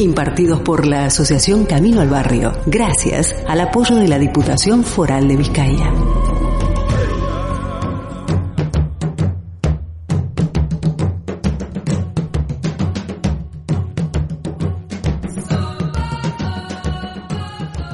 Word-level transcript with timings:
Impartidos 0.00 0.60
por 0.60 0.86
la 0.86 1.04
Asociación 1.04 1.66
Camino 1.66 2.00
al 2.00 2.08
Barrio, 2.08 2.52
gracias 2.64 3.36
al 3.46 3.60
apoyo 3.60 3.96
de 3.96 4.08
la 4.08 4.18
Diputación 4.18 4.82
Foral 4.82 5.28
de 5.28 5.36
Vizcaya. 5.36 5.92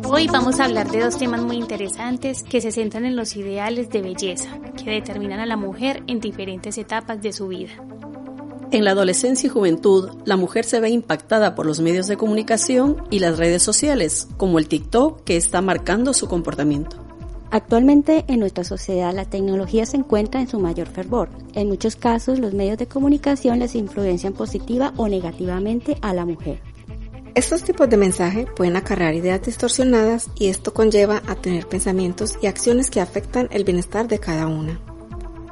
Hoy 0.05 0.25
vamos 0.33 0.59
a 0.59 0.65
hablar 0.65 0.89
de 0.89 1.01
dos 1.01 1.19
temas 1.19 1.43
muy 1.43 1.57
interesantes 1.57 2.41
que 2.41 2.59
se 2.59 2.71
centran 2.71 3.05
en 3.05 3.15
los 3.15 3.35
ideales 3.35 3.91
de 3.91 4.01
belleza 4.01 4.49
que 4.83 4.89
determinan 4.89 5.41
a 5.41 5.45
la 5.45 5.57
mujer 5.57 6.01
en 6.07 6.19
diferentes 6.19 6.79
etapas 6.79 7.21
de 7.21 7.33
su 7.33 7.49
vida. 7.49 7.73
En 8.71 8.85
la 8.85 8.91
adolescencia 8.91 9.47
y 9.47 9.49
juventud, 9.49 10.09
la 10.25 10.37
mujer 10.37 10.63
se 10.63 10.79
ve 10.79 10.91
impactada 10.91 11.55
por 11.55 11.65
los 11.65 11.79
medios 11.79 12.05
de 12.05 12.17
comunicación 12.17 13.03
y 13.09 13.17
las 13.17 13.39
redes 13.39 13.63
sociales, 13.63 14.27
como 14.37 14.59
el 14.59 14.67
TikTok, 14.67 15.23
que 15.23 15.37
está 15.37 15.61
marcando 15.61 16.13
su 16.13 16.27
comportamiento. 16.27 16.97
Actualmente 17.49 18.25
en 18.27 18.39
nuestra 18.39 18.63
sociedad 18.63 19.11
la 19.11 19.25
tecnología 19.25 19.87
se 19.87 19.97
encuentra 19.97 20.39
en 20.39 20.47
su 20.47 20.59
mayor 20.59 20.87
fervor. 20.87 21.29
En 21.55 21.67
muchos 21.67 21.95
casos 21.95 22.37
los 22.37 22.53
medios 22.53 22.77
de 22.77 22.85
comunicación 22.85 23.57
les 23.57 23.73
influencian 23.73 24.33
positiva 24.33 24.93
o 24.97 25.07
negativamente 25.07 25.97
a 26.01 26.13
la 26.13 26.25
mujer. 26.25 26.61
Estos 27.33 27.63
tipos 27.63 27.89
de 27.89 27.97
mensaje 27.97 28.45
pueden 28.55 28.75
acarrear 28.75 29.15
ideas 29.15 29.41
distorsionadas 29.41 30.29
y 30.37 30.47
esto 30.47 30.75
conlleva 30.75 31.23
a 31.25 31.33
tener 31.33 31.67
pensamientos 31.67 32.37
y 32.39 32.45
acciones 32.45 32.91
que 32.91 33.01
afectan 33.01 33.47
el 33.49 33.63
bienestar 33.63 34.07
de 34.07 34.19
cada 34.19 34.45
una. 34.45 34.79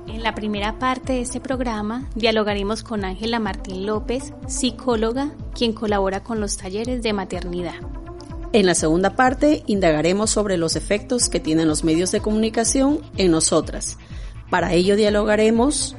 En 0.08 0.24
la 0.24 0.34
primera 0.34 0.80
parte 0.80 1.14
de 1.14 1.22
este 1.22 1.40
programa 1.40 2.10
dialogaremos 2.16 2.82
con 2.82 3.04
Ángela 3.04 3.40
Martín 3.40 3.86
López, 3.86 4.34
psicóloga, 4.48 5.32
quien 5.54 5.74
colabora 5.74 6.24
con 6.24 6.40
los 6.40 6.58
talleres 6.58 7.04
de 7.04 7.14
maternidad. 7.14 7.76
En 8.54 8.66
la 8.66 8.76
segunda 8.76 9.16
parte 9.16 9.64
indagaremos 9.68 10.30
sobre 10.30 10.58
los 10.58 10.76
efectos 10.76 11.28
que 11.28 11.42
tienen 11.42 11.68
los 11.68 11.84
medios 11.84 12.12
de 12.12 12.22
comunicación 12.22 13.02
en 13.18 13.32
nosotras. 13.32 13.98
Para 14.50 14.74
ello 14.74 14.96
dialogaremos 14.96 15.96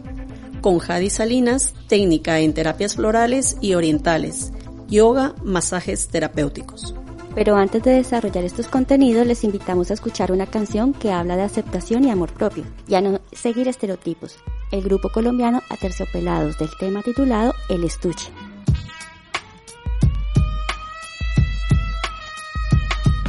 con 0.63 0.79
Jadi 0.79 1.11
Salinas, 1.11 1.75
técnica 1.87 2.41
en 2.41 2.55
terapias 2.55 2.97
florales 2.97 3.59
y 3.61 3.75
orientales, 3.75 4.53
yoga, 4.89 5.35
masajes 5.45 6.09
terapéuticos. 6.09 6.95
Pero 7.35 7.57
antes 7.57 7.83
de 7.83 7.93
desarrollar 7.93 8.45
estos 8.45 8.69
contenidos, 8.69 9.27
les 9.27 9.45
invitamos 9.45 9.91
a 9.91 9.95
escuchar 9.95 10.33
una 10.33 10.47
canción 10.47 10.93
que 10.93 11.13
habla 11.13 11.37
de 11.37 11.43
aceptación 11.43 12.05
y 12.05 12.11
amor 12.11 12.33
propio, 12.33 12.65
ya 12.87 13.01
no 13.01 13.21
seguir 13.33 13.69
estereotipos. 13.69 14.39
El 14.71 14.83
grupo 14.83 15.09
colombiano 15.11 15.63
Aterciopelados 15.71 16.59
del 16.59 16.71
tema 16.79 17.03
titulado 17.03 17.55
El 17.69 17.85
Estuche. 17.85 18.31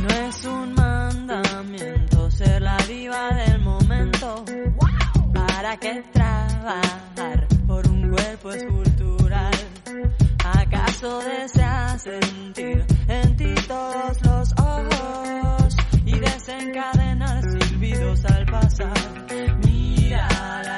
No 0.02 0.28
es 0.28 0.46
un 0.46 0.74
mandamiento 0.74 2.32
ser 2.32 2.62
la 2.62 2.78
diva 2.88 3.30
del 3.36 3.60
momento. 3.60 4.44
¿Para 5.34 5.78
qué 5.78 6.04
trabajar 6.12 7.48
por 7.68 7.88
un 7.88 8.10
cuerpo 8.10 8.52
escultural? 8.52 9.54
¿Acaso 10.44 11.20
deseas 11.20 12.02
sentir 12.02 12.86
en 13.10 13.36
ti 13.36 13.56
todos 13.68 14.22
los 14.24 14.54
ojos 14.60 15.76
y 16.06 16.20
desencadenar 16.20 17.42
silbidos 17.44 18.24
al 18.26 18.46
pasar? 18.46 18.94
Mira 19.66 20.69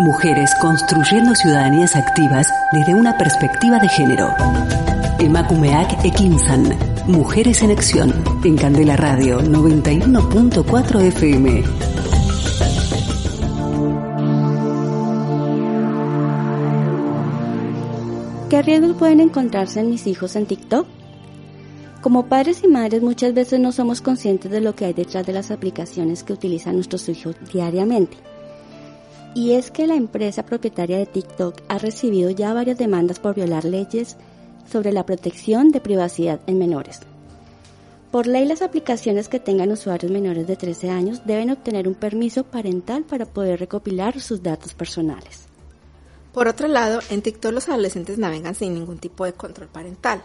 Mujeres 0.00 0.54
construyendo 0.62 1.34
ciudadanías 1.34 1.94
activas 1.94 2.46
desde 2.72 2.94
una 2.94 3.18
perspectiva 3.18 3.78
de 3.78 3.86
género. 3.90 4.34
Emakumeak 5.18 6.02
Ekinsan. 6.02 6.74
Mujeres 7.06 7.60
en 7.62 7.70
Acción. 7.70 8.24
En 8.42 8.56
Candela 8.56 8.96
Radio 8.96 9.42
91.4 9.42 11.00
FM. 11.02 11.64
¿Qué 18.48 18.62
riesgos 18.62 18.96
pueden 18.96 19.20
encontrarse 19.20 19.80
en 19.80 19.90
mis 19.90 20.06
hijos 20.06 20.34
en 20.34 20.46
TikTok? 20.46 20.86
Como 22.00 22.24
padres 22.24 22.62
y 22.64 22.68
madres 22.68 23.02
muchas 23.02 23.34
veces 23.34 23.60
no 23.60 23.70
somos 23.70 24.00
conscientes 24.00 24.50
de 24.50 24.62
lo 24.62 24.74
que 24.74 24.86
hay 24.86 24.94
detrás 24.94 25.26
de 25.26 25.34
las 25.34 25.50
aplicaciones 25.50 26.24
que 26.24 26.32
utilizan 26.32 26.76
nuestros 26.76 27.06
hijos 27.10 27.36
diariamente. 27.52 28.16
Y 29.40 29.54
es 29.54 29.70
que 29.70 29.86
la 29.86 29.94
empresa 29.94 30.44
propietaria 30.44 30.98
de 30.98 31.06
TikTok 31.06 31.62
ha 31.68 31.78
recibido 31.78 32.28
ya 32.28 32.52
varias 32.52 32.76
demandas 32.76 33.20
por 33.20 33.34
violar 33.34 33.64
leyes 33.64 34.18
sobre 34.70 34.92
la 34.92 35.06
protección 35.06 35.70
de 35.70 35.80
privacidad 35.80 36.42
en 36.46 36.58
menores. 36.58 37.00
Por 38.10 38.26
ley, 38.26 38.44
las 38.44 38.60
aplicaciones 38.60 39.30
que 39.30 39.40
tengan 39.40 39.72
usuarios 39.72 40.12
menores 40.12 40.46
de 40.46 40.56
13 40.56 40.90
años 40.90 41.22
deben 41.24 41.48
obtener 41.48 41.88
un 41.88 41.94
permiso 41.94 42.44
parental 42.44 43.04
para 43.04 43.24
poder 43.24 43.60
recopilar 43.60 44.20
sus 44.20 44.42
datos 44.42 44.74
personales. 44.74 45.46
Por 46.34 46.46
otro 46.46 46.68
lado, 46.68 47.00
en 47.08 47.22
TikTok 47.22 47.54
los 47.54 47.70
adolescentes 47.70 48.18
navegan 48.18 48.54
sin 48.54 48.74
ningún 48.74 48.98
tipo 48.98 49.24
de 49.24 49.32
control 49.32 49.68
parental, 49.68 50.22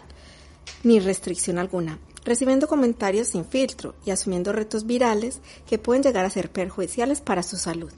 ni 0.82 1.00
restricción 1.00 1.56
alguna, 1.56 1.98
recibiendo 2.22 2.68
comentarios 2.68 3.28
sin 3.28 3.46
filtro 3.46 3.94
y 4.04 4.10
asumiendo 4.10 4.52
retos 4.52 4.84
virales 4.84 5.40
que 5.66 5.78
pueden 5.78 6.02
llegar 6.02 6.26
a 6.26 6.30
ser 6.30 6.50
perjudiciales 6.50 7.22
para 7.22 7.42
su 7.42 7.56
salud. 7.56 7.90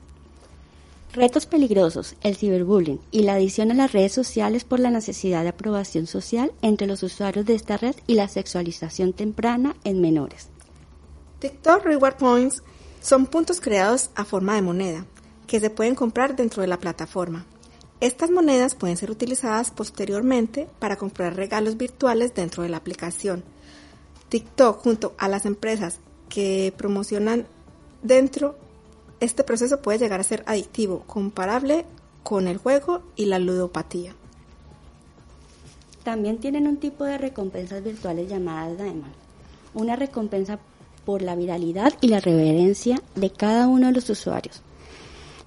Retos 1.13 1.47
peligrosos, 1.47 2.17
el 2.23 2.37
ciberbullying 2.37 3.01
y 3.11 3.23
la 3.23 3.35
adición 3.35 3.71
a 3.71 3.75
las 3.75 3.93
redes 3.93 4.13
sociales 4.13 4.65
por 4.65 4.79
la 4.79 4.91
necesidad 4.91 5.43
de 5.43 5.49
aprobación 5.49 6.07
social 6.07 6.53
entre 6.61 6.87
los 6.87 7.03
usuarios 7.03 7.47
de 7.47 7.55
esta 7.55 7.79
red 7.79 7.97
y 8.07 8.15
la 8.15 8.29
sexualización 8.29 9.15
temprana 9.15 9.75
en 9.85 10.03
menores. 10.03 10.49
TikTok 11.39 11.85
Reward 11.85 12.17
Points 12.17 12.63
son 13.01 13.27
puntos 13.27 13.61
creados 13.61 14.11
a 14.17 14.27
forma 14.27 14.55
de 14.55 14.63
moneda 14.63 15.07
que 15.47 15.61
se 15.61 15.71
pueden 15.71 15.95
comprar 15.95 16.37
dentro 16.37 16.61
de 16.61 16.69
la 16.69 16.79
plataforma. 16.79 17.47
Estas 18.01 18.31
monedas 18.31 18.75
pueden 18.75 18.99
ser 18.99 19.11
utilizadas 19.11 19.71
posteriormente 19.71 20.69
para 20.79 20.97
comprar 20.97 21.35
regalos 21.35 21.79
virtuales 21.79 22.35
dentro 22.35 22.63
de 22.63 22.69
la 22.69 22.77
aplicación. 22.77 23.45
TikTok 24.29 24.83
junto 24.83 25.15
a 25.17 25.27
las 25.29 25.47
empresas 25.47 26.01
que 26.29 26.73
promocionan 26.77 27.47
dentro 28.03 28.57
este 29.21 29.45
proceso 29.45 29.81
puede 29.81 29.99
llegar 29.99 30.21
a 30.21 30.25
ser 30.25 30.43
adictivo, 30.47 31.05
comparable 31.07 31.85
con 32.23 32.49
el 32.49 32.59
juego 32.59 33.03
y 33.17 33.27
la 33.27 33.39
ludopatía. 33.39 34.15
También 36.05 36.39
tienen 36.39 36.67
un 36.67 36.79
tipo 36.79 37.05
de 37.05 37.19
recompensas 37.19 37.83
virtuales 37.83 38.29
llamadas 38.29 38.79
Diamond, 38.79 39.13
una 39.75 39.97
recompensa 39.97 40.59
por 41.05 41.23
la 41.23 41.35
viralidad 41.35 41.93
y 42.01 42.09
la 42.09 42.21
reverencia 42.21 43.01
de 43.15 43.31
cada 43.31 43.67
uno 43.67 43.87
de 43.87 43.93
los 43.93 44.09
usuarios. 44.11 44.63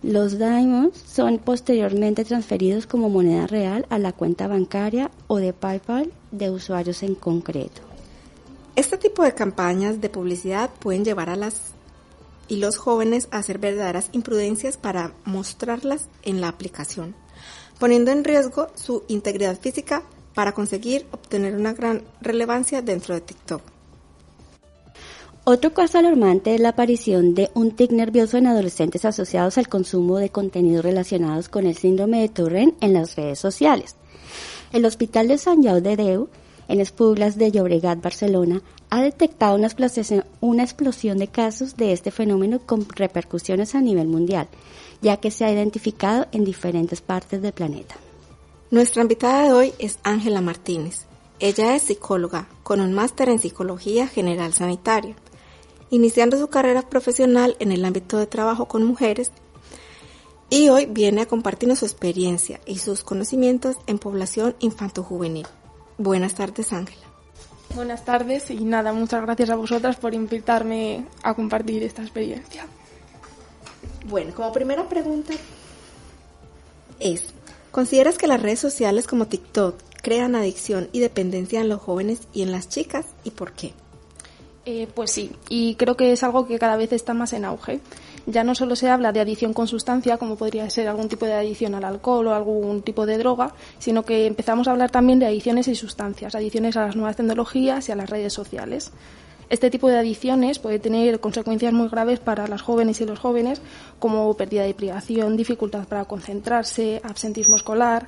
Los 0.03 0.39
Diamonds 0.39 0.97
son 0.97 1.37
posteriormente 1.37 2.25
transferidos 2.25 2.87
como 2.87 3.09
moneda 3.09 3.45
real 3.45 3.85
a 3.89 3.99
la 3.99 4.13
cuenta 4.13 4.47
bancaria 4.47 5.11
o 5.27 5.37
de 5.37 5.53
PayPal 5.53 6.11
de 6.31 6.49
usuarios 6.49 7.03
en 7.03 7.13
concreto. 7.13 7.81
Este 8.75 8.97
tipo 8.97 9.23
de 9.23 9.35
campañas 9.35 10.01
de 10.01 10.09
publicidad 10.09 10.71
pueden 10.79 11.05
llevar 11.05 11.29
a 11.29 11.35
las 11.35 11.70
y 12.51 12.57
los 12.57 12.75
jóvenes 12.75 13.29
a 13.31 13.37
hacer 13.37 13.59
verdaderas 13.59 14.09
imprudencias 14.11 14.75
para 14.75 15.13
mostrarlas 15.23 16.09
en 16.21 16.41
la 16.41 16.49
aplicación, 16.49 17.15
poniendo 17.79 18.11
en 18.11 18.25
riesgo 18.25 18.67
su 18.75 19.03
integridad 19.07 19.57
física 19.57 20.03
para 20.33 20.51
conseguir 20.51 21.05
obtener 21.11 21.55
una 21.55 21.71
gran 21.71 22.03
relevancia 22.19 22.81
dentro 22.81 23.15
de 23.15 23.21
TikTok. 23.21 23.61
Otro 25.45 25.73
caso 25.73 25.97
alarmante 25.97 26.53
es 26.53 26.59
la 26.59 26.69
aparición 26.69 27.35
de 27.35 27.49
un 27.53 27.71
tic 27.71 27.91
nervioso 27.91 28.37
en 28.37 28.47
adolescentes 28.47 29.05
asociados 29.05 29.57
al 29.57 29.69
consumo 29.69 30.17
de 30.17 30.29
contenidos 30.29 30.83
relacionados 30.83 31.47
con 31.47 31.65
el 31.65 31.77
síndrome 31.77 32.19
de 32.19 32.27
Turren 32.27 32.75
en 32.81 32.91
las 32.91 33.15
redes 33.15 33.39
sociales. 33.39 33.95
El 34.73 34.83
Hospital 34.83 35.29
de 35.29 35.37
Sant 35.37 35.63
Jau 35.63 35.79
de 35.79 35.95
Deu 35.95 36.27
en 36.67 36.81
Espuglas 36.81 37.37
de 37.37 37.49
Llobregat, 37.49 38.01
Barcelona, 38.01 38.61
ha 38.91 39.01
detectado 39.01 39.55
una 39.55 40.63
explosión, 40.63 41.17
de 41.17 41.27
casos 41.29 41.77
de 41.77 41.93
este 41.93 42.11
fenómeno 42.11 42.59
con 42.59 42.85
repercusiones 42.89 43.73
a 43.73 43.79
nivel 43.79 44.07
mundial, 44.07 44.49
ya 45.01 45.15
que 45.17 45.31
se 45.31 45.45
ha 45.45 45.51
identificado 45.51 46.27
en 46.33 46.43
diferentes 46.43 46.99
partes 46.99 47.41
del 47.41 47.53
planeta. 47.53 47.95
Nuestra 48.69 49.01
invitada 49.01 49.45
de 49.45 49.53
hoy 49.53 49.73
es 49.79 49.97
Ángela 50.03 50.41
Martínez. 50.41 51.05
Ella 51.39 51.73
es 51.73 51.83
psicóloga 51.83 52.49
con 52.63 52.81
un 52.81 52.91
máster 52.91 53.29
en 53.29 53.39
psicología 53.39 54.07
general 54.07 54.53
sanitaria, 54.53 55.15
iniciando 55.89 56.37
su 56.37 56.49
carrera 56.49 56.81
profesional 56.81 57.55
en 57.59 57.71
el 57.71 57.85
ámbito 57.85 58.17
de 58.17 58.27
trabajo 58.27 58.67
con 58.67 58.83
mujeres 58.83 59.31
y 60.49 60.67
hoy 60.67 60.85
viene 60.85 61.21
a 61.21 61.27
compartirnos 61.27 61.79
su 61.79 61.85
experiencia 61.85 62.59
y 62.65 62.79
sus 62.79 63.03
conocimientos 63.03 63.77
en 63.87 63.99
población 63.99 64.53
infanto-juvenil. 64.59 65.47
Buenas 65.97 66.35
tardes, 66.35 66.73
Ángela. 66.73 67.10
Buenas 67.75 68.03
tardes 68.03 68.49
y 68.51 68.65
nada, 68.65 68.91
muchas 68.91 69.21
gracias 69.21 69.49
a 69.49 69.55
vosotras 69.55 69.95
por 69.95 70.13
invitarme 70.13 71.05
a 71.23 71.33
compartir 71.33 71.83
esta 71.83 72.01
experiencia. 72.01 72.65
Bueno, 74.07 74.33
como 74.33 74.51
primera 74.51 74.89
pregunta 74.89 75.33
es, 76.99 77.25
¿consideras 77.71 78.17
que 78.17 78.27
las 78.27 78.41
redes 78.41 78.59
sociales 78.59 79.07
como 79.07 79.27
TikTok 79.27 79.75
crean 80.01 80.35
adicción 80.35 80.89
y 80.91 80.99
dependencia 80.99 81.61
en 81.61 81.69
los 81.69 81.81
jóvenes 81.81 82.27
y 82.33 82.41
en 82.41 82.51
las 82.51 82.67
chicas 82.67 83.05
y 83.23 83.31
por 83.31 83.53
qué? 83.53 83.73
Eh, 84.65 84.87
pues 84.93 85.11
sí, 85.11 85.31
y 85.49 85.75
creo 85.75 85.97
que 85.97 86.11
es 86.11 86.23
algo 86.23 86.45
que 86.45 86.59
cada 86.59 86.77
vez 86.77 86.93
está 86.93 87.13
más 87.13 87.33
en 87.33 87.45
auge 87.45 87.81
ya 88.25 88.43
no 88.43 88.55
solo 88.55 88.75
se 88.75 88.89
habla 88.89 89.11
de 89.11 89.19
adicción 89.19 89.53
con 89.53 89.67
sustancia, 89.67 90.17
como 90.17 90.35
podría 90.35 90.69
ser 90.69 90.87
algún 90.87 91.09
tipo 91.09 91.25
de 91.25 91.33
adicción 91.33 91.75
al 91.75 91.85
alcohol 91.85 92.27
o 92.27 92.33
algún 92.33 92.81
tipo 92.81 93.05
de 93.05 93.17
droga, 93.17 93.53
sino 93.79 94.03
que 94.03 94.27
empezamos 94.27 94.67
a 94.67 94.71
hablar 94.71 94.91
también 94.91 95.19
de 95.19 95.25
adicciones 95.25 95.67
y 95.67 95.75
sustancias, 95.75 96.35
adicciones 96.35 96.77
a 96.77 96.85
las 96.85 96.95
nuevas 96.95 97.15
tecnologías 97.15 97.87
y 97.89 97.91
a 97.91 97.95
las 97.95 98.09
redes 98.09 98.33
sociales. 98.33 98.91
Este 99.49 99.69
tipo 99.69 99.89
de 99.89 99.97
adicciones 99.97 100.59
puede 100.59 100.79
tener 100.79 101.19
consecuencias 101.19 101.73
muy 101.73 101.89
graves 101.89 102.19
para 102.19 102.47
las 102.47 102.61
jóvenes 102.61 103.01
y 103.01 103.05
los 103.05 103.19
jóvenes, 103.19 103.61
como 103.99 104.33
pérdida 104.35 104.63
de 104.63 104.73
privación, 104.73 105.35
dificultad 105.35 105.87
para 105.87 106.05
concentrarse, 106.05 107.01
absentismo 107.03 107.57
escolar. 107.57 108.07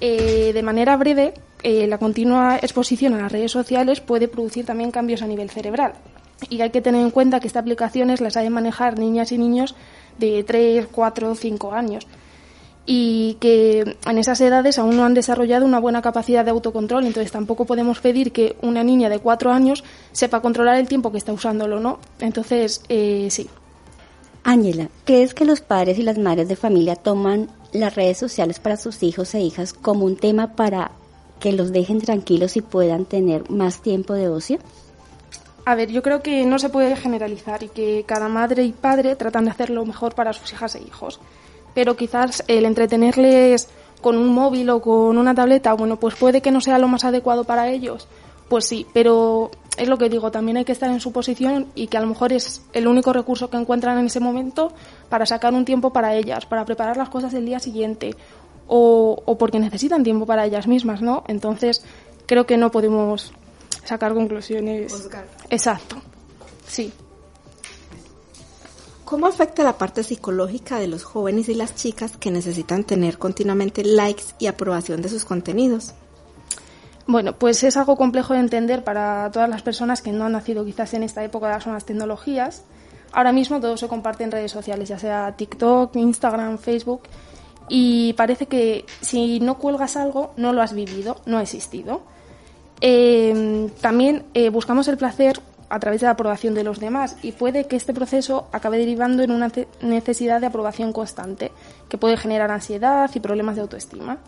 Eh, 0.00 0.52
de 0.54 0.62
manera 0.62 0.96
breve, 0.96 1.34
eh, 1.62 1.86
la 1.86 1.98
continua 1.98 2.56
exposición 2.56 3.14
a 3.14 3.18
las 3.18 3.32
redes 3.32 3.52
sociales 3.52 4.00
puede 4.00 4.28
producir 4.28 4.66
también 4.66 4.90
cambios 4.90 5.22
a 5.22 5.26
nivel 5.26 5.50
cerebral, 5.50 5.94
y 6.48 6.60
hay 6.60 6.70
que 6.70 6.80
tener 6.80 7.02
en 7.02 7.10
cuenta 7.10 7.40
que 7.40 7.46
estas 7.46 7.62
aplicaciones 7.62 8.20
las 8.20 8.34
saben 8.34 8.52
manejar 8.52 8.98
niñas 8.98 9.32
y 9.32 9.38
niños 9.38 9.74
de 10.18 10.42
3, 10.44 10.88
4, 10.90 11.34
5 11.34 11.72
años 11.72 12.06
y 12.86 13.36
que 13.40 13.96
en 14.04 14.18
esas 14.18 14.40
edades 14.40 14.78
aún 14.78 14.96
no 14.96 15.04
han 15.04 15.14
desarrollado 15.14 15.66
una 15.66 15.78
buena 15.78 16.02
capacidad 16.02 16.44
de 16.44 16.50
autocontrol, 16.50 17.06
entonces 17.06 17.30
tampoco 17.30 17.64
podemos 17.64 18.00
pedir 18.00 18.32
que 18.32 18.56
una 18.62 18.82
niña 18.82 19.08
de 19.08 19.18
4 19.18 19.52
años 19.52 19.84
sepa 20.12 20.40
controlar 20.40 20.76
el 20.76 20.88
tiempo 20.88 21.12
que 21.12 21.18
está 21.18 21.32
usándolo, 21.32 21.78
¿no? 21.78 22.00
Entonces, 22.20 22.82
eh, 22.88 23.28
sí. 23.30 23.48
Ángela, 24.42 24.88
¿crees 25.04 25.34
que 25.34 25.44
los 25.44 25.60
padres 25.60 25.98
y 25.98 26.02
las 26.02 26.18
madres 26.18 26.48
de 26.48 26.56
familia 26.56 26.96
toman 26.96 27.48
las 27.72 27.94
redes 27.94 28.18
sociales 28.18 28.58
para 28.58 28.78
sus 28.78 29.02
hijos 29.02 29.34
e 29.34 29.40
hijas 29.40 29.74
como 29.74 30.06
un 30.06 30.16
tema 30.16 30.56
para 30.56 30.92
que 31.40 31.52
los 31.52 31.72
dejen 31.72 32.00
tranquilos 32.00 32.56
y 32.56 32.60
puedan 32.60 33.06
tener 33.06 33.50
más 33.50 33.80
tiempo 33.82 34.14
de 34.14 34.28
ocio? 34.28 34.58
A 35.64 35.74
ver, 35.74 35.90
yo 35.90 36.02
creo 36.02 36.22
que 36.22 36.44
no 36.46 36.58
se 36.58 36.68
puede 36.68 36.96
generalizar 36.96 37.62
y 37.62 37.68
que 37.68 38.04
cada 38.06 38.28
madre 38.28 38.62
y 38.62 38.72
padre 38.72 39.16
tratan 39.16 39.44
de 39.44 39.50
hacer 39.50 39.70
lo 39.70 39.84
mejor 39.84 40.14
para 40.14 40.32
sus 40.32 40.52
hijas 40.52 40.74
e 40.74 40.82
hijos. 40.82 41.20
Pero 41.74 41.96
quizás 41.96 42.42
el 42.48 42.64
entretenerles 42.64 43.68
con 44.00 44.16
un 44.16 44.28
móvil 44.34 44.70
o 44.70 44.80
con 44.80 45.18
una 45.18 45.34
tableta, 45.34 45.72
bueno, 45.74 45.96
pues 45.96 46.14
puede 46.14 46.40
que 46.40 46.50
no 46.50 46.60
sea 46.60 46.78
lo 46.78 46.88
más 46.88 47.04
adecuado 47.04 47.44
para 47.44 47.68
ellos. 47.68 48.08
Pues 48.48 48.66
sí, 48.66 48.86
pero 48.92 49.50
es 49.76 49.88
lo 49.88 49.96
que 49.96 50.08
digo, 50.08 50.30
también 50.32 50.56
hay 50.56 50.64
que 50.64 50.72
estar 50.72 50.90
en 50.90 51.00
su 51.00 51.12
posición 51.12 51.68
y 51.74 51.86
que 51.86 51.96
a 51.96 52.00
lo 52.00 52.08
mejor 52.08 52.32
es 52.32 52.62
el 52.72 52.88
único 52.88 53.12
recurso 53.12 53.48
que 53.48 53.56
encuentran 53.56 53.96
en 53.98 54.06
ese 54.06 54.18
momento 54.18 54.72
para 55.08 55.24
sacar 55.24 55.54
un 55.54 55.64
tiempo 55.64 55.92
para 55.92 56.14
ellas, 56.14 56.46
para 56.46 56.64
preparar 56.64 56.96
las 56.96 57.10
cosas 57.10 57.32
del 57.32 57.46
día 57.46 57.60
siguiente 57.60 58.16
o, 58.72 59.20
o 59.26 59.36
porque 59.36 59.58
necesitan 59.58 60.04
tiempo 60.04 60.26
para 60.26 60.46
ellas 60.46 60.68
mismas, 60.68 61.02
¿no? 61.02 61.24
Entonces 61.26 61.84
creo 62.26 62.46
que 62.46 62.56
no 62.56 62.70
podemos 62.70 63.32
sacar 63.84 64.14
conclusiones. 64.14 65.08
Exacto. 65.50 65.96
Sí. 66.68 66.92
¿Cómo 69.04 69.26
afecta 69.26 69.64
la 69.64 69.76
parte 69.76 70.04
psicológica 70.04 70.78
de 70.78 70.86
los 70.86 71.02
jóvenes 71.02 71.48
y 71.48 71.54
las 71.54 71.74
chicas 71.74 72.16
que 72.16 72.30
necesitan 72.30 72.84
tener 72.84 73.18
continuamente 73.18 73.82
likes 73.82 74.22
y 74.38 74.46
aprobación 74.46 75.02
de 75.02 75.08
sus 75.08 75.24
contenidos? 75.24 75.94
Bueno, 77.08 77.36
pues 77.36 77.64
es 77.64 77.76
algo 77.76 77.96
complejo 77.96 78.34
de 78.34 78.40
entender 78.40 78.84
para 78.84 79.28
todas 79.32 79.48
las 79.48 79.62
personas 79.62 80.00
que 80.00 80.12
no 80.12 80.26
han 80.26 80.32
nacido 80.32 80.64
quizás 80.64 80.94
en 80.94 81.02
esta 81.02 81.24
época 81.24 81.48
de 81.48 81.54
las 81.54 81.66
nuevas 81.66 81.84
tecnologías. 81.84 82.62
Ahora 83.10 83.32
mismo 83.32 83.60
todo 83.60 83.76
se 83.76 83.88
comparte 83.88 84.22
en 84.22 84.30
redes 84.30 84.52
sociales, 84.52 84.88
ya 84.88 85.00
sea 85.00 85.34
TikTok, 85.36 85.96
Instagram, 85.96 86.58
Facebook, 86.58 87.02
y 87.72 88.14
parece 88.14 88.46
que 88.46 88.84
si 89.00 89.38
no 89.38 89.56
cuelgas 89.56 89.96
algo 89.96 90.32
no 90.36 90.52
lo 90.52 90.60
has 90.60 90.74
vivido, 90.74 91.16
no 91.24 91.38
ha 91.38 91.42
existido. 91.42 92.02
Eh, 92.80 93.70
también 93.80 94.24
eh, 94.34 94.50
buscamos 94.50 94.88
el 94.88 94.98
placer 94.98 95.40
a 95.68 95.78
través 95.78 96.00
de 96.00 96.06
la 96.06 96.12
aprobación 96.12 96.52
de 96.54 96.64
los 96.64 96.80
demás 96.80 97.16
y 97.22 97.30
puede 97.30 97.66
que 97.66 97.76
este 97.76 97.94
proceso 97.94 98.48
acabe 98.50 98.76
derivando 98.76 99.22
en 99.22 99.30
una 99.30 99.52
necesidad 99.82 100.40
de 100.40 100.48
aprobación 100.48 100.92
constante 100.92 101.52
que 101.88 101.96
puede 101.96 102.16
generar 102.16 102.50
ansiedad 102.50 103.08
y 103.14 103.20
problemas 103.20 103.54
de 103.54 103.62
autoestima. 103.62 104.18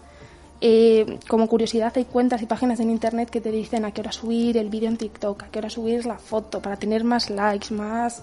Eh, 0.61 1.19
como 1.27 1.49
curiosidad 1.49 1.93
hay 1.97 2.05
cuentas 2.05 2.43
y 2.43 2.47
páginas 2.47 2.79
en 2.79 2.91
internet 2.91 3.29
que 3.29 3.41
te 3.41 3.51
dicen 3.51 3.85
a 3.85 3.91
qué 3.91 4.03
hora 4.03 4.13
subir 4.13 4.57
el 4.57 4.69
vídeo 4.69 4.89
en 4.89 4.97
TikTok, 4.97 5.43
a 5.43 5.49
qué 5.49 5.59
hora 5.59 5.69
subir 5.69 6.07
la 6.07 6.19
foto 6.19 6.63
para 6.63 6.77
tener 6.77 7.03
más 7.03 7.29
likes, 7.29 7.75
más 7.75 8.23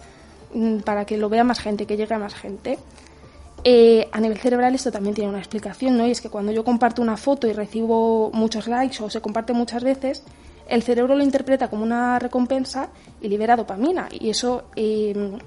mm, 0.53 0.77
para 0.77 1.03
que 1.03 1.17
lo 1.17 1.27
vea 1.27 1.43
más 1.43 1.59
gente, 1.59 1.85
que 1.85 1.97
llegue 1.97 2.15
a 2.15 2.19
más 2.19 2.33
gente. 2.33 2.79
Eh, 3.63 4.07
a 4.11 4.19
nivel 4.19 4.37
cerebral 4.37 4.75
esto 4.75 4.91
también 4.91 5.15
tiene 5.15 5.29
una 5.29 5.39
explicación, 5.39 5.97
¿no? 5.97 6.07
Y 6.07 6.11
es 6.11 6.21
que 6.21 6.29
cuando 6.29 6.51
yo 6.51 6.63
comparto 6.63 7.01
una 7.01 7.17
foto 7.17 7.47
y 7.47 7.53
recibo 7.53 8.31
muchos 8.33 8.67
likes 8.67 9.03
o 9.03 9.09
se 9.09 9.21
comparte 9.21 9.53
muchas 9.53 9.83
veces, 9.83 10.23
el 10.67 10.83
cerebro 10.83 11.15
lo 11.15 11.23
interpreta 11.23 11.67
como 11.67 11.83
una 11.83 12.19
recompensa 12.19 12.89
y 13.21 13.27
libera 13.27 13.55
dopamina. 13.55 14.07
Y 14.11 14.29
eso 14.29 14.65
eh, 14.75 15.37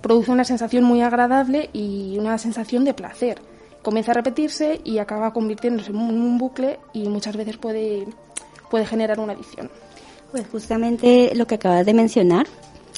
produce 0.00 0.30
una 0.30 0.44
sensación 0.44 0.84
muy 0.84 1.02
agradable 1.02 1.68
y 1.72 2.16
una 2.18 2.38
sensación 2.38 2.84
de 2.84 2.94
placer. 2.94 3.40
Comienza 3.82 4.12
a 4.12 4.14
repetirse 4.14 4.80
y 4.84 4.98
acaba 4.98 5.32
convirtiéndose 5.32 5.90
en 5.90 5.96
un 5.96 6.38
bucle 6.38 6.78
y 6.92 7.08
muchas 7.08 7.36
veces 7.36 7.56
puede, 7.58 8.06
puede 8.70 8.86
generar 8.86 9.20
una 9.20 9.32
adicción. 9.34 9.70
Pues 10.30 10.46
justamente 10.48 11.32
lo 11.34 11.46
que 11.46 11.54
acabas 11.54 11.86
de 11.86 11.94
mencionar 11.94 12.46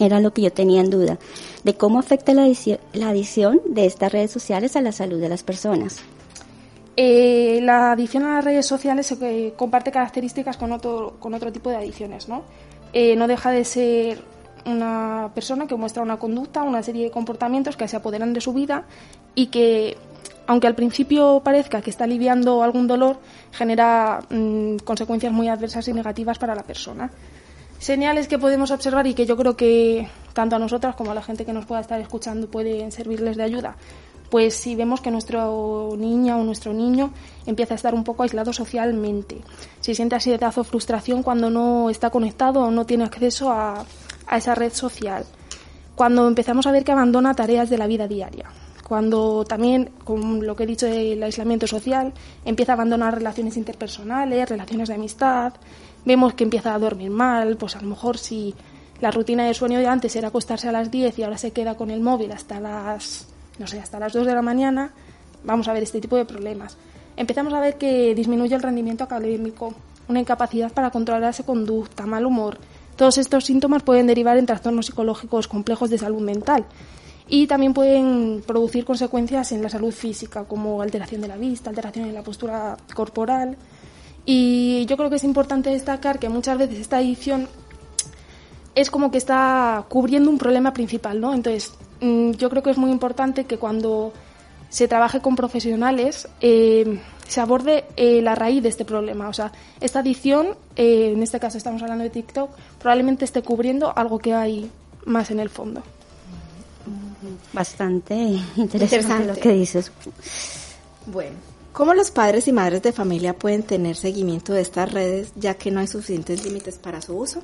era 0.06 0.20
lo 0.20 0.32
que 0.32 0.42
yo 0.42 0.52
tenía 0.52 0.80
en 0.80 0.90
duda, 0.90 1.18
de 1.64 1.74
cómo 1.74 1.98
afecta 1.98 2.34
la 2.34 2.50
la 2.92 3.08
adición 3.08 3.60
de 3.66 3.86
estas 3.86 4.12
redes 4.12 4.30
sociales 4.30 4.76
a 4.76 4.80
la 4.80 4.92
salud 4.92 5.20
de 5.20 5.28
las 5.28 5.42
personas. 5.42 6.00
Eh, 6.96 7.60
la 7.62 7.92
adicción 7.92 8.24
a 8.24 8.34
las 8.36 8.44
redes 8.44 8.66
sociales 8.66 9.06
se 9.06 9.54
comparte 9.56 9.90
características 9.90 10.56
con 10.56 10.72
otro, 10.72 11.16
con 11.18 11.32
otro 11.34 11.50
tipo 11.50 11.70
de 11.70 11.76
adicciones, 11.76 12.28
¿no? 12.28 12.42
Eh, 12.92 13.16
no 13.16 13.26
deja 13.26 13.50
de 13.50 13.64
ser 13.64 14.22
una 14.66 15.30
persona 15.34 15.66
que 15.66 15.76
muestra 15.76 16.02
una 16.02 16.18
conducta, 16.18 16.62
una 16.62 16.82
serie 16.82 17.04
de 17.04 17.10
comportamientos 17.10 17.76
que 17.76 17.88
se 17.88 17.96
apoderan 17.96 18.32
de 18.32 18.40
su 18.40 18.52
vida 18.52 18.84
y 19.34 19.46
que, 19.46 19.96
aunque 20.46 20.66
al 20.66 20.74
principio 20.74 21.40
parezca 21.42 21.80
que 21.80 21.90
está 21.90 22.04
aliviando 22.04 22.62
algún 22.62 22.86
dolor, 22.86 23.18
genera 23.52 24.20
mm, 24.28 24.76
consecuencias 24.84 25.32
muy 25.32 25.48
adversas 25.48 25.86
y 25.88 25.92
negativas 25.92 26.38
para 26.38 26.54
la 26.54 26.64
persona. 26.64 27.10
Señales 27.80 28.28
que 28.28 28.38
podemos 28.38 28.70
observar 28.72 29.06
y 29.06 29.14
que 29.14 29.24
yo 29.24 29.38
creo 29.38 29.56
que 29.56 30.06
tanto 30.34 30.54
a 30.54 30.58
nosotras 30.58 30.94
como 30.94 31.12
a 31.12 31.14
la 31.14 31.22
gente 31.22 31.46
que 31.46 31.54
nos 31.54 31.64
pueda 31.64 31.80
estar 31.80 31.98
escuchando 31.98 32.46
pueden 32.46 32.92
servirles 32.92 33.38
de 33.38 33.42
ayuda. 33.42 33.74
Pues 34.28 34.52
si 34.54 34.76
vemos 34.76 35.00
que 35.00 35.10
nuestro 35.10 35.94
niña 35.96 36.36
o 36.36 36.44
nuestro 36.44 36.74
niño 36.74 37.10
empieza 37.46 37.72
a 37.72 37.76
estar 37.76 37.94
un 37.94 38.04
poco 38.04 38.22
aislado 38.22 38.52
socialmente, 38.52 39.40
si 39.80 39.94
siente 39.94 40.14
ansiedad 40.14 40.52
o 40.58 40.62
frustración 40.62 41.22
cuando 41.22 41.48
no 41.48 41.88
está 41.88 42.10
conectado 42.10 42.60
o 42.60 42.70
no 42.70 42.84
tiene 42.84 43.04
acceso 43.04 43.50
a, 43.50 43.86
a 44.26 44.36
esa 44.36 44.54
red 44.54 44.74
social, 44.74 45.24
cuando 45.94 46.28
empezamos 46.28 46.66
a 46.66 46.72
ver 46.72 46.84
que 46.84 46.92
abandona 46.92 47.34
tareas 47.34 47.70
de 47.70 47.78
la 47.78 47.86
vida 47.86 48.06
diaria, 48.06 48.50
cuando 48.90 49.44
también, 49.44 49.90
con 50.02 50.44
lo 50.44 50.56
que 50.56 50.64
he 50.64 50.66
dicho 50.66 50.84
del 50.84 51.22
aislamiento 51.22 51.68
social, 51.68 52.12
empieza 52.44 52.72
a 52.72 52.74
abandonar 52.74 53.14
relaciones 53.14 53.56
interpersonales, 53.56 54.48
relaciones 54.48 54.88
de 54.88 54.94
amistad, 54.96 55.52
vemos 56.04 56.34
que 56.34 56.44
empieza 56.44 56.74
a 56.74 56.78
dormir 56.78 57.10
mal, 57.10 57.56
pues 57.56 57.76
a 57.76 57.80
lo 57.80 57.88
mejor 57.88 58.18
si 58.18 58.54
la 59.00 59.10
rutina 59.10 59.44
de 59.44 59.54
sueño 59.54 59.78
de 59.78 59.86
antes 59.86 60.14
era 60.16 60.28
acostarse 60.28 60.68
a 60.68 60.72
las 60.72 60.90
10 60.90 61.18
y 61.18 61.22
ahora 61.22 61.38
se 61.38 61.52
queda 61.52 61.76
con 61.76 61.90
el 61.90 62.00
móvil 62.00 62.32
hasta 62.32 62.60
las 62.60 63.26
no 63.60 63.66
sé, 63.66 63.78
hasta 63.78 64.00
las 64.00 64.14
2 64.14 64.26
de 64.26 64.34
la 64.34 64.42
mañana, 64.42 64.90
vamos 65.44 65.68
a 65.68 65.74
ver 65.74 65.82
este 65.82 66.00
tipo 66.00 66.16
de 66.16 66.24
problemas. 66.24 66.78
Empezamos 67.16 67.52
a 67.52 67.60
ver 67.60 67.76
que 67.76 68.14
disminuye 68.14 68.54
el 68.54 68.62
rendimiento 68.62 69.04
académico, 69.04 69.74
una 70.08 70.18
incapacidad 70.18 70.72
para 70.72 70.90
controlar 70.90 71.30
esa 71.30 71.44
conducta, 71.44 72.06
mal 72.06 72.24
humor. 72.24 72.58
Todos 72.96 73.18
estos 73.18 73.44
síntomas 73.44 73.82
pueden 73.82 74.06
derivar 74.06 74.38
en 74.38 74.46
trastornos 74.46 74.86
psicológicos 74.86 75.46
complejos 75.46 75.90
de 75.90 75.98
salud 75.98 76.22
mental 76.22 76.64
y 77.28 77.46
también 77.46 77.74
pueden 77.74 78.42
producir 78.46 78.86
consecuencias 78.86 79.52
en 79.52 79.62
la 79.62 79.68
salud 79.68 79.92
física, 79.92 80.44
como 80.44 80.80
alteración 80.80 81.20
de 81.20 81.28
la 81.28 81.36
vista, 81.36 81.68
alteración 81.68 82.06
en 82.06 82.14
la 82.14 82.22
postura 82.22 82.78
corporal. 82.94 83.56
Y 84.32 84.86
yo 84.86 84.96
creo 84.96 85.10
que 85.10 85.16
es 85.16 85.24
importante 85.24 85.70
destacar 85.70 86.18
que 86.18 86.28
muchas 86.28 86.56
veces 86.56 86.78
esta 86.78 86.98
adicción 86.98 87.48
es 88.74 88.90
como 88.90 89.10
que 89.10 89.18
está 89.18 89.84
cubriendo 89.88 90.30
un 90.30 90.38
problema 90.38 90.72
principal, 90.72 91.20
¿no? 91.20 91.34
Entonces, 91.34 91.72
Mm, 92.00 92.32
yo 92.32 92.48
creo 92.48 92.62
que 92.62 92.70
es 92.70 92.78
muy 92.78 92.90
importante 92.90 93.44
que 93.44 93.58
cuando 93.58 94.12
se 94.68 94.88
trabaje 94.88 95.20
con 95.20 95.36
profesionales 95.36 96.28
eh, 96.40 97.00
se 97.26 97.40
aborde 97.40 97.84
eh, 97.96 98.22
la 98.22 98.34
raíz 98.34 98.62
de 98.62 98.68
este 98.70 98.84
problema. 98.84 99.28
O 99.28 99.32
sea, 99.32 99.52
esta 99.80 100.00
adicción, 100.00 100.56
eh, 100.76 101.12
en 101.14 101.22
este 101.22 101.38
caso 101.38 101.58
estamos 101.58 101.82
hablando 101.82 102.04
de 102.04 102.10
TikTok, 102.10 102.50
probablemente 102.78 103.24
esté 103.24 103.42
cubriendo 103.42 103.96
algo 103.96 104.18
que 104.18 104.34
hay 104.34 104.70
más 105.04 105.30
en 105.30 105.40
el 105.40 105.50
fondo. 105.50 105.82
Bastante 107.52 108.14
interesante, 108.56 109.26
lo 109.26 109.34
que 109.34 109.50
dices. 109.50 109.92
Bueno, 111.06 111.36
¿cómo 111.72 111.94
los 111.94 112.10
padres 112.10 112.48
y 112.48 112.52
madres 112.52 112.82
de 112.82 112.92
familia 112.92 113.34
pueden 113.34 113.62
tener 113.62 113.96
seguimiento 113.96 114.52
de 114.52 114.62
estas 114.62 114.92
redes 114.92 115.32
ya 115.36 115.54
que 115.54 115.70
no 115.70 115.80
hay 115.80 115.86
suficientes 115.86 116.44
límites 116.44 116.78
para 116.78 117.00
su 117.00 117.16
uso? 117.16 117.42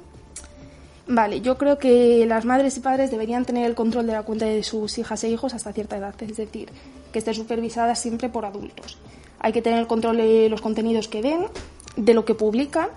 Vale, 1.09 1.41
yo 1.41 1.57
creo 1.57 1.79
que 1.79 2.27
las 2.27 2.45
madres 2.45 2.77
y 2.77 2.81
padres 2.81 3.13
deberían 3.13 3.45
tener 3.45 3.65
el 3.65 3.77
control 3.77 4.07
de 4.07 4.13
la 4.13 4.25
cuenta 4.25 4.47
de 4.47 4.65
sus 4.65 4.99
hijas 4.99 5.23
e 5.23 5.29
hijos 5.29 5.55
hasta 5.55 5.73
cierta 5.73 5.97
edad, 5.97 6.15
es 6.21 6.37
decir, 6.37 6.69
que 7.13 7.21
esté 7.21 7.33
supervisada 7.33 7.95
siempre 7.95 8.29
por 8.29 8.45
adultos. 8.45 8.99
Hay 9.39 9.53
que 9.53 9.63
tener 9.63 9.79
el 9.79 9.87
control 9.87 10.17
de 10.17 10.49
los 10.49 10.61
contenidos 10.61 11.07
que 11.07 11.23
ven, 11.23 11.47
de 11.97 12.13
lo 12.13 12.25
que 12.25 12.35
publican 12.35 12.89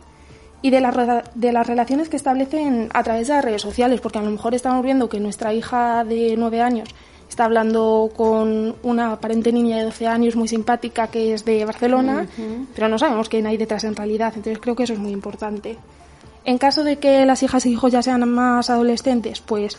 y 0.63 0.71
de, 0.71 1.24
de 1.36 1.51
las 1.51 1.67
relaciones 1.67 2.09
que 2.09 2.17
establecen 2.17 2.89
a 2.93 3.03
través 3.03 3.27
de 3.27 3.36
las 3.36 3.45
redes 3.45 3.62
sociales, 3.62 4.01
porque 4.01 4.17
a 4.17 4.24
lo 4.24 4.31
mejor 4.31 4.55
estamos 4.55 4.83
viendo 4.83 5.07
que 5.07 5.19
nuestra 5.19 5.53
hija 5.53 6.03
de 6.03 6.36
nueve 6.36 6.62
años 6.62 6.89
está 7.29 7.45
hablando 7.45 8.12
con 8.15 8.75
una 8.83 9.13
aparente 9.13 9.51
niña 9.51 9.77
de 9.77 9.83
12 9.83 10.07
años 10.07 10.36
muy 10.36 10.48
simpática 10.48 11.07
que 11.07 11.33
es 11.33 11.45
de 11.45 11.63
Barcelona, 11.63 12.27
pero 12.75 12.89
no 12.89 12.98
sabemos 12.98 13.29
qué 13.29 13.45
hay 13.45 13.57
detrás 13.57 13.83
en 13.83 13.95
realidad, 13.95 14.33
entonces 14.36 14.59
creo 14.59 14.75
que 14.75 14.83
eso 14.83 14.93
es 14.93 15.00
muy 15.00 15.12
importante. 15.12 15.77
En 16.45 16.57
caso 16.57 16.83
de 16.83 16.98
que 16.98 17.25
las 17.25 17.43
hijas 17.43 17.65
e 17.65 17.69
hijos 17.69 17.91
ya 17.91 18.01
sean 18.01 18.27
más 18.29 18.69
adolescentes, 18.69 19.41
pues 19.41 19.77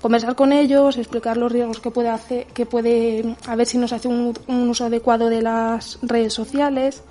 conversar 0.00 0.34
con 0.34 0.52
ellos, 0.52 0.96
explicar 0.96 1.36
los 1.36 1.52
riesgos 1.52 1.80
que 1.80 1.90
puede 1.90 2.08
hacer, 2.08 2.46
que 2.46 2.66
puede, 2.66 3.36
a 3.46 3.56
ver 3.56 3.66
si 3.66 3.78
nos 3.78 3.92
hace 3.92 4.08
un, 4.08 4.34
uso 4.48 4.86
adecuado 4.86 5.28
de 5.28 5.42
las 5.42 5.98
redes 6.02 6.32
sociales. 6.32 7.02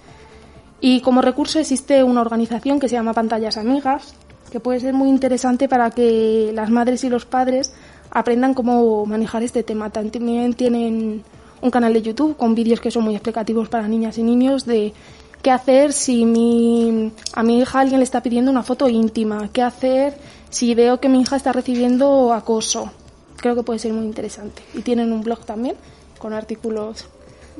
Y 0.82 1.02
como 1.02 1.22
recurso 1.22 1.60
existe 1.60 2.04
una 2.04 2.22
organización 2.22 2.80
que 2.80 2.88
se 2.88 2.96
llama 2.96 3.14
Pantallas 3.14 3.58
Amigas, 3.58 4.14
que 4.52 4.60
puede 4.60 4.80
ser 4.80 4.94
muy 4.94 5.10
interesante 5.10 5.70
para 5.70 5.92
que 5.92 6.52
las 6.54 6.70
madres 6.70 7.04
y 7.04 7.10
los 7.10 7.26
padres 7.26 7.74
aprendan 8.12 8.54
cómo 8.54 9.06
manejar 9.06 9.44
este 9.44 9.64
tema. 9.64 9.90
También 9.90 10.54
tienen 10.54 11.24
un 11.62 11.72
canal 11.72 11.94
de 11.94 12.02
YouTube 12.02 12.38
con 12.38 12.56
vídeos 12.56 12.80
que 12.80 12.92
son 12.92 13.04
muy 13.04 13.16
explicativos 13.16 13.70
para 13.70 13.88
niñas 13.88 14.18
y 14.18 14.24
niños 14.24 14.66
de 14.66 14.94
¿Qué 15.42 15.52
hacer 15.52 15.94
si 15.94 16.26
mi, 16.26 17.14
a 17.34 17.44
mi 17.44 17.60
hija 17.60 17.80
alguien 17.80 18.00
le 18.00 18.04
está 18.04 18.22
pidiendo 18.22 18.52
una 18.52 18.64
foto 18.64 18.90
íntima? 18.90 19.50
¿Qué 19.54 19.62
hacer 19.62 20.18
si 20.50 20.76
veo 20.76 21.00
que 21.00 21.08
mi 21.08 21.22
hija 21.22 21.38
está 21.38 21.54
recibiendo 21.54 22.34
acoso? 22.34 22.92
Creo 23.38 23.56
que 23.56 23.64
puede 23.64 23.80
ser 23.80 23.94
muy 23.94 24.06
interesante. 24.06 24.62
Y 24.74 24.82
tienen 24.82 25.14
un 25.14 25.22
blog 25.22 25.46
también 25.46 25.78
con 26.18 26.34
artículos. 26.34 27.08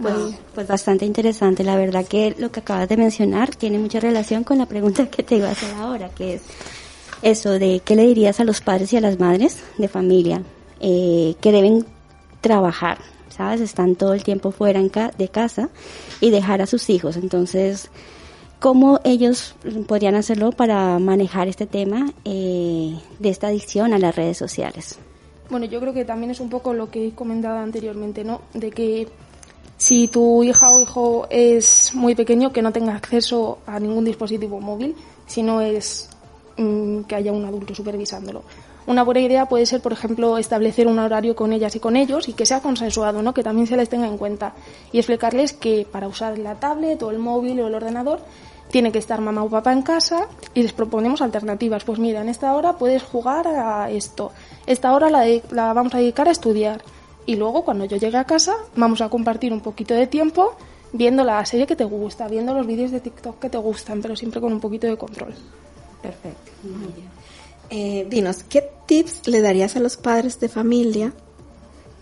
Pues, 0.02 0.14
pues 0.54 0.68
bastante 0.68 1.06
interesante. 1.06 1.64
La 1.64 1.78
verdad 1.78 2.06
que 2.06 2.36
lo 2.38 2.52
que 2.52 2.60
acabas 2.60 2.90
de 2.90 2.98
mencionar 2.98 3.56
tiene 3.56 3.80
mucha 3.80 4.02
relación 4.02 4.44
con 4.44 4.58
la 4.58 4.66
pregunta 4.66 5.10
que 5.10 5.24
te 5.24 5.38
iba 5.38 5.48
a 5.48 5.52
hacer 5.52 5.74
ahora, 5.76 6.10
que 6.10 6.36
es 6.36 6.42
eso 7.22 7.52
de 7.60 7.82
qué 7.84 7.96
le 7.96 8.08
dirías 8.08 8.40
a 8.40 8.44
los 8.44 8.62
padres 8.62 8.94
y 8.94 8.98
a 8.98 9.02
las 9.02 9.20
madres 9.20 9.64
de 9.78 9.88
familia 9.88 10.42
eh, 10.80 11.36
que 11.42 11.52
deben 11.52 11.86
trabajar 12.42 13.00
¿sabes? 13.40 13.62
Están 13.62 13.96
todo 13.96 14.14
el 14.14 14.22
tiempo 14.22 14.52
fuera 14.52 14.82
de 14.82 15.28
casa 15.30 15.70
y 16.20 16.30
dejar 16.30 16.62
a 16.62 16.66
sus 16.66 16.90
hijos. 16.90 17.16
Entonces, 17.16 17.90
¿cómo 18.60 19.00
ellos 19.06 19.56
podrían 19.88 20.16
hacerlo 20.16 20.52
para 20.52 21.00
manejar 21.00 21.48
este 21.48 21.66
tema 21.66 22.12
eh, 22.26 23.00
de 23.18 23.30
esta 23.30 23.48
adicción 23.48 23.94
a 23.94 23.98
las 23.98 24.14
redes 24.14 24.38
sociales? 24.38 25.00
Bueno, 25.50 25.68
yo 25.68 25.80
creo 25.80 25.94
que 25.94 26.04
también 26.04 26.32
es 26.32 26.42
un 26.42 26.50
poco 26.50 26.74
lo 26.74 26.92
que 26.92 27.08
he 27.08 27.12
comentado 27.12 27.60
anteriormente, 27.60 28.26
¿no? 28.26 28.42
De 28.54 28.72
que 28.72 29.08
si 29.78 30.10
tu 30.10 30.44
hija 30.44 30.70
o 30.70 30.82
hijo 30.82 31.28
es 31.30 31.92
muy 31.94 32.16
pequeño, 32.16 32.52
que 32.52 32.62
no 32.62 32.74
tenga 32.74 32.94
acceso 32.94 33.60
a 33.66 33.80
ningún 33.80 34.04
dispositivo 34.04 34.60
móvil, 34.60 34.96
si 35.28 35.44
no 35.44 35.62
es 35.62 36.10
que 37.08 37.16
haya 37.16 37.32
un 37.32 37.46
adulto 37.46 37.74
supervisándolo. 37.74 38.44
Una 38.88 39.04
buena 39.04 39.20
idea 39.20 39.46
puede 39.46 39.66
ser, 39.66 39.82
por 39.82 39.94
ejemplo, 39.94 40.38
establecer 40.38 40.88
un 40.88 40.98
horario 40.98 41.36
con 41.36 41.54
ellas 41.54 41.76
y 41.76 41.80
con 41.80 41.96
ellos 41.96 42.28
y 42.28 42.34
que 42.34 42.46
sea 42.46 42.62
consensuado, 42.62 43.22
¿no? 43.22 43.34
que 43.34 43.44
también 43.44 43.68
se 43.68 43.78
les 43.78 43.88
tenga 43.88 44.08
en 44.08 44.18
cuenta 44.18 44.54
y 44.92 44.98
explicarles 44.98 45.54
que 45.54 45.86
para 45.90 46.08
usar 46.08 46.40
la 46.40 46.56
tablet 46.56 47.02
o 47.04 47.12
el 47.12 47.20
móvil 47.20 47.60
o 47.60 47.68
el 47.68 47.76
ordenador 47.76 48.20
tiene 48.72 48.92
que 48.92 49.00
estar 49.00 49.22
mamá 49.22 49.44
o 49.44 49.50
papá 49.50 49.74
en 49.74 49.82
casa 49.82 50.28
y 50.54 50.64
les 50.64 50.74
proponemos 50.74 51.22
alternativas. 51.22 51.84
Pues 51.84 52.00
mira, 52.00 52.22
en 52.22 52.30
esta 52.30 52.54
hora 52.56 52.74
puedes 52.74 53.04
jugar 53.04 53.48
a 53.48 53.90
esto, 53.92 54.32
esta 54.66 54.94
hora 54.94 55.10
la, 55.10 55.74
vamos 55.74 55.94
a 55.94 56.00
dedicar 56.00 56.28
a 56.28 56.32
estudiar 56.32 56.82
y 57.26 57.36
luego 57.36 57.64
cuando 57.64 57.86
yo 57.86 57.98
llegue 57.98 58.18
a 58.18 58.24
casa 58.24 58.56
vamos 58.76 59.02
a 59.02 59.10
compartir 59.10 59.54
un 59.54 59.62
poquito 59.62 59.94
de 59.94 60.08
tiempo 60.08 60.56
viendo 60.94 61.24
la 61.24 61.46
serie 61.46 61.68
que 61.68 61.76
te 61.76 61.84
gusta, 61.84 62.28
viendo 62.28 62.54
los 62.54 62.66
vídeos 62.66 62.90
de 62.90 63.00
TikTok 63.00 63.40
que 63.40 63.50
te 63.50 63.58
gustan, 63.60 64.02
pero 64.02 64.16
siempre 64.16 64.42
con 64.42 64.52
un 64.52 64.60
poquito 64.60 64.88
de 64.88 64.98
control. 64.98 65.36
Perfecto. 66.02 66.52
Eh, 67.70 68.08
dinos, 68.10 68.44
¿qué 68.44 68.64
tips 68.86 69.28
le 69.28 69.42
darías 69.42 69.76
a 69.76 69.80
los 69.80 69.98
padres 69.98 70.40
de 70.40 70.50
familia 70.50 71.14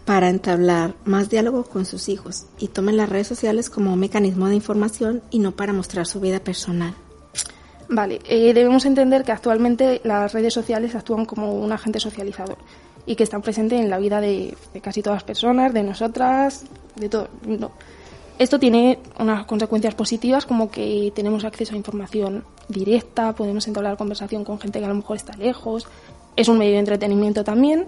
para 0.05 0.29
entablar 0.29 0.95
más 1.03 1.29
diálogo 1.29 1.63
con 1.63 1.85
sus 1.85 2.07
hijos 2.07 2.45
y 2.57 2.69
tomen 2.69 2.95
las 2.95 3.09
redes 3.09 3.27
sociales 3.27 3.69
como 3.69 3.95
mecanismo 3.97 4.47
de 4.47 4.55
información 4.55 5.21
y 5.31 5.39
no 5.39 5.51
para 5.51 5.73
mostrar 5.73 6.05
su 6.05 6.21
vida 6.21 6.39
personal? 6.39 6.95
Vale, 7.89 8.19
eh, 8.25 8.53
debemos 8.53 8.85
entender 8.85 9.23
que 9.23 9.31
actualmente 9.31 10.01
las 10.03 10.33
redes 10.33 10.53
sociales 10.53 10.95
actúan 10.95 11.25
como 11.25 11.53
un 11.53 11.71
agente 11.71 11.99
socializador 11.99 12.57
y 13.05 13.15
que 13.15 13.23
están 13.23 13.41
presentes 13.41 13.79
en 13.79 13.89
la 13.89 13.97
vida 13.97 14.19
de, 14.19 14.55
casi 14.81 15.01
todas 15.01 15.17
las 15.17 15.23
personas, 15.23 15.73
de 15.73 15.83
nosotras, 15.83 16.65
de 16.95 17.07
todo 17.09 17.29
mundo. 17.43 17.71
Esto 18.39 18.59
tiene 18.59 18.99
unas 19.19 19.45
consecuencias 19.45 19.95
positivas 19.95 20.45
como 20.45 20.69
que 20.69 21.11
tenemos 21.15 21.43
acceso 21.43 21.73
a 21.73 21.77
información 21.77 22.43
directa, 22.67 23.33
podemos 23.33 23.67
entablar 23.67 23.97
conversación 23.97 24.43
con 24.43 24.59
gente 24.59 24.77
que 24.79 24.85
a 24.85 24.89
lo 24.89 24.95
mejor 24.95 25.17
está 25.17 25.35
lejos, 25.37 25.87
es 26.35 26.47
un 26.47 26.59
medio 26.59 26.73
de 26.73 26.79
entretenimiento 26.79 27.43
también, 27.43 27.87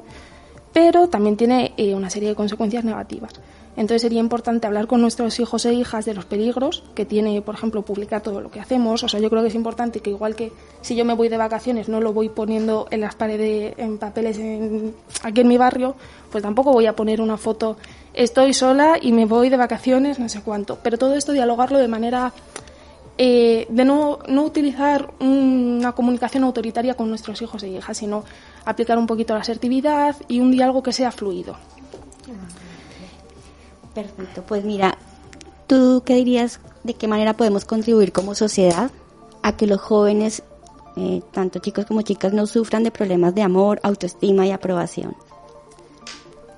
pero 0.73 1.07
también 1.07 1.37
tiene 1.37 1.73
eh, 1.77 1.93
una 1.93 2.09
serie 2.09 2.29
de 2.29 2.35
consecuencias 2.35 2.83
negativas. 2.83 3.33
Entonces 3.77 4.01
sería 4.01 4.19
importante 4.19 4.67
hablar 4.67 4.87
con 4.87 4.99
nuestros 4.99 5.39
hijos 5.39 5.63
e 5.65 5.73
hijas 5.73 6.03
de 6.03 6.13
los 6.13 6.25
peligros 6.25 6.83
que 6.95 7.05
tiene, 7.05 7.41
por 7.41 7.55
ejemplo, 7.55 7.83
publicar 7.83 8.21
todo 8.21 8.41
lo 8.41 8.51
que 8.51 8.59
hacemos. 8.59 9.03
O 9.03 9.07
sea, 9.07 9.21
yo 9.21 9.29
creo 9.29 9.41
que 9.41 9.47
es 9.47 9.55
importante 9.55 10.01
que 10.01 10.09
igual 10.09 10.35
que 10.35 10.51
si 10.81 10.95
yo 10.95 11.05
me 11.05 11.13
voy 11.13 11.29
de 11.29 11.37
vacaciones 11.37 11.87
no 11.87 12.01
lo 12.01 12.11
voy 12.11 12.27
poniendo 12.27 12.87
en 12.91 13.01
las 13.01 13.15
paredes, 13.15 13.75
en 13.77 13.97
papeles 13.97 14.37
en- 14.37 14.95
aquí 15.23 15.41
en 15.41 15.47
mi 15.47 15.57
barrio, 15.57 15.95
pues 16.31 16.41
tampoco 16.41 16.73
voy 16.73 16.87
a 16.87 16.93
poner 16.95 17.21
una 17.21 17.37
foto, 17.37 17.77
estoy 18.19 18.53
sola 18.53 18.97
y 19.01 19.13
me 19.13 19.25
voy 19.25 19.49
de 19.49 19.55
vacaciones, 19.55 20.19
no 20.19 20.27
sé 20.27 20.41
cuánto. 20.41 20.77
Pero 20.83 20.97
todo 20.97 21.15
esto 21.15 21.31
dialogarlo 21.31 21.79
de 21.79 21.87
manera 21.87 22.33
eh, 23.17 23.65
de 23.69 23.85
no, 23.85 24.19
no 24.27 24.43
utilizar 24.43 25.13
una 25.21 25.93
comunicación 25.93 26.43
autoritaria 26.43 26.95
con 26.95 27.09
nuestros 27.09 27.41
hijos 27.41 27.63
e 27.63 27.69
hijas, 27.69 27.97
sino 27.97 28.25
aplicar 28.65 28.97
un 28.97 29.07
poquito 29.07 29.33
la 29.33 29.39
asertividad 29.39 30.17
y 30.27 30.41
un 30.41 30.51
diálogo 30.51 30.83
que 30.83 30.91
sea 30.91 31.11
fluido. 31.11 31.55
Perfecto, 33.95 34.43
pues 34.45 34.65
mira, 34.65 34.97
¿tú 35.67 36.03
qué 36.05 36.15
dirías 36.15 36.59
de 36.83 36.95
qué 36.95 37.07
manera 37.07 37.33
podemos 37.35 37.63
contribuir 37.63 38.11
como 38.11 38.35
sociedad 38.35 38.91
a 39.41 39.55
que 39.55 39.65
los 39.65 39.79
jóvenes, 39.79 40.43
eh, 40.97 41.21
tanto 41.31 41.59
chicos 41.59 41.85
como 41.85 42.01
chicas, 42.01 42.33
no 42.33 42.45
sufran 42.47 42.83
de 42.83 42.91
problemas 42.91 43.33
de 43.33 43.43
amor, 43.43 43.79
autoestima 43.81 44.45
y 44.45 44.51
aprobación? 44.51 45.15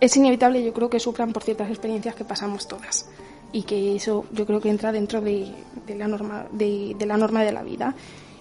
Es 0.01 0.17
inevitable, 0.17 0.61
yo 0.63 0.73
creo 0.73 0.89
que 0.89 0.99
sufran 0.99 1.31
por 1.31 1.43
ciertas 1.43 1.69
experiencias 1.69 2.15
que 2.15 2.25
pasamos 2.25 2.67
todas 2.67 3.05
y 3.53 3.63
que 3.63 3.95
eso 3.95 4.25
yo 4.33 4.45
creo 4.45 4.59
que 4.59 4.69
entra 4.69 4.91
dentro 4.91 5.21
de, 5.21 5.53
la 5.97 6.07
norma 6.09 6.45
de, 6.51 6.95
la 7.05 7.15
norma 7.17 7.43
de 7.43 7.51
la 7.53 7.63
vida. 7.63 7.95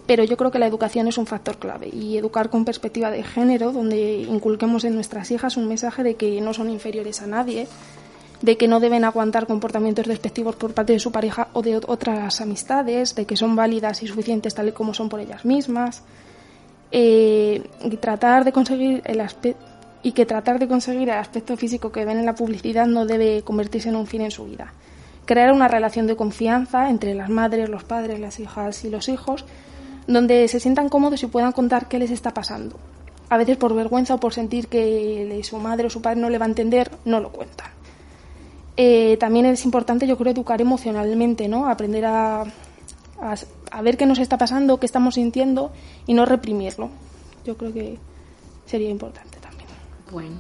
Pero 0.07 0.25
yo 0.25 0.37
creo 0.37 0.51
que 0.51 0.59
la 0.59 0.67
educación 0.67 1.07
es 1.07 1.19
un 1.19 1.27
factor 1.27 1.59
clave 1.59 1.89
y 1.89 2.17
educar 2.17 2.51
con 2.51 2.65
perspectiva 2.65 3.11
de 3.13 3.23
género, 3.23 3.71
donde 3.71 4.23
inculquemos 4.23 4.83
en 4.85 4.95
nuestras 4.97 5.31
hijas 5.31 5.57
un 5.57 5.69
mensaje 5.69 6.03
de 6.03 6.15
que 6.17 6.41
no 6.41 6.53
son 6.53 6.69
inferiores 6.71 7.23
a 7.23 7.27
nadie, 7.29 7.69
de 8.43 8.57
que 8.57 8.67
no 8.67 8.81
deben 8.81 9.05
aguantar 9.05 9.47
comportamientos 9.47 10.07
despectivos 10.07 10.57
por 10.57 10.73
parte 10.75 10.95
de 10.95 10.99
su 10.99 11.13
pareja 11.13 11.49
o 11.53 11.63
de 11.63 11.79
ot- 11.79 11.85
otras 11.87 12.41
amistades, 12.41 13.15
de 13.15 13.27
que 13.27 13.37
son 13.37 13.55
válidas 13.55 14.03
y 14.03 14.07
suficientes 14.09 14.55
tal 14.55 14.69
y 14.69 14.73
como 14.73 14.95
son 14.95 15.09
por 15.11 15.21
ellas 15.21 15.45
mismas, 15.45 16.03
eh, 16.91 17.63
y 17.85 17.97
tratar 17.99 18.45
de 18.45 18.53
conseguir 18.53 19.03
el 19.05 19.21
aspe- 19.21 19.55
y 20.03 20.13
que 20.13 20.27
tratar 20.27 20.59
de 20.59 20.69
conseguir 20.69 21.09
el 21.09 21.19
aspecto 21.19 21.57
físico 21.57 21.93
que 21.93 22.05
ven 22.05 22.19
en 22.19 22.27
la 22.27 22.35
publicidad 22.35 22.87
no 22.87 23.07
debe 23.07 23.43
convertirse 23.43 23.89
en 23.89 23.97
un 23.97 24.07
fin 24.07 24.23
en 24.23 24.31
su 24.31 24.45
vida. 24.45 24.73
Crear 25.27 25.53
una 25.53 25.69
relación 25.69 26.07
de 26.07 26.17
confianza 26.17 26.91
entre 26.91 27.15
las 27.15 27.29
madres, 27.29 27.69
los 27.69 27.85
padres, 27.85 28.19
las 28.19 28.41
hijas 28.41 28.85
y 28.85 28.91
los 28.91 29.09
hijos, 29.09 29.45
donde 30.07 30.49
se 30.49 30.61
sientan 30.61 30.89
cómodos 30.89 31.23
y 31.23 31.27
puedan 31.27 31.53
contar 31.53 31.89
qué 31.89 31.99
les 31.99 32.11
está 32.11 32.33
pasando. 32.33 32.77
A 33.29 33.37
veces 33.37 33.57
por 33.57 33.75
vergüenza 33.75 34.15
o 34.15 34.21
por 34.21 34.33
sentir 34.33 34.67
que 34.67 35.41
su 35.45 35.59
madre 35.59 35.87
o 35.87 35.91
su 35.91 36.03
padre 36.03 36.21
no 36.21 36.31
le 36.31 36.39
va 36.39 36.47
a 36.47 36.49
entender, 36.49 36.91
no 37.05 37.21
lo 37.21 37.31
cuentan. 37.31 37.69
Eh, 38.77 39.19
también 39.19 39.47
es 39.47 39.65
importante, 39.65 40.07
yo 40.07 40.17
creo, 40.17 40.33
educar 40.33 40.61
emocionalmente, 40.61 41.49
¿no? 41.49 41.69
Aprender 41.69 42.07
a, 42.07 42.45
a, 43.71 43.83
ver 43.83 43.97
qué 43.97 44.07
nos 44.07 44.19
está 44.19 44.39
pasando, 44.39 44.81
qué 44.81 44.87
estamos 44.87 45.15
sintiendo 45.17 45.71
y 46.07 46.15
no 46.15 46.25
reprimirlo. 46.25 46.91
Yo 47.45 47.57
creo 47.57 47.73
que 47.73 47.99
sería 48.67 48.91
importante. 48.91 49.30
Bueno. 50.11 50.37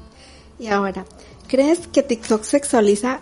Y 0.58 0.68
ahora, 0.68 1.04
¿crees 1.48 1.86
que 1.86 2.02
TikTok 2.02 2.42
sexualiza 2.42 3.20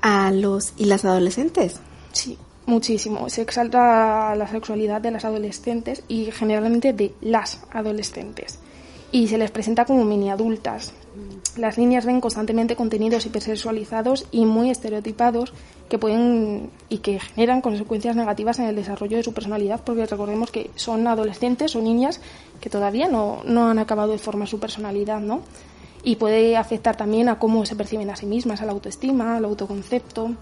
a 0.00 0.30
los 0.30 0.72
y 0.76 0.84
las 0.84 1.04
adolescentes? 1.04 1.80
Sí, 2.12 2.38
muchísimo. 2.66 3.28
Se 3.28 3.42
exalta 3.42 4.34
la 4.36 4.46
sexualidad 4.46 5.00
de 5.00 5.10
las 5.10 5.24
adolescentes 5.24 6.02
y 6.08 6.30
generalmente 6.30 6.92
de 6.92 7.14
las 7.20 7.60
adolescentes. 7.72 8.60
Y 9.10 9.28
se 9.28 9.38
les 9.38 9.50
presenta 9.50 9.84
como 9.84 10.04
mini 10.04 10.30
adultas. 10.30 10.92
Las 11.56 11.78
niñas 11.78 12.04
ven 12.04 12.20
constantemente 12.20 12.76
contenidos 12.76 13.24
hipersexualizados 13.24 14.26
y 14.30 14.44
muy 14.44 14.70
estereotipados 14.70 15.54
que 15.88 15.98
pueden 15.98 16.70
y 16.88 16.98
que 16.98 17.18
generan 17.18 17.62
consecuencias 17.62 18.14
negativas 18.14 18.58
en 18.58 18.66
el 18.66 18.76
desarrollo 18.76 19.16
de 19.16 19.22
su 19.22 19.32
personalidad, 19.32 19.80
porque 19.82 20.04
recordemos 20.04 20.50
que 20.50 20.70
son 20.74 21.06
adolescentes 21.06 21.74
o 21.74 21.80
niñas 21.80 22.20
que 22.60 22.68
todavía 22.68 23.08
no, 23.08 23.42
no 23.44 23.70
han 23.70 23.78
acabado 23.78 24.12
de 24.12 24.18
formar 24.18 24.48
su 24.48 24.60
personalidad, 24.60 25.20
¿no? 25.20 25.40
Y 26.02 26.16
puede 26.16 26.56
afectar 26.56 26.96
también 26.96 27.28
a 27.28 27.38
cómo 27.38 27.64
se 27.64 27.74
perciben 27.74 28.10
a 28.10 28.16
sí 28.16 28.26
mismas, 28.26 28.60
a 28.60 28.66
la 28.66 28.72
autoestima, 28.72 29.36
al 29.36 29.44
autoconcepto. 29.46 30.32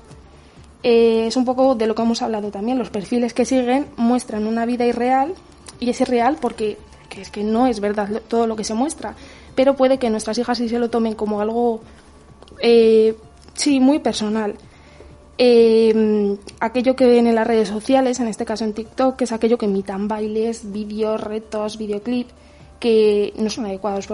Eh, 0.83 1.27
es 1.29 1.37
un 1.37 1.45
poco 1.45 1.75
de 1.75 1.87
lo 1.87 1.95
que 1.95 2.03
hemos 2.03 2.23
hablado 2.23 2.51
también. 2.51 2.77
Los 2.77 2.91
perfiles 2.91 3.33
que 3.33 3.45
siguen 3.45 3.87
muestran 3.97 4.47
una 4.47 4.67
vida 4.67 4.85
irreal 4.85 5.35
y 5.81 5.91
es 5.91 6.01
irreal 6.01 6.39
porque 6.41 6.77
que 7.15 7.23
es 7.23 7.31
que 7.31 7.45
no 7.45 7.67
es 7.67 7.81
verdad 7.81 8.23
todo 8.29 8.47
lo 8.47 8.57
que 8.57 8.65
se 8.65 8.75
muestra, 8.75 9.15
pero 9.55 9.75
puede 9.75 9.99
que 9.99 10.11
nuestras 10.11 10.39
hijas 10.39 10.59
sí 10.59 10.69
se 10.69 10.79
lo 10.79 10.91
tomen 10.91 11.15
como 11.15 11.41
algo, 11.41 11.81
eh, 12.61 13.17
sí, 13.55 13.81
muy 13.81 13.99
personal. 13.99 14.55
Eh, 15.37 16.37
aquello 16.61 16.95
que 16.95 17.07
ven 17.07 17.27
en 17.27 17.35
las 17.35 17.47
redes 17.47 17.69
sociales, 17.69 18.21
en 18.21 18.29
este 18.29 18.45
caso 18.45 18.65
en 18.65 18.73
TikTok, 18.73 19.17
que 19.17 19.25
es 19.25 19.33
aquello 19.33 19.59
que 19.59 19.67
imitan 19.67 20.07
bailes, 20.07 20.71
vídeos, 20.73 21.21
retos, 21.21 21.77
videoclip, 21.77 22.29
que 22.79 23.33
no 23.37 23.49
son 23.51 23.67
adecuados 23.67 24.07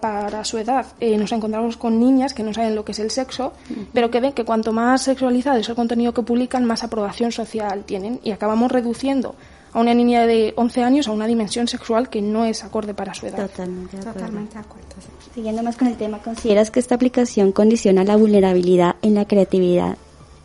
para, 0.00 0.44
su 0.44 0.58
edad. 0.58 0.86
Eh, 1.00 1.16
nos 1.16 1.32
encontramos 1.32 1.76
con 1.76 2.00
niñas 2.00 2.34
que 2.34 2.42
no 2.42 2.52
saben 2.52 2.74
lo 2.74 2.84
que 2.84 2.92
es 2.92 2.98
el 2.98 3.10
sexo, 3.10 3.52
pero 3.92 4.10
que 4.10 4.20
ven 4.20 4.32
que 4.32 4.44
cuanto 4.44 4.72
más 4.72 5.02
sexualizado 5.02 5.58
es 5.58 5.68
el 5.68 5.76
contenido 5.76 6.12
que 6.12 6.22
publican, 6.22 6.64
más 6.64 6.82
aprobación 6.82 7.30
social 7.30 7.84
tienen 7.84 8.20
y 8.24 8.32
acabamos 8.32 8.72
reduciendo 8.72 9.36
a 9.74 9.80
una 9.80 9.92
niña 9.92 10.26
de 10.26 10.54
11 10.56 10.82
años 10.84 11.08
a 11.08 11.10
una 11.10 11.26
dimensión 11.26 11.66
sexual 11.66 12.08
que 12.08 12.22
no 12.22 12.44
es 12.44 12.62
acorde 12.64 12.94
para 12.94 13.12
su 13.12 13.26
edad. 13.26 13.48
Totalmente 13.48 13.96
de 13.96 14.02
acuerdo. 14.02 14.20
Totalmente 14.20 14.54
de 14.54 14.60
acuerdo. 14.60 14.88
Siguiendo 15.34 15.62
más 15.64 15.76
con 15.76 15.88
el 15.88 15.96
tema, 15.96 16.22
¿consideras 16.22 16.70
que 16.70 16.78
esta 16.78 16.94
aplicación 16.94 17.50
condiciona 17.50 18.04
la 18.04 18.16
vulnerabilidad 18.16 18.94
en 19.02 19.16
la 19.16 19.26
creatividad 19.26 19.98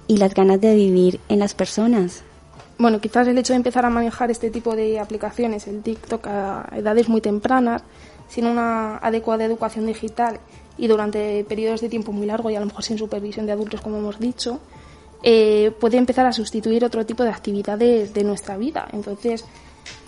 y 0.08 0.18
las 0.18 0.34
ganas 0.34 0.60
de 0.60 0.76
vivir 0.76 1.20
en 1.30 1.38
las 1.38 1.54
personas? 1.54 2.24
Bueno, 2.80 3.00
quizás 3.00 3.28
el 3.28 3.38
hecho 3.38 3.54
de 3.54 3.58
empezar 3.58 3.86
a 3.86 3.92
manejar 3.92 4.32
este 4.32 4.50
tipo 4.50 4.76
de 4.76 5.00
aplicaciones, 5.00 5.68
el 5.68 5.84
TikTok, 5.84 6.26
a 6.26 6.70
edades 6.76 7.08
muy 7.08 7.22
tempranas, 7.22 7.84
sin 8.30 8.48
una 8.48 8.98
adecuada 8.98 9.46
educación 9.46 9.86
digital 9.86 10.40
y 10.76 10.88
durante 10.88 11.44
periodos 11.44 11.82
de 11.82 11.90
tiempo 11.90 12.12
muy 12.12 12.26
largo 12.26 12.50
y 12.50 12.56
a 12.56 12.60
lo 12.60 12.66
mejor 12.66 12.84
sin 12.84 12.98
supervisión 12.98 13.46
de 13.46 13.52
adultos, 13.52 13.82
como 13.82 13.98
hemos 13.98 14.20
dicho, 14.20 14.60
eh, 15.24 15.72
puede 15.80 15.98
empezar 15.98 16.26
a 16.26 16.34
sustituir 16.34 16.84
otro 16.86 17.06
tipo 17.06 17.24
de 17.24 17.30
actividades 17.30 18.14
de 18.14 18.24
nuestra 18.24 18.58
vida. 18.58 18.88
Entonces, 18.94 19.44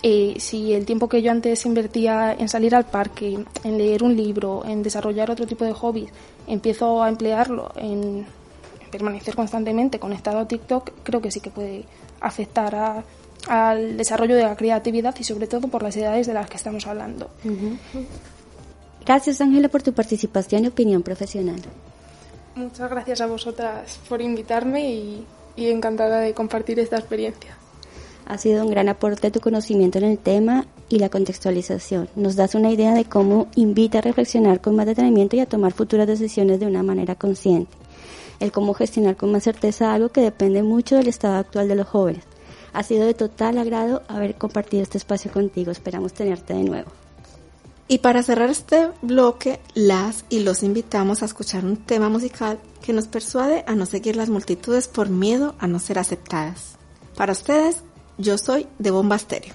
eh, 0.02 0.34
si 0.38 0.72
el 0.72 0.84
tiempo 0.86 1.08
que 1.08 1.22
yo 1.22 1.30
antes 1.30 1.64
invertía 1.66 2.34
en 2.38 2.48
salir 2.48 2.74
al 2.74 2.84
parque, 2.86 3.38
en 3.64 3.78
leer 3.78 4.02
un 4.02 4.16
libro, 4.16 4.64
en 4.66 4.82
desarrollar 4.82 5.30
otro 5.30 5.46
tipo 5.46 5.64
de 5.64 5.72
hobbies, 5.72 6.10
empiezo 6.46 7.02
a 7.02 7.08
emplearlo 7.08 7.70
en 7.76 8.24
permanecer 8.90 9.34
constantemente 9.34 9.98
conectado 9.98 10.38
a 10.38 10.46
TikTok, 10.48 10.90
creo 11.02 11.20
que 11.22 11.30
sí 11.30 11.40
que 11.40 11.50
puede 11.50 11.84
afectar 12.20 12.74
a- 12.74 13.04
al 13.48 13.96
desarrollo 13.96 14.36
de 14.36 14.42
la 14.44 14.54
creatividad 14.56 15.14
y 15.18 15.24
sobre 15.24 15.46
todo 15.46 15.66
por 15.68 15.82
las 15.82 15.96
edades 15.96 16.26
de 16.26 16.34
las 16.34 16.48
que 16.48 16.56
estamos 16.56 16.86
hablando. 16.86 17.28
Gracias, 19.04 19.40
Ángela, 19.40 19.68
por 19.68 19.82
tu 19.82 19.92
participación 19.92 20.64
y 20.64 20.68
opinión 20.68 21.02
profesional. 21.02 21.60
Muchas 22.54 22.90
gracias 22.90 23.20
a 23.22 23.26
vosotras 23.26 23.98
por 24.08 24.20
invitarme 24.20 24.90
y, 24.90 25.26
encantada 25.56 26.20
de 26.20 26.34
compartir 26.34 26.78
esta 26.78 26.98
experiencia. 26.98 27.56
Ha 28.26 28.36
sido 28.36 28.64
un 28.64 28.70
gran 28.70 28.88
aporte 28.88 29.30
tu 29.30 29.40
conocimiento 29.40 29.98
en 29.98 30.04
el 30.04 30.18
tema 30.18 30.66
y 30.88 30.98
la 30.98 31.08
contextualización. 31.08 32.08
Nos 32.14 32.36
das 32.36 32.54
una 32.54 32.70
idea 32.70 32.94
de 32.94 33.06
cómo 33.06 33.48
invita 33.56 33.98
a 33.98 34.02
reflexionar 34.02 34.60
con 34.60 34.76
más 34.76 34.86
detenimiento 34.86 35.36
y 35.36 35.40
a 35.40 35.46
tomar 35.46 35.72
futuras 35.72 36.06
decisiones 36.06 36.60
de 36.60 36.66
una 36.66 36.82
manera 36.82 37.14
consciente. 37.14 37.72
El 38.38 38.52
cómo 38.52 38.74
gestionar 38.74 39.16
con 39.16 39.32
más 39.32 39.44
certeza 39.44 39.94
algo 39.94 40.10
que 40.10 40.20
depende 40.20 40.62
mucho 40.62 40.96
del 40.96 41.08
estado 41.08 41.36
actual 41.36 41.68
de 41.68 41.76
los 41.76 41.86
jóvenes. 41.86 42.24
Ha 42.74 42.82
sido 42.82 43.06
de 43.06 43.14
total 43.14 43.58
agrado 43.58 44.02
haber 44.08 44.34
compartido 44.34 44.82
este 44.82 44.98
espacio 44.98 45.32
contigo. 45.32 45.70
Esperamos 45.70 46.12
tenerte 46.12 46.54
de 46.54 46.64
nuevo. 46.64 46.90
Y 47.88 47.98
para 47.98 48.22
cerrar 48.22 48.50
este 48.50 48.90
bloque, 49.02 49.60
las 49.74 50.24
y 50.28 50.40
los 50.40 50.62
invitamos 50.62 51.22
a 51.22 51.26
escuchar 51.26 51.64
un 51.64 51.76
tema 51.76 52.08
musical 52.08 52.58
que 52.80 52.92
nos 52.92 53.06
persuade 53.06 53.64
a 53.66 53.74
no 53.74 53.86
seguir 53.86 54.16
las 54.16 54.30
multitudes 54.30 54.88
por 54.88 55.08
miedo 55.08 55.54
a 55.58 55.66
no 55.66 55.78
ser 55.78 55.98
aceptadas. 55.98 56.78
Para 57.16 57.32
ustedes, 57.32 57.82
yo 58.18 58.38
soy 58.38 58.66
de 58.78 58.90
Bomba 58.90 59.16
Estéreo. 59.16 59.54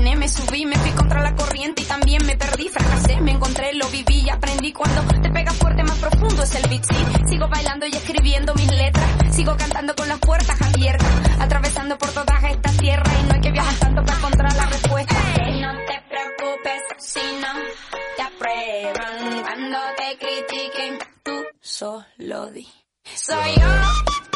Me 0.00 0.28
subí, 0.28 0.66
me 0.66 0.76
fui 0.76 0.90
contra 0.90 1.22
la 1.22 1.34
corriente 1.34 1.82
y 1.82 1.84
también 1.84 2.24
me 2.26 2.36
perdí, 2.36 2.68
fracasé, 2.68 3.20
me 3.20 3.32
encontré, 3.32 3.74
lo 3.74 3.88
viví 3.88 4.22
y 4.26 4.30
aprendí. 4.30 4.72
Cuando 4.72 5.02
te 5.02 5.30
pega 5.30 5.52
fuerte, 5.52 5.82
más 5.82 5.98
profundo 5.98 6.42
es 6.42 6.54
el 6.54 6.68
beat, 6.68 6.84
sí. 6.84 7.28
Sigo 7.28 7.48
bailando 7.48 7.86
y 7.86 7.90
escribiendo 7.90 8.54
mis 8.54 8.70
letras, 8.70 9.06
sigo 9.30 9.56
cantando 9.56 9.94
con 9.94 10.08
las 10.08 10.18
puertas 10.18 10.60
abiertas, 10.60 11.08
atravesando 11.40 11.98
por 11.98 12.10
toda 12.10 12.38
esta 12.48 12.70
tierra 12.72 13.10
y 13.20 13.26
no 13.26 13.34
hay 13.34 13.40
que 13.40 13.50
viajar 13.50 13.74
tanto 13.76 14.04
para 14.04 14.18
encontrar 14.18 14.56
la 14.56 14.66
respuesta. 14.66 15.14
No 15.60 15.72
te 15.86 16.02
preocupes 16.08 16.82
si 16.98 17.20
no 17.40 17.52
te 18.16 18.22
aprueban 18.22 19.42
cuando 19.42 19.78
te 19.96 20.18
critiquen, 20.18 20.98
tú 21.22 21.44
solo 21.60 22.50
di. 22.50 22.66
Soy 23.14 23.54
yo. 23.56 24.35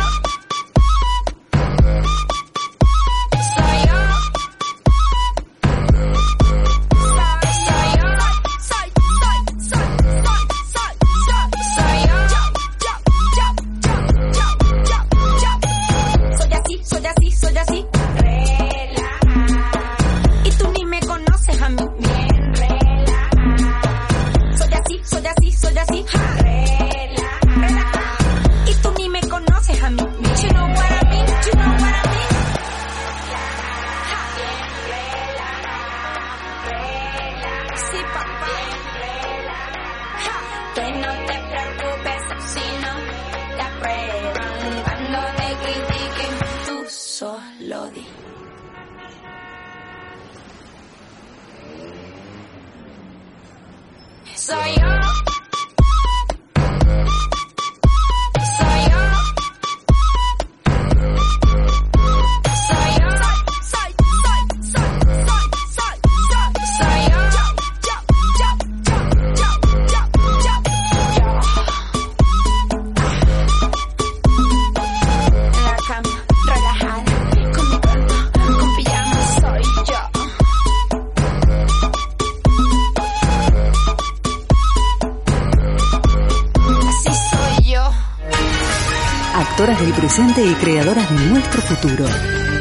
Y 90.23 90.53
creadoras 90.53 91.09
de 91.09 91.25
nuestro 91.31 91.61
futuro. 91.63 92.05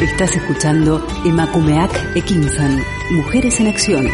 Estás 0.00 0.34
escuchando 0.34 1.06
Emakumeak 1.26 2.16
Ekinsan, 2.16 2.82
Mujeres 3.12 3.60
en 3.60 3.66
Acción. 3.68 4.08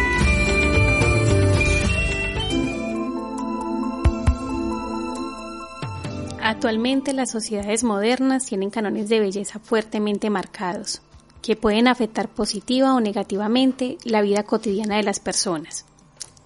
Actualmente 6.41 7.13
las 7.13 7.31
sociedades 7.31 7.85
modernas 7.85 8.45
tienen 8.45 8.69
cánones 8.69 9.07
de 9.07 9.21
belleza 9.21 9.59
fuertemente 9.59 10.29
marcados, 10.29 11.01
que 11.41 11.55
pueden 11.55 11.87
afectar 11.87 12.27
positiva 12.27 12.93
o 12.93 12.99
negativamente 12.99 13.97
la 14.03 14.21
vida 14.21 14.43
cotidiana 14.43 14.97
de 14.97 15.03
las 15.03 15.21
personas, 15.21 15.85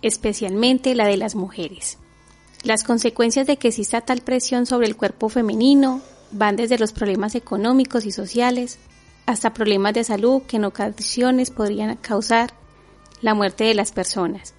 especialmente 0.03 0.93
la 0.93 1.07
de 1.07 1.17
las 1.17 1.33
mujeres. 1.33 1.97
Las 2.63 2.83
consecuencias 2.83 3.47
de 3.47 3.57
que 3.57 3.69
exista 3.69 4.01
tal 4.01 4.21
presión 4.21 4.67
sobre 4.67 4.85
el 4.87 4.95
cuerpo 4.95 5.29
femenino 5.29 6.01
van 6.31 6.55
desde 6.55 6.77
los 6.77 6.91
problemas 6.93 7.35
económicos 7.35 8.05
y 8.05 8.11
sociales 8.11 8.79
hasta 9.25 9.53
problemas 9.53 9.93
de 9.93 10.03
salud 10.03 10.41
que 10.43 10.57
en 10.57 10.65
ocasiones 10.65 11.51
podrían 11.51 11.95
causar 11.97 12.53
la 13.21 13.33
muerte 13.33 13.65
de 13.65 13.75
las 13.75 13.91
personas. 13.91 14.53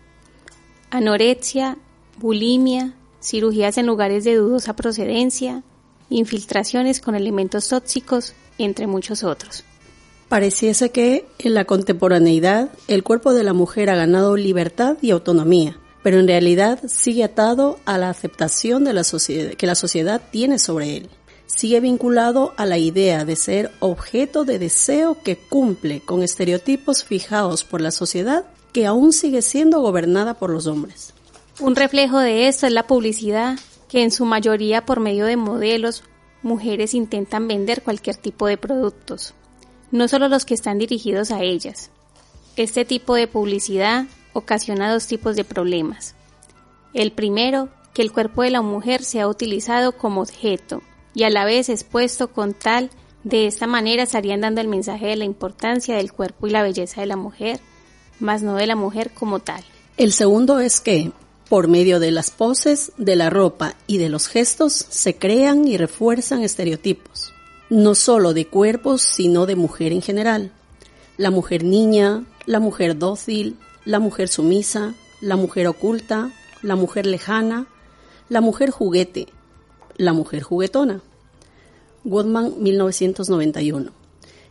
Anorexia, 0.90 1.78
bulimia, 2.18 2.94
cirugías 3.20 3.78
en 3.78 3.86
lugares 3.86 4.24
de 4.24 4.36
dudosa 4.36 4.74
procedencia, 4.74 5.62
infiltraciones 6.10 7.00
con 7.00 7.14
elementos 7.14 7.68
tóxicos, 7.68 8.34
entre 8.58 8.86
muchos 8.86 9.24
otros. 9.24 9.64
Pareciese 10.28 10.90
que 10.90 11.26
en 11.38 11.54
la 11.54 11.64
contemporaneidad 11.64 12.70
el 12.88 13.02
cuerpo 13.02 13.34
de 13.34 13.44
la 13.44 13.52
mujer 13.52 13.90
ha 13.90 13.96
ganado 13.96 14.36
libertad 14.36 14.96
y 15.02 15.10
autonomía, 15.10 15.78
pero 16.02 16.18
en 16.18 16.26
realidad 16.26 16.80
sigue 16.86 17.24
atado 17.24 17.78
a 17.84 17.98
la 17.98 18.08
aceptación 18.08 18.84
de 18.84 18.92
la 18.92 19.04
sociedad, 19.04 19.52
que 19.52 19.66
la 19.66 19.74
sociedad 19.74 20.22
tiene 20.30 20.58
sobre 20.58 20.96
él. 20.96 21.10
Sigue 21.54 21.80
vinculado 21.80 22.54
a 22.56 22.66
la 22.66 22.78
idea 22.78 23.24
de 23.24 23.36
ser 23.36 23.70
objeto 23.78 24.44
de 24.44 24.58
deseo 24.58 25.22
que 25.22 25.36
cumple 25.36 26.00
con 26.00 26.22
estereotipos 26.22 27.04
fijados 27.04 27.62
por 27.62 27.80
la 27.80 27.90
sociedad 27.90 28.46
que 28.72 28.86
aún 28.86 29.12
sigue 29.12 29.42
siendo 29.42 29.80
gobernada 29.80 30.34
por 30.34 30.50
los 30.50 30.66
hombres. 30.66 31.12
Un 31.60 31.76
reflejo 31.76 32.18
de 32.18 32.48
esto 32.48 32.66
es 32.66 32.72
la 32.72 32.86
publicidad, 32.86 33.58
que 33.88 34.02
en 34.02 34.10
su 34.10 34.24
mayoría 34.24 34.86
por 34.86 34.98
medio 34.98 35.26
de 35.26 35.36
modelos, 35.36 36.02
mujeres 36.42 36.94
intentan 36.94 37.46
vender 37.46 37.82
cualquier 37.82 38.16
tipo 38.16 38.46
de 38.46 38.56
productos, 38.56 39.34
no 39.90 40.08
solo 40.08 40.28
los 40.28 40.46
que 40.46 40.54
están 40.54 40.78
dirigidos 40.78 41.30
a 41.30 41.42
ellas. 41.42 41.90
Este 42.56 42.86
tipo 42.86 43.14
de 43.14 43.28
publicidad 43.28 44.06
ocasiona 44.32 44.90
dos 44.90 45.06
tipos 45.06 45.36
de 45.36 45.44
problemas. 45.44 46.14
El 46.94 47.12
primero, 47.12 47.68
que 47.92 48.00
el 48.00 48.10
cuerpo 48.10 48.42
de 48.42 48.50
la 48.50 48.62
mujer 48.62 49.04
sea 49.04 49.28
utilizado 49.28 49.92
como 49.92 50.22
objeto 50.22 50.82
y 51.14 51.24
a 51.24 51.30
la 51.30 51.44
vez 51.44 51.68
expuesto 51.68 52.28
con 52.28 52.54
tal 52.54 52.90
de 53.24 53.46
esta 53.46 53.66
manera 53.66 54.02
estarían 54.02 54.40
dando 54.40 54.60
el 54.60 54.68
mensaje 54.68 55.06
de 55.06 55.16
la 55.16 55.24
importancia 55.24 55.96
del 55.96 56.12
cuerpo 56.12 56.46
y 56.46 56.50
la 56.50 56.62
belleza 56.62 57.00
de 57.00 57.06
la 57.06 57.16
mujer, 57.16 57.60
más 58.18 58.42
no 58.42 58.56
de 58.56 58.66
la 58.66 58.76
mujer 58.76 59.10
como 59.12 59.38
tal. 59.38 59.62
El 59.96 60.12
segundo 60.12 60.58
es 60.58 60.80
que, 60.80 61.12
por 61.48 61.68
medio 61.68 62.00
de 62.00 62.10
las 62.10 62.30
poses, 62.30 62.92
de 62.96 63.14
la 63.14 63.30
ropa 63.30 63.74
y 63.86 63.98
de 63.98 64.08
los 64.08 64.26
gestos, 64.26 64.72
se 64.72 65.16
crean 65.16 65.68
y 65.68 65.76
refuerzan 65.76 66.42
estereotipos, 66.42 67.32
no 67.70 67.94
solo 67.94 68.32
de 68.32 68.46
cuerpos, 68.46 69.02
sino 69.02 69.46
de 69.46 69.56
mujer 69.56 69.92
en 69.92 70.02
general. 70.02 70.50
La 71.16 71.30
mujer 71.30 71.62
niña, 71.62 72.24
la 72.46 72.58
mujer 72.58 72.98
dócil, 72.98 73.56
la 73.84 74.00
mujer 74.00 74.28
sumisa, 74.28 74.94
la 75.20 75.36
mujer 75.36 75.68
oculta, 75.68 76.32
la 76.62 76.74
mujer 76.74 77.06
lejana, 77.06 77.66
la 78.28 78.40
mujer 78.40 78.70
juguete, 78.70 79.28
la 79.96 80.12
mujer 80.12 80.42
juguetona. 80.42 81.00
Woodman, 82.04 82.54
1991. 82.58 83.92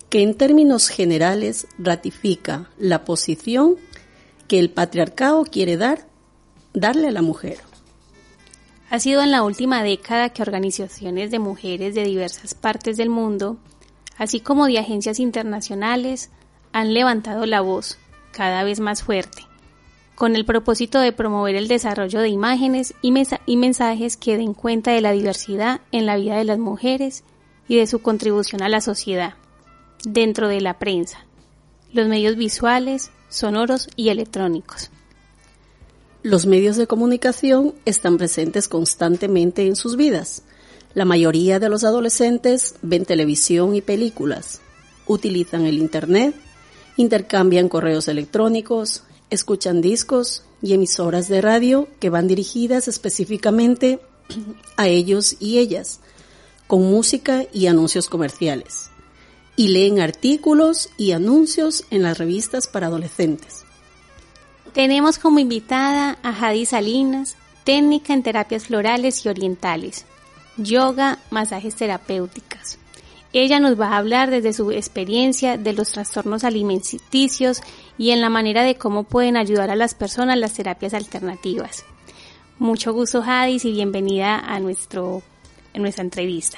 que 0.10 0.24
en 0.24 0.36
términos 0.36 0.90
generales 0.90 1.68
ratifica 1.80 2.70
la 2.78 3.06
posición 3.06 3.78
que 4.50 4.60
el 4.60 4.70
patriarcado 4.70 5.46
quiere 5.46 5.78
dar, 5.78 6.06
darle 6.74 7.08
a 7.08 7.12
la 7.12 7.22
mujer. 7.22 7.60
Ha 8.90 9.00
sido 9.00 9.22
en 9.22 9.32
la 9.32 9.42
última 9.42 9.84
década 9.84 10.28
que 10.28 10.42
organizaciones 10.42 11.32
de 11.32 11.40
mujeres 11.40 11.96
de 11.96 12.04
diversas 12.04 12.54
partes 12.54 12.98
del 12.98 13.10
mundo, 13.10 13.56
así 14.18 14.42
como 14.42 14.66
de 14.66 14.80
agencias 14.80 15.22
internacionales, 15.22 16.30
han 16.74 16.94
levantado 16.94 17.46
la 17.46 17.62
voz 17.62 17.98
cada 18.34 18.66
vez 18.66 18.82
más 18.82 19.04
fuerte, 19.04 19.44
con 20.22 20.36
el 20.36 20.46
propósito 20.46 21.00
de 21.00 21.14
promover 21.14 21.56
el 21.56 21.68
desarrollo 21.68 22.20
de 22.20 22.30
imágenes 22.30 22.94
y, 23.02 23.12
mensajes 23.58 24.18
que 24.18 24.38
den 24.38 24.54
cuenta 24.54 24.92
de 24.92 25.02
la 25.02 25.14
diversidad 25.14 25.82
en 25.92 26.06
la 26.06 26.16
vida 26.16 26.38
de 26.38 26.44
las 26.44 26.60
mujeres 26.60 27.24
y 27.68 27.78
de 27.78 27.88
su 27.88 28.04
contribución 28.04 28.62
a 28.62 28.70
la 28.70 28.82
sociedad, 28.82 29.34
dentro 30.04 30.48
de 30.48 30.62
la 30.62 30.78
prensa, 30.78 31.26
los 31.92 32.08
medios 32.08 32.36
visuales, 32.36 33.10
sonoros 33.30 33.90
y 33.96 34.10
electrónicos. 34.10 34.92
Los 36.22 36.46
medios 36.46 36.78
de 36.78 36.86
comunicación 36.86 37.74
están 37.86 38.20
presentes 38.20 38.68
constantemente 38.68 39.66
en 39.66 39.76
sus 39.76 39.98
vidas. 39.98 40.44
La 40.94 41.04
mayoría 41.04 41.58
de 41.58 41.70
los 41.70 41.84
adolescentes 41.84 42.76
ven 42.84 43.06
televisión 43.06 43.74
y 43.76 43.82
películas, 43.82 44.62
utilizan 45.08 45.66
el 45.66 45.80
Internet, 45.80 46.36
intercambian 46.96 47.70
correos 47.70 48.08
electrónicos, 48.08 49.02
escuchan 49.32 49.82
discos 49.82 50.44
y 50.62 50.74
emisoras 50.74 51.28
de 51.28 51.41
radio 51.41 51.88
que 52.00 52.12
van 52.12 52.28
dirigidas 52.28 52.88
específicamente 52.88 54.00
a 54.78 54.88
ellos 54.88 55.38
y 55.39 55.58
ellas, 55.58 56.00
con 56.67 56.84
música 56.84 57.46
y 57.52 57.67
anuncios 57.67 58.08
comerciales, 58.08 58.91
y 59.56 59.70
leen 59.70 60.00
artículos 60.00 60.89
y 60.98 61.13
anuncios 61.13 61.86
en 61.89 62.04
las 62.04 62.17
revistas 62.17 62.67
para 62.67 62.88
adolescentes. 62.88 63.63
Tenemos 64.74 65.17
como 65.17 65.39
invitada 65.39 66.17
a 66.24 66.34
Jadi 66.34 66.65
Salinas, 66.65 67.36
técnica 67.63 68.13
en 68.13 68.24
terapias 68.24 68.67
florales 68.67 69.26
y 69.26 69.30
orientales, 69.30 70.06
yoga, 70.58 71.20
masajes 71.30 71.76
terapéuticas. 71.76 72.78
Ella 73.34 73.60
nos 73.60 73.80
va 73.80 73.89
a 73.89 73.98
hablar 73.98 74.30
desde 74.30 74.52
su 74.52 74.72
experiencia 74.72 75.58
de 75.58 75.74
los 75.74 75.91
trastornos 75.91 76.44
alimenticios 76.44 77.62
y 77.98 78.12
en 78.12 78.22
la 78.22 78.30
manera 78.30 78.63
de 78.63 78.76
cómo 78.76 79.04
pueden 79.04 79.38
ayudar 79.38 79.70
a 79.70 79.76
las 79.76 79.94
personas 79.94 80.38
las 80.38 80.54
terapias 80.54 80.94
alternativas. 80.94 81.86
Mucho 82.60 82.94
gusto, 82.94 83.24
Hadis, 83.26 83.65
y 83.65 83.72
bienvenida 83.72 84.38
a, 84.38 84.60
nuestro, 84.60 85.24
nuestra 85.74 86.04
entrevista. 86.04 86.58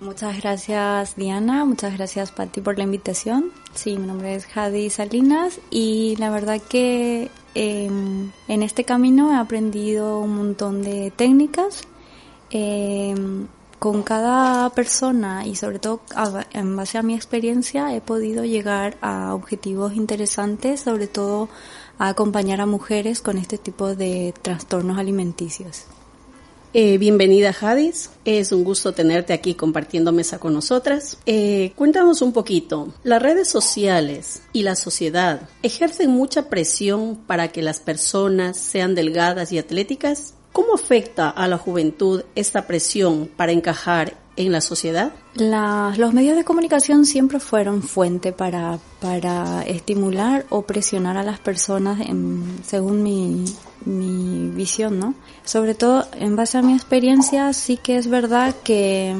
Muchas 0.00 0.40
gracias 0.40 1.16
Diana, 1.16 1.64
muchas 1.64 1.96
gracias 1.96 2.30
Patti 2.30 2.60
por 2.60 2.78
la 2.78 2.84
invitación. 2.84 3.50
Sí, 3.74 3.96
mi 3.96 4.06
nombre 4.06 4.34
es 4.36 4.46
Jadi 4.46 4.90
Salinas 4.90 5.58
y 5.70 6.14
la 6.18 6.30
verdad 6.30 6.60
que 6.60 7.30
em, 7.54 8.30
en 8.46 8.62
este 8.62 8.84
camino 8.84 9.32
he 9.32 9.36
aprendido 9.36 10.20
un 10.20 10.36
montón 10.36 10.82
de 10.82 11.10
técnicas. 11.10 11.82
Em, 12.50 13.48
con 13.78 14.02
cada 14.02 14.70
persona 14.70 15.46
y 15.46 15.54
sobre 15.54 15.78
todo 15.78 16.00
en 16.52 16.76
base 16.76 16.98
a 16.98 17.02
mi 17.02 17.14
experiencia 17.14 17.94
he 17.94 18.00
podido 18.00 18.44
llegar 18.44 18.96
a 19.00 19.34
objetivos 19.34 19.94
interesantes, 19.94 20.80
sobre 20.80 21.06
todo 21.06 21.48
a 21.98 22.08
acompañar 22.08 22.60
a 22.60 22.66
mujeres 22.66 23.20
con 23.20 23.38
este 23.38 23.58
tipo 23.58 23.94
de 23.94 24.34
trastornos 24.42 24.98
alimenticios. 24.98 25.84
Eh, 26.74 26.98
bienvenida 26.98 27.54
Jadis, 27.54 28.10
es 28.26 28.52
un 28.52 28.62
gusto 28.62 28.92
tenerte 28.92 29.32
aquí 29.32 29.54
compartiendo 29.54 30.12
mesa 30.12 30.38
con 30.38 30.52
nosotras. 30.52 31.16
Eh, 31.24 31.72
cuéntanos 31.76 32.20
un 32.20 32.32
poquito, 32.32 32.92
las 33.04 33.22
redes 33.22 33.48
sociales 33.48 34.42
y 34.52 34.64
la 34.64 34.76
sociedad 34.76 35.48
ejercen 35.62 36.10
mucha 36.10 36.50
presión 36.50 37.16
para 37.26 37.48
que 37.48 37.62
las 37.62 37.80
personas 37.80 38.58
sean 38.58 38.94
delgadas 38.94 39.50
y 39.50 39.58
atléticas. 39.58 40.34
¿Cómo 40.58 40.74
afecta 40.74 41.30
a 41.30 41.46
la 41.46 41.56
juventud 41.56 42.24
esta 42.34 42.66
presión 42.66 43.30
para 43.36 43.52
encajar 43.52 44.16
en 44.34 44.50
la 44.50 44.60
sociedad? 44.60 45.12
los 45.36 46.12
medios 46.12 46.36
de 46.36 46.42
comunicación 46.42 47.06
siempre 47.06 47.38
fueron 47.38 47.80
fuente 47.80 48.32
para, 48.32 48.80
para 49.00 49.62
estimular 49.62 50.46
o 50.48 50.62
presionar 50.62 51.16
a 51.16 51.22
las 51.22 51.38
personas 51.38 52.00
según 52.64 53.04
mi, 53.04 53.44
mi 53.84 54.48
visión, 54.48 54.98
¿no? 54.98 55.14
Sobre 55.44 55.76
todo 55.76 56.08
en 56.14 56.34
base 56.34 56.58
a 56.58 56.62
mi 56.62 56.72
experiencia, 56.72 57.52
sí 57.52 57.76
que 57.76 57.96
es 57.96 58.08
verdad 58.08 58.52
que 58.64 59.14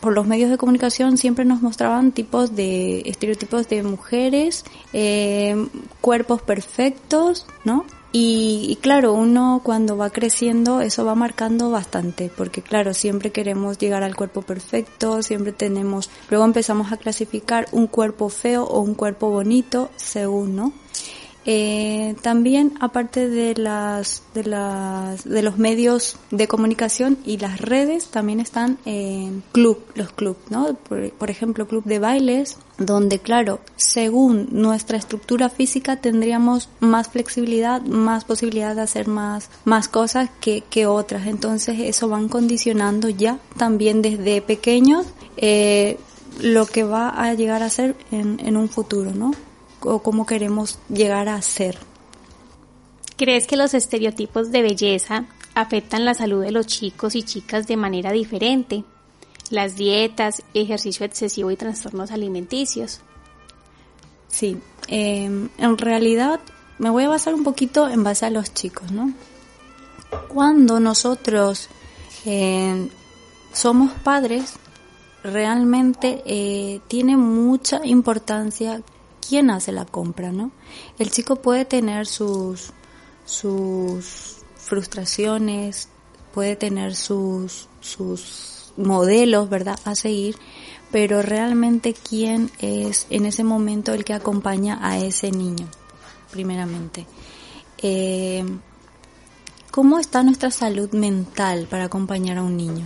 por 0.00 0.12
los 0.12 0.26
medios 0.26 0.50
de 0.50 0.58
comunicación 0.58 1.18
siempre 1.18 1.44
nos 1.44 1.62
mostraban 1.62 2.10
tipos 2.10 2.56
de 2.56 3.02
estereotipos 3.06 3.68
de 3.68 3.84
mujeres, 3.84 4.64
eh, 4.92 5.68
cuerpos 6.00 6.42
perfectos, 6.42 7.46
¿no? 7.64 7.84
Y, 8.12 8.76
claro, 8.80 9.12
uno 9.12 9.60
cuando 9.62 9.96
va 9.96 10.10
creciendo 10.10 10.80
eso 10.80 11.04
va 11.04 11.14
marcando 11.14 11.70
bastante, 11.70 12.30
porque 12.36 12.60
claro, 12.60 12.92
siempre 12.92 13.30
queremos 13.30 13.78
llegar 13.78 14.02
al 14.02 14.16
cuerpo 14.16 14.42
perfecto, 14.42 15.22
siempre 15.22 15.52
tenemos, 15.52 16.10
luego 16.28 16.44
empezamos 16.44 16.90
a 16.90 16.96
clasificar 16.96 17.68
un 17.70 17.86
cuerpo 17.86 18.28
feo 18.28 18.64
o 18.64 18.80
un 18.80 18.94
cuerpo 18.94 19.30
bonito 19.30 19.90
según, 19.94 20.56
¿no? 20.56 20.72
Eh, 21.46 22.16
también, 22.20 22.74
aparte 22.80 23.28
de 23.28 23.54
las, 23.54 24.22
de 24.34 24.44
las, 24.44 25.24
de 25.24 25.42
los 25.42 25.56
medios 25.56 26.16
de 26.30 26.46
comunicación 26.46 27.16
y 27.24 27.38
las 27.38 27.60
redes, 27.60 28.08
también 28.08 28.40
están 28.40 28.78
en 28.84 29.42
club, 29.52 29.82
los 29.94 30.12
clubs, 30.12 30.38
¿no? 30.50 30.74
Por, 30.74 31.30
ejemplo, 31.30 31.66
club 31.66 31.84
de 31.84 31.98
bailes, 31.98 32.58
donde, 32.76 33.20
claro, 33.20 33.60
según 33.76 34.48
nuestra 34.52 34.98
estructura 34.98 35.48
física 35.48 35.96
tendríamos 35.96 36.68
más 36.80 37.08
flexibilidad, 37.08 37.80
más 37.82 38.24
posibilidad 38.24 38.74
de 38.74 38.82
hacer 38.82 39.08
más, 39.08 39.48
más 39.64 39.88
cosas 39.88 40.28
que, 40.40 40.62
que 40.68 40.86
otras. 40.86 41.26
Entonces, 41.26 41.78
eso 41.80 42.08
van 42.08 42.28
condicionando 42.28 43.08
ya 43.08 43.38
también 43.56 44.02
desde 44.02 44.42
pequeños, 44.42 45.06
eh, 45.38 45.98
lo 46.40 46.66
que 46.66 46.84
va 46.84 47.08
a 47.08 47.32
llegar 47.34 47.62
a 47.62 47.70
ser 47.70 47.96
en, 48.10 48.40
en 48.44 48.56
un 48.56 48.68
futuro, 48.68 49.12
¿no? 49.12 49.32
O 49.82 50.00
cómo 50.00 50.26
queremos 50.26 50.78
llegar 50.88 51.28
a 51.28 51.40
ser. 51.42 51.78
¿Crees 53.16 53.46
que 53.46 53.56
los 53.56 53.74
estereotipos 53.74 54.50
de 54.50 54.62
belleza 54.62 55.26
afectan 55.54 56.04
la 56.04 56.14
salud 56.14 56.42
de 56.42 56.52
los 56.52 56.66
chicos 56.66 57.14
y 57.14 57.22
chicas 57.22 57.66
de 57.66 57.76
manera 57.76 58.12
diferente? 58.12 58.84
Las 59.50 59.76
dietas, 59.76 60.42
ejercicio 60.54 61.04
excesivo 61.04 61.50
y 61.50 61.56
trastornos 61.56 62.12
alimenticios. 62.12 63.00
Sí, 64.28 64.56
em, 64.86 65.48
en 65.58 65.76
realidad 65.76 66.40
me 66.78 66.88
voy 66.88 67.04
a 67.04 67.08
basar 67.08 67.34
un 67.34 67.44
poquito 67.44 67.88
en 67.88 68.04
base 68.04 68.24
a 68.24 68.30
los 68.30 68.54
chicos, 68.54 68.90
¿no? 68.90 69.12
Cuando 70.28 70.80
nosotros 70.80 71.68
em, 72.24 72.88
somos 73.52 73.92
padres, 73.92 74.54
realmente 75.22 76.22
eh, 76.24 76.80
tiene 76.88 77.16
mucha 77.16 77.84
importancia 77.84 78.82
quién 79.30 79.48
hace 79.48 79.70
la 79.70 79.84
compra, 79.84 80.32
¿no? 80.32 80.50
El 80.98 81.12
chico 81.12 81.36
puede 81.36 81.64
tener 81.64 82.08
sus, 82.08 82.72
sus 83.24 84.38
frustraciones, 84.56 85.88
puede 86.34 86.56
tener 86.56 86.96
sus, 86.96 87.68
sus 87.80 88.72
modelos, 88.76 89.48
¿verdad?, 89.48 89.78
a 89.84 89.94
seguir, 89.94 90.34
pero 90.90 91.22
realmente 91.22 91.94
quién 91.94 92.50
es 92.58 93.06
en 93.08 93.24
ese 93.24 93.44
momento 93.44 93.94
el 93.94 94.04
que 94.04 94.14
acompaña 94.14 94.80
a 94.82 94.98
ese 94.98 95.30
niño, 95.30 95.68
primeramente. 96.32 97.06
Eh, 97.78 98.44
¿Cómo 99.70 100.00
está 100.00 100.24
nuestra 100.24 100.50
salud 100.50 100.90
mental 100.90 101.68
para 101.70 101.84
acompañar 101.84 102.38
a 102.38 102.42
un 102.42 102.56
niño? 102.56 102.84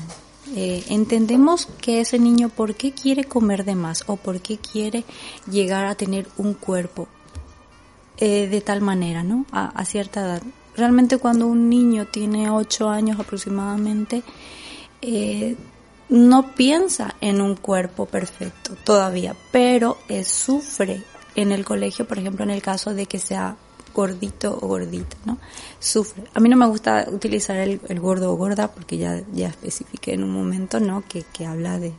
Eh, 0.54 0.84
entendemos 0.88 1.66
que 1.80 2.00
ese 2.00 2.18
niño 2.18 2.48
por 2.50 2.74
qué 2.74 2.92
quiere 2.92 3.24
comer 3.24 3.64
de 3.64 3.74
más 3.74 4.04
o 4.06 4.16
por 4.16 4.40
qué 4.40 4.58
quiere 4.58 5.04
llegar 5.50 5.86
a 5.86 5.94
tener 5.94 6.28
un 6.36 6.54
cuerpo 6.54 7.08
eh, 8.18 8.46
de 8.48 8.60
tal 8.60 8.82
manera, 8.82 9.22
¿no? 9.22 9.46
A, 9.52 9.84
cierta 9.84 10.20
edad. 10.20 10.42
Realmente 10.76 11.18
cuando 11.18 11.46
un 11.46 11.68
niño 11.68 12.06
tiene 12.06 12.50
8 12.50 12.88
años 12.88 13.18
aproximadamente, 13.18 14.22
eh, 15.00 15.56
no 16.08 16.54
piensa 16.54 17.14
en 17.20 17.40
un 17.40 17.56
cuerpo 17.56 18.06
perfecto 18.06 18.76
todavía, 18.84 19.34
pero 19.50 19.98
sufre 20.24 21.02
en 21.34 21.52
el 21.52 21.64
colegio, 21.64 22.06
por 22.06 22.18
ejemplo, 22.18 22.44
en 22.44 22.50
el 22.50 22.62
caso 22.62 22.94
de 22.94 23.06
que 23.06 23.18
sea 23.18 23.56
gordito 23.94 24.58
o 24.60 24.66
gordita, 24.66 25.16
¿no? 25.24 25.38
Sufre. 25.78 26.24
A 26.34 26.40
mí 26.40 26.48
no 26.48 26.56
me 26.56 26.66
gusta 26.66 27.06
utilizar 27.10 27.56
el, 27.56 27.78
gordo 28.00 28.32
o 28.32 28.36
gorda 28.36 28.68
porque 28.68 28.98
ya, 28.98 29.22
ya 29.32 29.48
especifiqué 29.48 30.14
en 30.14 30.24
un 30.24 30.32
momento, 30.32 30.80
¿no? 30.80 31.04
Que, 31.08 31.24
que 31.32 31.46
habla 31.46 31.78
de 31.78 31.92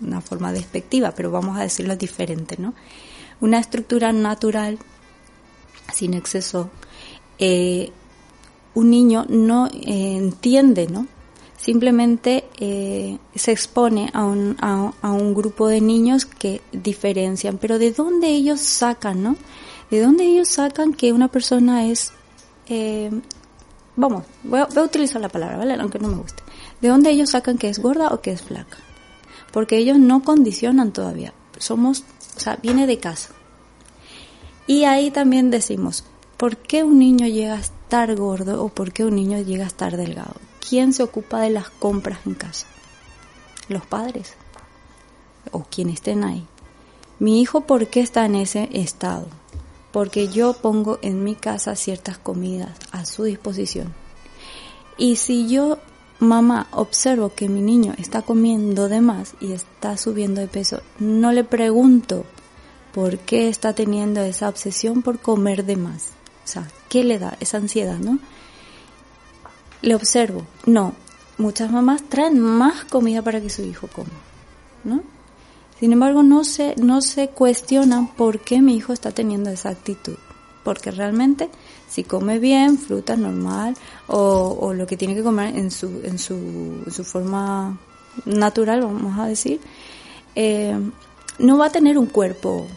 una 0.00 0.20
forma 0.20 0.52
despectiva, 0.52 1.12
pero 1.12 1.30
vamos 1.30 1.58
a 1.58 1.62
decirlo 1.62 1.94
diferente, 1.96 2.56
¿no? 2.58 2.74
Una 3.40 3.58
estructura 3.58 4.12
natural, 4.12 4.78
sin 5.92 6.14
exceso, 6.14 6.70
eh, 7.38 7.92
un 8.74 8.90
niño 8.90 9.26
no 9.28 9.66
eh, 9.66 10.16
entiende, 10.16 10.86
¿no? 10.86 11.06
simplemente 11.62 12.44
eh, 12.58 13.18
se 13.36 13.52
expone 13.52 14.10
a 14.14 14.24
un, 14.24 14.56
a, 14.60 14.92
a 15.00 15.12
un 15.12 15.32
grupo 15.32 15.68
de 15.68 15.80
niños 15.80 16.26
que 16.26 16.60
diferencian. 16.72 17.56
Pero 17.58 17.78
¿de 17.78 17.92
dónde 17.92 18.30
ellos 18.30 18.60
sacan, 18.60 19.22
no? 19.22 19.36
¿De 19.92 20.00
dónde 20.00 20.24
ellos 20.24 20.48
sacan 20.48 20.94
que 20.94 21.12
una 21.12 21.28
persona 21.28 21.84
es... 21.84 22.14
Eh, 22.66 23.10
vamos, 23.94 24.24
voy 24.42 24.60
a, 24.60 24.64
voy 24.64 24.78
a 24.78 24.86
utilizar 24.86 25.20
la 25.20 25.28
palabra, 25.28 25.58
¿vale? 25.58 25.74
Aunque 25.74 25.98
no 25.98 26.08
me 26.08 26.16
guste. 26.16 26.42
¿De 26.80 26.88
dónde 26.88 27.10
ellos 27.10 27.28
sacan 27.28 27.58
que 27.58 27.68
es 27.68 27.78
gorda 27.78 28.08
o 28.08 28.22
que 28.22 28.30
es 28.30 28.40
flaca? 28.40 28.78
Porque 29.52 29.76
ellos 29.76 29.98
no 29.98 30.22
condicionan 30.22 30.94
todavía. 30.94 31.34
Somos, 31.58 32.04
o 32.34 32.40
sea, 32.40 32.56
viene 32.62 32.86
de 32.86 33.00
casa. 33.00 33.34
Y 34.66 34.84
ahí 34.84 35.10
también 35.10 35.50
decimos, 35.50 36.04
¿por 36.38 36.56
qué 36.56 36.84
un 36.84 36.98
niño 36.98 37.26
llega 37.26 37.56
a 37.56 37.60
estar 37.60 38.16
gordo 38.16 38.64
o 38.64 38.70
por 38.70 38.92
qué 38.92 39.04
un 39.04 39.16
niño 39.16 39.42
llega 39.42 39.64
a 39.64 39.68
estar 39.68 39.98
delgado? 39.98 40.36
¿Quién 40.66 40.94
se 40.94 41.02
ocupa 41.02 41.42
de 41.42 41.50
las 41.50 41.68
compras 41.68 42.20
en 42.24 42.32
casa? 42.32 42.66
Los 43.68 43.84
padres 43.84 44.32
o 45.50 45.64
quienes 45.64 45.96
estén 45.96 46.24
ahí. 46.24 46.46
Mi 47.18 47.42
hijo, 47.42 47.60
¿por 47.66 47.88
qué 47.88 48.00
está 48.00 48.24
en 48.24 48.36
ese 48.36 48.70
estado? 48.72 49.41
Porque 49.92 50.28
yo 50.28 50.54
pongo 50.54 50.98
en 51.02 51.22
mi 51.22 51.34
casa 51.34 51.76
ciertas 51.76 52.18
comidas 52.18 52.76
a 52.92 53.04
su 53.04 53.24
disposición. 53.24 53.94
Y 54.96 55.16
si 55.16 55.48
yo, 55.48 55.78
mamá, 56.18 56.68
observo 56.70 57.34
que 57.34 57.48
mi 57.48 57.60
niño 57.60 57.94
está 57.98 58.22
comiendo 58.22 58.88
de 58.88 59.00
más 59.00 59.34
y 59.40 59.52
está 59.52 59.96
subiendo 59.96 60.40
de 60.40 60.48
peso, 60.48 60.82
no 60.98 61.32
le 61.32 61.44
pregunto 61.44 62.24
por 62.92 63.18
qué 63.18 63.48
está 63.48 63.74
teniendo 63.74 64.20
esa 64.20 64.48
obsesión 64.48 65.02
por 65.02 65.18
comer 65.18 65.64
de 65.64 65.76
más. 65.76 66.10
O 66.44 66.48
sea, 66.48 66.68
¿qué 66.88 67.04
le 67.04 67.18
da 67.18 67.36
esa 67.40 67.56
ansiedad, 67.58 67.98
no? 67.98 68.18
Le 69.80 69.94
observo. 69.94 70.46
No, 70.66 70.94
muchas 71.38 71.70
mamás 71.70 72.02
traen 72.08 72.38
más 72.38 72.84
comida 72.84 73.22
para 73.22 73.40
que 73.40 73.50
su 73.50 73.62
hijo 73.62 73.88
coma, 73.88 74.10
¿no? 74.84 75.02
Sin 75.82 75.92
embargo, 75.92 76.22
no 76.22 76.44
se, 76.44 76.76
no 76.76 77.00
se 77.00 77.30
cuestionan 77.30 78.06
por 78.06 78.38
qué 78.38 78.62
mi 78.62 78.76
hijo 78.76 78.92
está 78.92 79.10
teniendo 79.10 79.50
esa 79.50 79.70
actitud. 79.70 80.14
Porque 80.62 80.92
realmente, 80.92 81.50
si 81.90 82.04
come 82.04 82.38
bien, 82.38 82.78
fruta 82.78 83.16
normal, 83.16 83.76
o, 84.06 84.72
lo 84.74 84.86
que 84.86 84.96
tiene 84.96 85.16
que 85.16 85.24
comer 85.24 85.56
en 85.56 85.72
su, 85.72 86.00
en 86.04 86.20
su, 86.20 86.34
en 86.86 86.92
su 86.92 87.02
forma 87.02 87.80
natural, 88.26 88.82
vamos 88.82 89.18
a 89.18 89.26
decir, 89.26 89.60
eh, 90.36 90.78
no 91.40 91.58
va 91.58 91.66
a 91.66 91.72
tener 91.72 91.98
un 91.98 92.06
cuerpo 92.06 92.68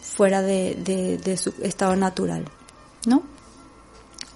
fuera 0.00 0.40
de, 0.40 0.76
de, 0.76 1.18
de 1.18 1.36
su 1.36 1.52
estado 1.60 1.94
natural, 1.94 2.46
¿no? 3.04 3.22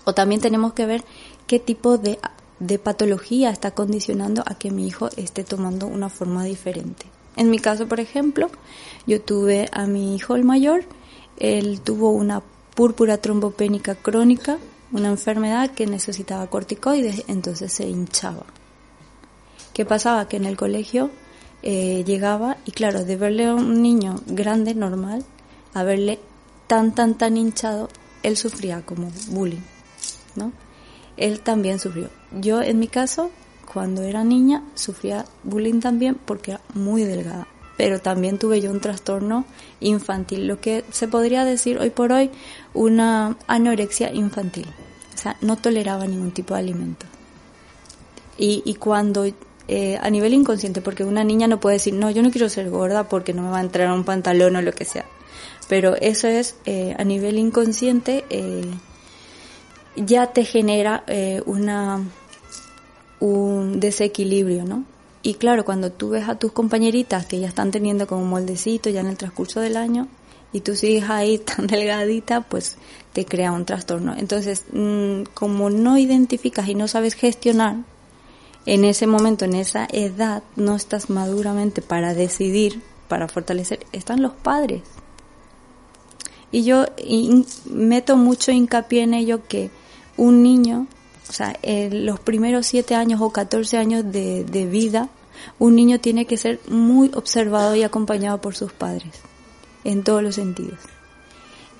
O 0.04 0.12
también 0.12 0.42
tenemos 0.42 0.74
que 0.74 0.84
ver 0.84 1.04
qué 1.46 1.58
tipo 1.58 1.96
de, 1.96 2.18
de 2.58 2.78
patología 2.78 3.48
está 3.48 3.70
condicionando 3.70 4.42
a 4.44 4.56
que 4.56 4.70
mi 4.70 4.86
hijo 4.86 5.08
esté 5.16 5.42
tomando 5.42 5.86
una 5.86 6.10
forma 6.10 6.44
diferente. 6.44 7.06
En 7.36 7.50
mi 7.50 7.58
caso, 7.58 7.86
por 7.86 8.00
ejemplo, 8.00 8.50
yo 9.06 9.20
tuve 9.20 9.68
a 9.72 9.86
mi 9.86 10.14
hijo 10.14 10.36
el 10.36 10.44
mayor, 10.44 10.84
él 11.38 11.80
tuvo 11.80 12.10
una 12.10 12.42
púrpura 12.74 13.18
trombopénica 13.18 13.94
crónica, 13.94 14.58
una 14.92 15.08
enfermedad 15.08 15.70
que 15.70 15.86
necesitaba 15.86 16.48
corticoides, 16.48 17.24
entonces 17.28 17.72
se 17.72 17.88
hinchaba. 17.88 18.44
¿Qué 19.72 19.84
pasaba? 19.84 20.28
Que 20.28 20.36
en 20.36 20.44
el 20.44 20.56
colegio 20.56 21.10
eh, 21.62 22.04
llegaba 22.04 22.56
y 22.64 22.72
claro, 22.72 23.04
de 23.04 23.16
verle 23.16 23.46
a 23.46 23.54
un 23.54 23.82
niño 23.82 24.20
grande, 24.26 24.74
normal, 24.74 25.24
a 25.74 25.82
verle 25.84 26.18
tan, 26.66 26.94
tan, 26.94 27.16
tan 27.16 27.36
hinchado, 27.36 27.88
él 28.22 28.36
sufría 28.36 28.82
como 28.82 29.10
bullying, 29.28 29.62
¿no? 30.36 30.52
Él 31.16 31.40
también 31.40 31.78
sufrió. 31.78 32.08
Yo, 32.32 32.62
en 32.62 32.78
mi 32.78 32.88
caso, 32.88 33.30
cuando 33.72 34.02
era 34.02 34.24
niña, 34.24 34.64
sufría 34.74 35.24
bullying 35.44 35.80
también 35.80 36.16
porque 36.24 36.52
era 36.52 36.60
muy 36.74 37.04
delgada. 37.04 37.46
Pero 37.76 38.00
también 38.00 38.36
tuve 38.36 38.60
yo 38.60 38.70
un 38.70 38.80
trastorno 38.80 39.44
infantil, 39.78 40.46
lo 40.48 40.60
que 40.60 40.84
se 40.90 41.06
podría 41.06 41.44
decir 41.44 41.78
hoy 41.78 41.90
por 41.90 42.12
hoy 42.12 42.30
una 42.74 43.36
anorexia 43.46 44.12
infantil. 44.12 44.66
O 45.14 45.18
sea, 45.18 45.36
no 45.40 45.56
toleraba 45.56 46.06
ningún 46.06 46.32
tipo 46.32 46.54
de 46.54 46.60
alimento. 46.60 47.06
Y, 48.36 48.62
y 48.64 48.74
cuando 48.74 49.24
eh, 49.68 49.98
a 50.02 50.10
nivel 50.10 50.34
inconsciente, 50.34 50.82
porque 50.82 51.04
una 51.04 51.22
niña 51.22 51.46
no 51.46 51.60
puede 51.60 51.76
decir, 51.76 51.94
no, 51.94 52.10
yo 52.10 52.22
no 52.22 52.32
quiero 52.32 52.48
ser 52.48 52.70
gorda 52.70 53.08
porque 53.08 53.32
no 53.32 53.42
me 53.42 53.50
va 53.50 53.58
a 53.58 53.62
entrar 53.62 53.92
un 53.92 54.04
pantalón 54.04 54.56
o 54.56 54.62
lo 54.62 54.72
que 54.72 54.84
sea. 54.84 55.04
Pero 55.68 55.94
eso 55.94 56.26
es 56.26 56.56
eh, 56.64 56.96
a 56.98 57.04
nivel 57.04 57.38
inconsciente, 57.38 58.24
eh, 58.30 58.68
ya 59.94 60.32
te 60.32 60.44
genera 60.44 61.04
eh, 61.06 61.40
una 61.46 62.02
un 63.20 63.80
desequilibrio, 63.80 64.64
¿no? 64.64 64.84
Y 65.22 65.34
claro, 65.34 65.64
cuando 65.64 65.92
tú 65.92 66.10
ves 66.10 66.28
a 66.28 66.38
tus 66.38 66.52
compañeritas 66.52 67.26
que 67.26 67.38
ya 67.38 67.48
están 67.48 67.70
teniendo 67.70 68.06
como 68.06 68.24
moldecito 68.24 68.88
ya 68.88 69.00
en 69.00 69.08
el 69.08 69.18
transcurso 69.18 69.60
del 69.60 69.76
año 69.76 70.08
y 70.52 70.60
tú 70.60 70.74
sigues 70.74 71.08
ahí 71.10 71.38
tan 71.56 71.66
delgadita, 71.66 72.40
pues 72.40 72.76
te 73.12 73.24
crea 73.26 73.52
un 73.52 73.66
trastorno. 73.66 74.14
Entonces, 74.16 74.64
mmm, 74.72 75.22
como 75.34 75.70
no 75.70 75.98
identificas 75.98 76.68
y 76.68 76.74
no 76.74 76.88
sabes 76.88 77.14
gestionar, 77.14 77.76
en 78.66 78.84
ese 78.84 79.06
momento, 79.06 79.44
en 79.44 79.54
esa 79.54 79.86
edad, 79.90 80.42
no 80.56 80.76
estás 80.76 81.08
maduramente 81.08 81.80
para 81.80 82.14
decidir, 82.14 82.82
para 83.08 83.26
fortalecer, 83.26 83.86
están 83.92 84.22
los 84.22 84.32
padres. 84.32 84.82
Y 86.52 86.64
yo 86.64 86.84
meto 87.66 88.16
mucho 88.16 88.50
hincapié 88.50 89.02
en 89.02 89.14
ello 89.14 89.46
que 89.46 89.70
un 90.16 90.42
niño, 90.42 90.86
o 91.30 91.32
sea, 91.32 91.56
en 91.62 92.06
los 92.06 92.18
primeros 92.18 92.66
siete 92.66 92.96
años 92.96 93.20
o 93.20 93.30
14 93.30 93.78
años 93.78 94.04
de, 94.10 94.42
de 94.42 94.66
vida, 94.66 95.08
un 95.60 95.76
niño 95.76 96.00
tiene 96.00 96.26
que 96.26 96.36
ser 96.36 96.58
muy 96.66 97.12
observado 97.14 97.76
y 97.76 97.84
acompañado 97.84 98.40
por 98.40 98.56
sus 98.56 98.72
padres, 98.72 99.12
en 99.84 100.02
todos 100.02 100.24
los 100.24 100.34
sentidos. 100.34 100.80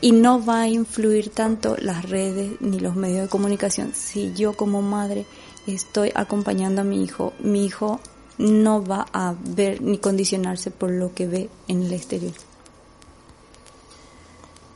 Y 0.01 0.13
no 0.13 0.45
va 0.45 0.63
a 0.63 0.69
influir 0.69 1.31
tanto 1.31 1.77
las 1.81 2.09
redes 2.09 2.61
ni 2.61 2.79
los 2.79 2.95
medios 2.95 3.23
de 3.23 3.29
comunicación 3.29 3.93
si 3.93 4.33
yo 4.35 4.53
como 4.53 4.83
madre 4.83 5.27
estoy 5.67 6.13
acompañando 6.15 6.83
a 6.83 6.85
mi 6.85 7.03
hijo. 7.03 7.33
Mi 7.41 7.65
hijo 7.65 7.99
no 8.39 8.85
va 8.85 9.09
a 9.13 9.35
ver 9.37 9.83
ni 9.83 9.99
condicionarse 9.99 10.71
por 10.71 10.93
lo 10.93 11.13
que 11.13 11.27
ve 11.27 11.51
en 11.67 11.83
el 11.83 11.93
exterior. 11.93 12.35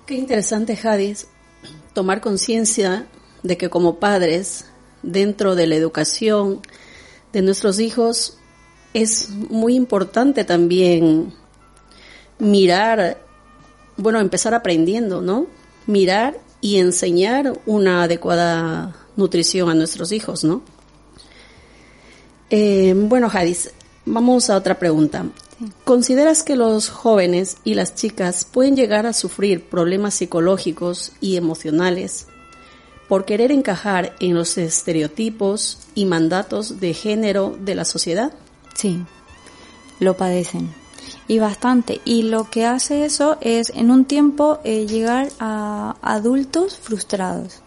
Qué 0.05 0.17
interesante, 0.17 0.77
Jadis, 0.77 1.29
tomar 1.93 2.21
conciencia 2.21 3.07
de 3.45 3.57
que 3.57 3.71
como 3.71 4.01
padres, 4.01 4.65
dentro 5.05 5.55
de 5.55 5.69
la 5.69 5.77
educación 5.77 6.61
de 7.33 7.43
nuestros 7.43 7.79
hijos, 7.79 8.39
es 8.95 9.29
muy 9.29 9.77
importante 9.77 10.45
también 10.45 11.33
mirar, 12.39 13.21
bueno, 13.97 14.19
empezar 14.19 14.55
aprendiendo, 14.55 15.21
¿no? 15.21 15.47
Mirar 15.87 16.41
y 16.61 16.79
enseñar 16.79 17.61
una 17.67 18.05
adecuada 18.05 18.97
nutrición 19.15 19.69
a 19.69 19.75
nuestros 19.75 20.11
hijos, 20.11 20.43
¿no? 20.43 20.63
Eh, 22.49 22.95
bueno, 22.97 23.29
Jadis, 23.29 23.73
vamos 24.07 24.49
a 24.49 24.57
otra 24.57 24.79
pregunta. 24.79 25.27
¿Consideras 25.85 26.43
que 26.43 26.57
los 26.57 26.89
jóvenes 26.89 27.59
y 27.63 27.75
las 27.75 27.95
chicas 27.95 28.47
pueden 28.51 28.75
llegar 28.75 29.07
a 29.07 29.13
sufrir 29.13 29.69
problemas 29.69 30.15
psicológicos 30.15 31.13
y 31.21 31.37
emocionales 31.37 32.27
por 33.09 33.25
querer 33.25 33.53
encajar 33.53 34.15
en 34.21 34.35
los 34.35 34.57
estereotipos 34.59 35.79
y 35.95 36.07
mandatos 36.07 36.81
de 36.81 36.95
género 36.95 37.57
de 37.59 37.75
la 37.75 37.85
sociedad? 37.85 38.33
Sí, 38.75 39.03
lo 40.01 40.17
padecen. 40.17 40.73
Y 41.27 41.39
bastante. 41.39 42.01
Y 42.05 42.23
lo 42.23 42.51
que 42.51 42.67
hace 42.67 43.05
eso 43.05 43.39
es 43.41 43.71
en 43.71 43.91
un 43.91 44.05
tiempo 44.05 44.59
eh, 44.65 44.87
llegar 44.87 45.29
a 45.39 45.97
adultos 46.03 46.79
frustrados. 46.79 47.61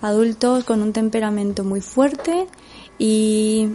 Adultos 0.00 0.64
con 0.64 0.82
un 0.82 0.92
temperamento 0.92 1.64
muy 1.64 1.80
fuerte 1.80 2.46
y, 2.98 3.68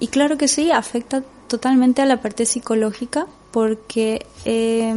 y 0.00 0.06
claro 0.08 0.38
que 0.38 0.48
sí, 0.48 0.70
afecta 0.70 1.22
totalmente 1.48 2.02
a 2.02 2.06
la 2.06 2.20
parte 2.20 2.46
psicológica 2.46 3.26
porque 3.50 4.26
eh, 4.44 4.94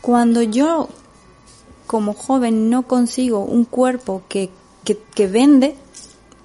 cuando 0.00 0.42
yo 0.42 0.88
como 1.88 2.12
joven 2.12 2.70
no 2.70 2.82
consigo 2.82 3.40
un 3.40 3.64
cuerpo 3.64 4.22
que, 4.28 4.50
que, 4.84 5.26
vende, 5.26 5.74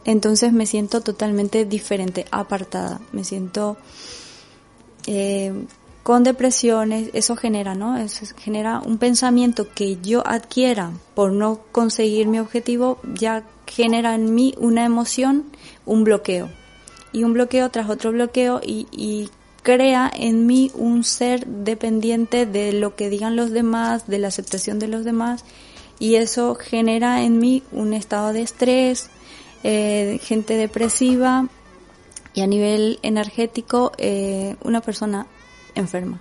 entonces 0.05 0.53
me 0.53 0.65
siento 0.65 1.01
totalmente 1.01 1.65
diferente, 1.65 2.25
apartada, 2.31 3.01
me 3.11 3.25
siento 3.25 3.77
eh, 5.05 5.53
con 6.01 6.23
depresiones, 6.23 7.09
eso 7.13 7.35
genera, 7.35 7.75
¿no? 7.75 7.97
Eso 7.97 8.25
genera 8.37 8.79
un 8.79 8.97
pensamiento 8.97 9.67
que 9.73 9.97
yo 10.01 10.25
adquiera 10.25 10.91
por 11.13 11.33
no 11.33 11.59
conseguir 11.73 12.27
mi 12.27 12.39
objetivo, 12.39 12.99
ya 13.13 13.43
genera 13.67 14.15
en 14.15 14.33
mí 14.33 14.55
una 14.57 14.85
emoción, 14.85 15.43
un 15.85 16.05
bloqueo 16.05 16.49
y 17.11 17.25
un 17.25 17.33
bloqueo 17.33 17.69
tras 17.69 17.89
otro 17.89 18.13
bloqueo 18.13 18.61
y, 18.63 19.29
crea 19.63 20.11
en 20.13 20.45
mí 20.45 20.71
un 20.75 21.03
ser 21.03 21.47
dependiente 21.47 22.45
de 22.45 22.73
lo 22.73 22.95
que 22.95 23.09
digan 23.09 23.35
los 23.35 23.51
demás, 23.51 24.07
de 24.07 24.19
la 24.19 24.27
aceptación 24.27 24.77
de 24.77 24.87
los 24.87 25.05
demás 25.05 25.43
y 25.99 26.15
eso 26.15 26.55
genera 26.55 27.23
en 27.23 27.39
mí 27.39 27.63
un 27.71 27.93
estado 27.93 28.33
de 28.33 28.41
estrés, 28.41 29.09
eh, 29.63 30.19
gente 30.21 30.57
depresiva 30.57 31.47
y 32.33 32.41
a 32.41 32.47
nivel 32.47 32.99
energético 33.03 33.93
eh, 33.97 34.57
una 34.63 34.81
persona 34.81 35.27
enferma. 35.75 36.19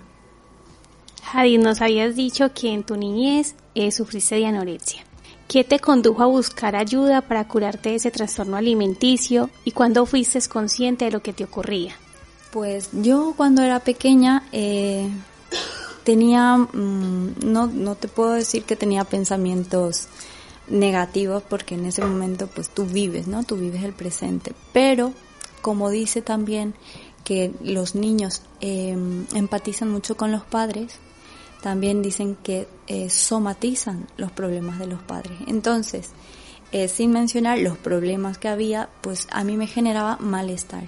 Jadis, 1.23 1.59
nos 1.59 1.81
habías 1.81 2.15
dicho 2.15 2.53
que 2.53 2.71
en 2.71 2.83
tu 2.83 2.95
niñez 2.95 3.55
eh, 3.75 3.91
sufriste 3.91 4.35
de 4.35 4.45
anorexia. 4.45 5.03
¿Qué 5.47 5.63
te 5.63 5.79
condujo 5.79 6.23
a 6.23 6.27
buscar 6.27 6.75
ayuda 6.75 7.21
para 7.21 7.47
curarte 7.47 7.89
de 7.89 7.95
ese 7.95 8.11
trastorno 8.11 8.55
alimenticio 8.55 9.49
y 9.65 9.71
cuándo 9.71 10.05
fuiste 10.05 10.39
consciente 10.47 11.05
de 11.05 11.11
lo 11.11 11.21
que 11.21 11.33
te 11.33 11.43
ocurría? 11.43 11.95
Pues 12.53 12.89
yo 12.93 13.33
cuando 13.35 13.63
era 13.63 13.79
pequeña 13.79 14.43
eh, 14.51 15.09
tenía, 16.03 16.55
mm, 16.55 17.39
no, 17.43 17.65
no 17.65 17.95
te 17.95 18.07
puedo 18.07 18.33
decir 18.33 18.63
que 18.63 18.75
tenía 18.75 19.05
pensamientos 19.05 20.07
negativos 20.67 21.41
porque 21.41 21.73
en 21.73 21.87
ese 21.87 22.05
momento 22.05 22.45
pues 22.45 22.69
tú 22.69 22.85
vives, 22.85 23.25
¿no? 23.27 23.43
Tú 23.43 23.57
vives 23.57 23.83
el 23.83 23.93
presente. 23.93 24.53
Pero 24.71 25.13
como 25.63 25.89
dice 25.89 26.21
también 26.21 26.75
que 27.23 27.51
los 27.63 27.95
niños 27.95 28.43
eh, 28.61 28.95
empatizan 29.33 29.89
mucho 29.89 30.15
con 30.15 30.31
los 30.31 30.43
padres, 30.43 30.99
también 31.63 32.03
dicen 32.03 32.35
que 32.35 32.67
eh, 32.85 33.09
somatizan 33.09 34.05
los 34.15 34.31
problemas 34.31 34.77
de 34.77 34.85
los 34.85 35.01
padres. 35.01 35.39
Entonces, 35.47 36.11
eh, 36.71 36.87
sin 36.87 37.13
mencionar 37.13 37.57
los 37.57 37.79
problemas 37.79 38.37
que 38.37 38.47
había, 38.47 38.89
pues 39.01 39.27
a 39.31 39.43
mí 39.43 39.57
me 39.57 39.65
generaba 39.65 40.17
malestar. 40.17 40.83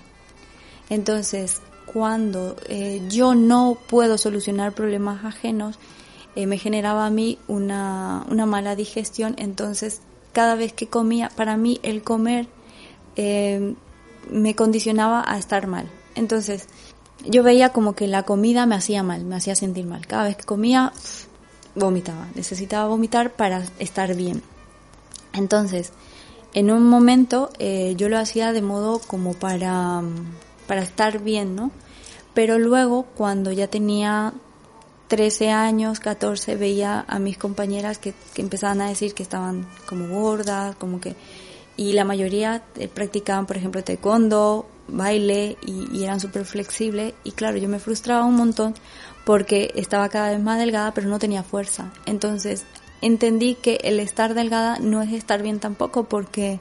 Entonces, 0.89 1.61
cuando 1.85 2.55
eh, 2.67 3.01
yo 3.09 3.35
no 3.35 3.77
puedo 3.87 4.17
solucionar 4.17 4.73
problemas 4.73 5.25
ajenos, 5.25 5.77
me 6.35 6.57
generaba 6.57 7.05
a 7.05 7.09
mí 7.09 7.39
una, 7.47 8.25
una, 8.29 8.45
mala 8.45 8.75
digestión. 8.75 9.35
Entonces, 9.37 10.01
cada 10.33 10.55
vez 10.55 10.73
que 10.73 10.87
comía, 10.87 11.31
para 11.33 11.55
mí 11.55 11.79
el 11.81 12.03
comer 12.03 12.49
me 14.29 14.55
condicionaba 14.55 15.23
a 15.25 15.37
estar 15.37 15.67
mal. 15.67 15.89
Entonces, 16.15 16.67
yo 17.23 17.43
veía 17.43 17.69
como 17.69 17.93
que 17.93 18.07
la 18.07 18.23
comida 18.23 18.65
me 18.65 18.75
hacía 18.75 19.03
mal, 19.03 19.25
me 19.25 19.35
hacía 19.35 19.55
sentir 19.55 19.85
mal. 19.85 20.05
Cada 20.07 20.25
vez 20.25 20.37
que 20.37 20.43
comía, 20.43 20.91
vomitaba. 21.75 22.27
Necesitaba 22.35 22.87
vomitar 22.87 23.31
para 23.31 23.63
estar 23.79 24.15
bien. 24.15 24.41
Entonces, 25.33 25.91
en 26.53 26.71
un 26.71 26.87
momento 26.87 27.49
eh, 27.59 27.95
yo 27.97 28.09
lo 28.09 28.17
hacía 28.17 28.53
de 28.53 28.61
modo 28.61 28.99
como 28.99 29.33
para, 29.33 30.01
para 30.67 30.81
estar 30.81 31.19
bien, 31.19 31.55
¿no? 31.55 31.71
Pero 32.33 32.59
luego, 32.59 33.03
cuando 33.15 33.51
ya 33.51 33.67
tenía 33.67 34.33
13 35.07 35.51
años, 35.51 35.99
14, 35.99 36.55
veía 36.55 37.05
a 37.07 37.19
mis 37.19 37.37
compañeras 37.37 37.97
que, 37.97 38.13
empezaban 38.35 38.81
a 38.81 38.89
decir 38.89 39.13
que 39.13 39.23
estaban 39.23 39.67
como 39.87 40.07
gordas, 40.07 40.75
como 40.75 40.99
que... 40.99 41.15
Y 41.77 41.91
la 41.91 42.05
mayoría 42.05 42.63
eh, 42.77 42.87
practicaban, 42.87 43.45
por 43.45 43.57
ejemplo, 43.57 43.83
taekwondo 43.83 44.65
baile 44.87 45.57
y, 45.65 46.03
eran 46.03 46.19
súper 46.19 46.45
flexibles 46.45 47.13
y 47.23 47.31
claro, 47.31 47.57
yo 47.57 47.67
me 47.67 47.79
frustraba 47.79 48.25
un 48.25 48.35
montón 48.35 48.75
porque 49.23 49.71
estaba 49.75 50.09
cada 50.09 50.29
vez 50.29 50.41
más 50.41 50.59
delgada 50.59 50.93
pero 50.93 51.07
no 51.07 51.19
tenía 51.19 51.43
fuerza. 51.43 51.91
Entonces 52.05 52.65
entendí 53.01 53.55
que 53.55 53.79
el 53.83 53.99
estar 53.99 54.33
delgada 54.33 54.77
no 54.79 55.01
es 55.01 55.11
estar 55.13 55.41
bien 55.41 55.59
tampoco 55.59 56.03
porque 56.05 56.59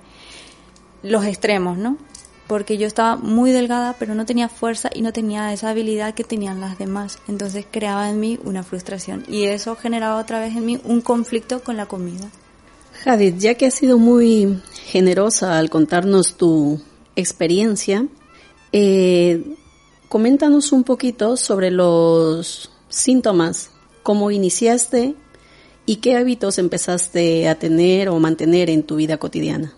los 1.03 1.25
extremos, 1.25 1.77
¿no? 1.77 1.99
Porque 2.47 2.77
yo 2.77 2.87
estaba 2.87 3.17
muy 3.17 3.53
delgada 3.53 3.97
pero 3.99 4.15
no 4.15 4.27
tenía 4.27 4.49
fuerza 4.49 4.91
y 4.95 5.03
no 5.03 5.13
tenía 5.13 5.53
esa 5.53 5.71
habilidad 5.71 6.15
que 6.15 6.25
tenían 6.25 6.61
las 6.61 6.79
demás. 6.79 7.19
Entonces 7.29 7.67
creaba 7.71 8.11
en 8.11 8.21
mí 8.21 8.39
una 8.45 8.63
frustración 8.63 9.25
y 9.29 9.45
eso 9.45 9.77
generaba 9.77 10.21
otra 10.21 10.41
vez 10.41 10.57
en 10.57 10.67
mí 10.67 10.81
un 10.85 11.01
conflicto 11.01 11.63
con 11.63 11.77
la 11.77 11.87
comida. 11.87 12.31
Jadid, 13.03 13.35
ya 13.39 13.55
que 13.55 13.67
has 13.67 13.75
sido 13.75 13.99
muy 13.99 14.61
generosa 14.87 15.59
al 15.59 15.69
contarnos 15.69 16.37
tu 16.37 16.81
experiencia, 17.17 18.07
eh, 18.73 19.57
coméntanos 20.09 20.73
un 20.73 20.85
poquito 20.85 21.37
sobre 21.37 21.71
los 21.71 22.71
síntomas, 22.89 23.71
cómo 24.03 24.31
iniciaste 24.31 25.15
y 25.87 25.97
qué 25.97 26.17
hábitos 26.17 26.59
empezaste 26.59 27.49
a 27.49 27.59
tener 27.59 28.09
o 28.09 28.19
mantener 28.19 28.71
en 28.71 28.85
tu 28.85 28.97
vida 28.97 29.19
cotidiana. 29.19 29.75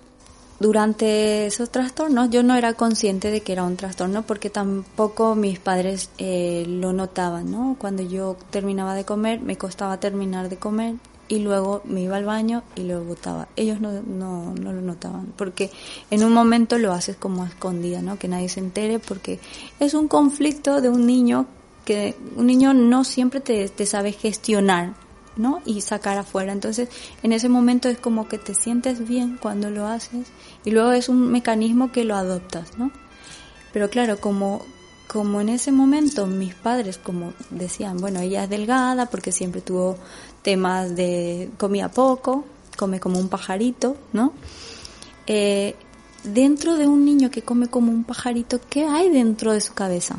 Durante 0.59 1.46
esos 1.46 1.70
trastornos 1.70 2.30
yo 2.30 2.42
no 2.42 2.54
era 2.54 2.72
consciente 2.74 3.30
de 3.30 3.42
que 3.42 3.52
era 3.52 3.64
un 3.64 3.76
trastorno 3.76 4.22
porque 4.22 4.48
tampoco 4.48 5.34
mis 5.34 5.59
padres 5.59 6.11
eh, 6.18 6.64
lo 6.66 6.92
notaban, 6.92 7.50
¿no? 7.50 7.76
Cuando 7.78 8.02
yo 8.02 8.36
terminaba 8.50 8.94
de 8.94 9.04
comer, 9.04 9.40
me 9.40 9.57
costaba 9.57 10.00
terminar 10.00 10.48
de 10.48 10.57
comer, 10.57 10.94
y 11.28 11.40
luego 11.40 11.82
me 11.84 12.02
iba 12.02 12.16
al 12.16 12.24
baño 12.24 12.62
y 12.76 12.82
lo 12.82 13.02
botaba. 13.04 13.48
Ellos 13.57 13.80
no, 13.80 13.92
no, 14.02 14.54
no 14.54 14.72
lo 14.72 14.80
notaban, 14.80 15.32
porque 15.36 15.70
en 16.11 16.22
un 16.22 16.32
momento 16.32 16.78
lo 16.78 16.92
haces 16.92 17.16
como 17.16 17.44
escondida, 17.44 18.02
¿no? 18.02 18.18
Que 18.18 18.28
nadie 18.28 18.48
se 18.48 18.61
entere, 18.61 18.98
porque 18.98 19.40
es 19.80 19.94
un 19.94 20.09
conflicto 20.09 20.80
de 20.80 20.88
un 20.88 21.07
niño 21.07 21.46
que 21.84 22.16
un 22.36 22.46
niño 22.46 22.74
no 22.74 23.04
siempre 23.04 23.40
te, 23.40 23.68
te 23.68 23.86
sabe 23.86 24.12
gestionar, 24.12 24.94
¿no? 25.37 25.61
Y 25.64 25.80
sacar 25.80 26.18
afuera. 26.18 26.53
Entonces, 26.53 26.89
en 27.22 27.32
ese 27.32 27.49
momento 27.49 27.89
es 27.89 27.99
como 27.99 28.28
que 28.28 28.39
te 28.39 28.55
sientes 28.55 29.07
bien 29.07 29.39
cuando 29.41 29.70
lo 29.70 29.87
haces 29.87 30.28
y 30.64 30.70
luego 30.70 30.93
es 30.93 31.09
un 31.09 31.30
mecanismo 31.30 31.93
que 31.93 32.05
lo 32.05 32.16
adoptas, 32.16 32.78
¿no? 32.78 32.91
Pero 33.72 33.91
claro, 33.91 34.18
como, 34.20 34.62
como 35.07 35.41
en 35.41 35.51
ese 35.51 35.72
momento 35.72 36.26
mis 36.26 36.55
padres, 36.55 36.99
como 36.99 37.34
decían, 37.51 37.99
bueno, 37.99 38.20
ella 38.20 38.45
es 38.45 38.51
delgada 38.51 39.07
porque 39.07 39.32
siempre 39.32 39.61
tuvo 39.61 39.97
temas 40.43 40.97
de 40.97 41.51
comía 41.59 41.91
poco, 41.91 42.45
come 42.76 43.01
como 43.01 43.18
un 43.18 43.28
pajarito, 43.28 43.97
¿no? 44.12 44.32
Eh, 45.26 45.74
dentro 46.24 46.76
de 46.76 46.87
un 46.87 47.05
niño 47.05 47.30
que 47.30 47.43
come 47.43 47.68
como 47.68 47.93
un 47.93 48.05
pajarito, 48.05 48.61
¿qué 48.68 48.87
hay 48.87 49.11
dentro 49.11 49.53
de 49.53 49.61
su 49.61 49.74
cabeza? 49.74 50.16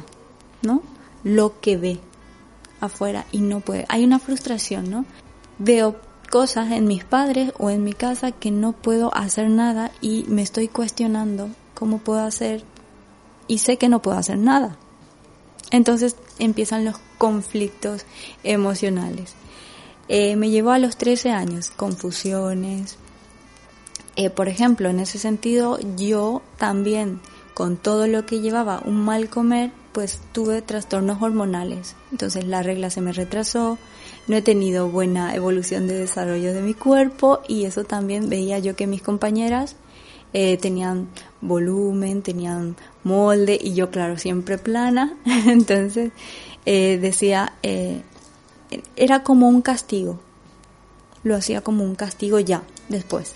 ¿No? 0.62 0.82
Lo 1.24 1.60
que 1.60 1.78
ve 1.78 2.00
afuera 2.80 3.26
y 3.32 3.40
no 3.40 3.60
puede. 3.60 3.86
Hay 3.90 4.04
una 4.04 4.20
frustración, 4.20 4.90
¿no? 4.90 5.06
Veo 5.60 6.00
cosas 6.30 6.72
en 6.72 6.86
mis 6.86 7.04
padres 7.04 7.54
o 7.58 7.70
en 7.70 7.84
mi 7.84 7.94
casa 7.94 8.32
que 8.32 8.52
no 8.52 8.74
puedo 8.74 9.16
hacer 9.16 9.50
nada 9.50 9.92
y 10.02 10.26
me 10.28 10.42
estoy 10.42 10.68
cuestionando 10.68 11.50
cómo 11.74 12.00
puedo 12.00 12.22
hacer 12.22 12.64
y 13.48 13.60
sé 13.60 13.78
que 13.78 13.90
no 13.90 14.02
puedo 14.02 14.18
hacer 14.18 14.38
nada. 14.38 14.78
Entonces 15.72 16.16
empiezan 16.40 16.86
los 16.86 16.98
conflictos 17.18 18.06
emocionales. 18.44 19.36
Eh, 20.10 20.36
me 20.36 20.50
llevó 20.50 20.72
a 20.72 20.80
los 20.80 20.98
13 20.98 21.32
años, 21.32 21.72
confusiones. 21.72 22.98
Eh, 24.16 24.30
por 24.30 24.48
ejemplo, 24.48 24.90
en 24.90 25.00
ese 25.00 25.20
sentido, 25.20 25.80
yo 25.98 26.42
también, 26.58 27.20
con 27.54 27.78
todo 27.78 28.08
lo 28.08 28.26
que 28.26 28.40
llevaba 28.40 28.82
un 28.86 29.04
mal 29.04 29.30
comer, 29.30 29.72
pues 29.98 30.20
tuve 30.32 30.62
trastornos 30.62 31.24
hormonales. 31.24 31.96
Entonces 32.12 32.46
la 32.46 32.62
regla 32.62 32.92
se 32.92 33.02
me 33.02 33.14
retrasó, 33.14 33.80
no 34.28 34.36
he 34.36 34.44
tenido 34.44 34.90
buena 34.90 35.34
evolución 35.34 35.88
de 35.88 35.98
desarrollo 35.98 36.54
de 36.54 36.62
mi 36.62 36.76
cuerpo 36.76 37.40
y 37.48 37.66
eso 37.66 37.84
también 37.84 38.30
veía 38.30 38.60
yo 38.60 38.76
que 38.76 38.86
mis 38.86 39.02
compañeras 39.02 39.76
eh, 40.34 40.58
tenían 40.58 41.08
volumen, 41.42 42.22
tenían 42.22 42.76
molde 43.04 43.58
y 43.60 43.74
yo 43.74 43.90
claro 43.90 44.20
siempre 44.20 44.60
plana. 44.60 45.18
Entonces 45.48 46.12
eh, 46.68 47.00
decía, 47.02 47.54
eh, 47.64 48.04
era 48.96 49.24
como 49.24 49.50
un 49.50 49.64
castigo. 49.64 50.20
Lo 51.24 51.36
hacía 51.36 51.62
como 51.62 51.84
un 51.84 51.96
castigo 51.96 52.38
ya, 52.40 52.62
después. 52.88 53.34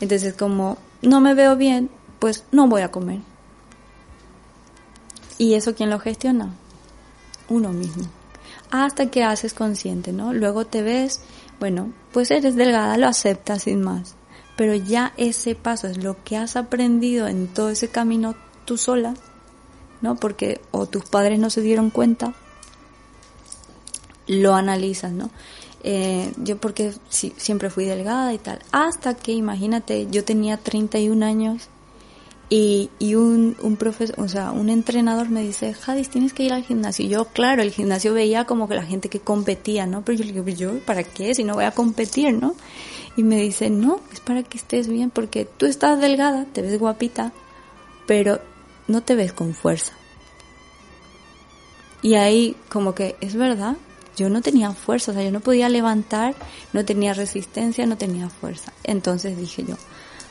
Entonces, 0.00 0.34
como 0.34 0.78
no 1.02 1.20
me 1.20 1.34
veo 1.34 1.54
bien, 1.54 1.88
pues 2.18 2.42
no 2.50 2.66
voy 2.66 2.82
a 2.82 2.90
comer. 2.90 3.20
¿Y 5.38 5.54
eso 5.54 5.74
quién 5.74 5.90
lo 5.90 5.98
gestiona? 5.98 6.54
Uno 7.48 7.72
mismo. 7.72 8.04
Hasta 8.70 9.10
que 9.10 9.24
haces 9.24 9.54
consciente, 9.54 10.12
¿no? 10.12 10.32
Luego 10.32 10.66
te 10.66 10.82
ves, 10.82 11.20
bueno, 11.60 11.92
pues 12.12 12.30
eres 12.30 12.56
delgada, 12.56 12.96
lo 12.96 13.06
aceptas 13.06 13.64
sin 13.64 13.82
más. 13.82 14.14
Pero 14.56 14.74
ya 14.74 15.12
ese 15.16 15.54
paso 15.54 15.88
es 15.88 16.02
lo 16.02 16.22
que 16.24 16.36
has 16.36 16.56
aprendido 16.56 17.26
en 17.26 17.48
todo 17.48 17.70
ese 17.70 17.88
camino 17.88 18.34
tú 18.64 18.76
sola, 18.78 19.14
¿no? 20.00 20.16
Porque 20.16 20.60
o 20.70 20.86
tus 20.86 21.04
padres 21.04 21.38
no 21.38 21.50
se 21.50 21.60
dieron 21.60 21.90
cuenta 21.90 22.34
lo 24.26 24.54
analizas, 24.54 25.12
¿no? 25.12 25.30
Eh, 25.84 26.32
yo 26.36 26.58
porque 26.58 26.92
siempre 27.10 27.70
fui 27.70 27.84
delgada 27.84 28.32
y 28.32 28.38
tal. 28.38 28.60
Hasta 28.70 29.14
que, 29.14 29.32
imagínate, 29.32 30.06
yo 30.10 30.24
tenía 30.24 30.56
31 30.56 31.24
años 31.26 31.68
y, 32.54 32.90
y 32.98 33.14
un, 33.14 33.56
un 33.62 33.76
profesor, 33.78 34.14
o 34.20 34.28
sea, 34.28 34.50
un 34.50 34.68
entrenador 34.68 35.30
me 35.30 35.40
dice, 35.40 35.72
Jadis, 35.72 36.10
tienes 36.10 36.34
que 36.34 36.42
ir 36.42 36.52
al 36.52 36.62
gimnasio. 36.62 37.06
Y 37.06 37.08
yo, 37.08 37.24
claro, 37.24 37.62
el 37.62 37.70
gimnasio 37.70 38.12
veía 38.12 38.44
como 38.44 38.68
que 38.68 38.74
la 38.74 38.82
gente 38.82 39.08
que 39.08 39.20
competía, 39.20 39.86
¿no? 39.86 40.04
Pero 40.04 40.18
yo 40.18 40.24
le 40.26 40.32
digo, 40.34 40.46
yo, 40.50 40.78
¿para 40.80 41.02
qué? 41.02 41.34
Si 41.34 41.44
no 41.44 41.54
voy 41.54 41.64
a 41.64 41.70
competir, 41.70 42.34
¿no? 42.34 42.54
Y 43.16 43.22
me 43.22 43.36
dice, 43.36 43.70
no, 43.70 44.00
es 44.12 44.20
para 44.20 44.42
que 44.42 44.58
estés 44.58 44.86
bien, 44.86 45.08
porque 45.08 45.46
tú 45.46 45.64
estás 45.64 45.98
delgada, 45.98 46.44
te 46.44 46.60
ves 46.60 46.78
guapita, 46.78 47.32
pero 48.06 48.38
no 48.86 49.02
te 49.02 49.14
ves 49.14 49.32
con 49.32 49.54
fuerza. 49.54 49.94
Y 52.02 52.16
ahí 52.16 52.54
como 52.68 52.94
que 52.94 53.16
es 53.22 53.34
verdad, 53.34 53.78
yo 54.14 54.28
no 54.28 54.42
tenía 54.42 54.72
fuerza, 54.72 55.12
o 55.12 55.14
sea, 55.14 55.24
yo 55.24 55.32
no 55.32 55.40
podía 55.40 55.70
levantar, 55.70 56.34
no 56.74 56.84
tenía 56.84 57.14
resistencia, 57.14 57.86
no 57.86 57.96
tenía 57.96 58.28
fuerza. 58.28 58.74
Entonces 58.84 59.38
dije 59.38 59.64
yo, 59.64 59.76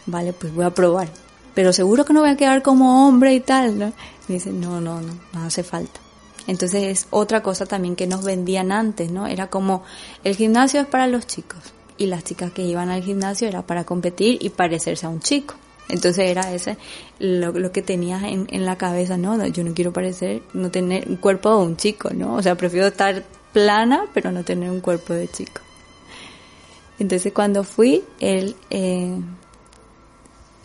vale, 0.05 0.34
pues 0.34 0.53
voy 0.53 0.65
a 0.65 0.69
probar. 0.69 1.09
Pero 1.54 1.74
seguro 1.74 2.06
que 2.06 2.14
no 2.14 2.22
voy 2.22 2.30
a 2.30 2.38
quedar 2.38 2.62
como 2.62 3.08
hombre 3.08 3.34
y 3.34 3.39
tal, 3.39 3.78
¿no? 3.78 3.93
Me 4.28 4.36
dice, 4.36 4.52
no, 4.52 4.82
no, 4.82 5.02
no, 5.02 5.14
no 5.34 5.43
hace 5.43 5.64
falta. 5.64 5.99
Entonces 6.47 6.84
es 6.84 7.08
otra 7.12 7.43
cosa 7.43 7.66
también 7.66 7.95
que 7.95 8.08
nos 8.08 8.24
vendían 8.24 8.72
antes, 8.72 9.12
¿no? 9.12 9.28
Era 9.28 9.47
como, 9.47 9.84
el 10.24 10.36
gimnasio 10.36 10.82
es 10.82 10.88
para 10.88 11.08
los 11.08 11.28
chicos 11.28 11.60
y 11.97 12.08
las 12.08 12.24
chicas 12.24 12.52
que 12.52 12.64
iban 12.64 12.89
al 12.89 13.04
gimnasio 13.04 13.47
era 13.47 13.62
para 13.62 13.84
competir 13.84 14.38
y 14.41 14.49
parecerse 14.49 15.06
a 15.06 15.10
un 15.10 15.20
chico. 15.20 15.56
Entonces 15.89 16.30
era 16.30 16.54
ese 16.54 16.78
lo, 17.20 17.52
lo 17.52 17.72
que 17.72 17.82
tenías 17.82 18.24
en, 18.24 18.47
en, 18.49 18.66
la 18.66 18.78
cabeza, 18.78 19.18
¿no? 19.18 19.45
Yo 19.47 19.64
no 19.64 19.74
quiero 19.74 19.91
parecer, 19.91 20.41
no 20.54 20.72
tener 20.72 21.08
un 21.10 21.18
cuerpo 21.18 21.49
de 21.49 21.66
un 21.66 21.78
chico, 21.78 22.10
¿no? 22.14 22.36
O 22.36 22.41
sea, 22.41 22.56
prefiero 22.56 22.88
estar 22.88 23.24
plana, 23.52 24.06
pero 24.14 24.32
no 24.32 24.43
tener 24.43 24.70
un 24.70 24.80
cuerpo 24.80 25.14
de 25.14 25.28
chico. 25.28 25.62
Entonces 26.97 27.34
cuando 27.34 27.64
fui, 27.64 28.04
él 28.20 28.56
eh, 28.70 29.18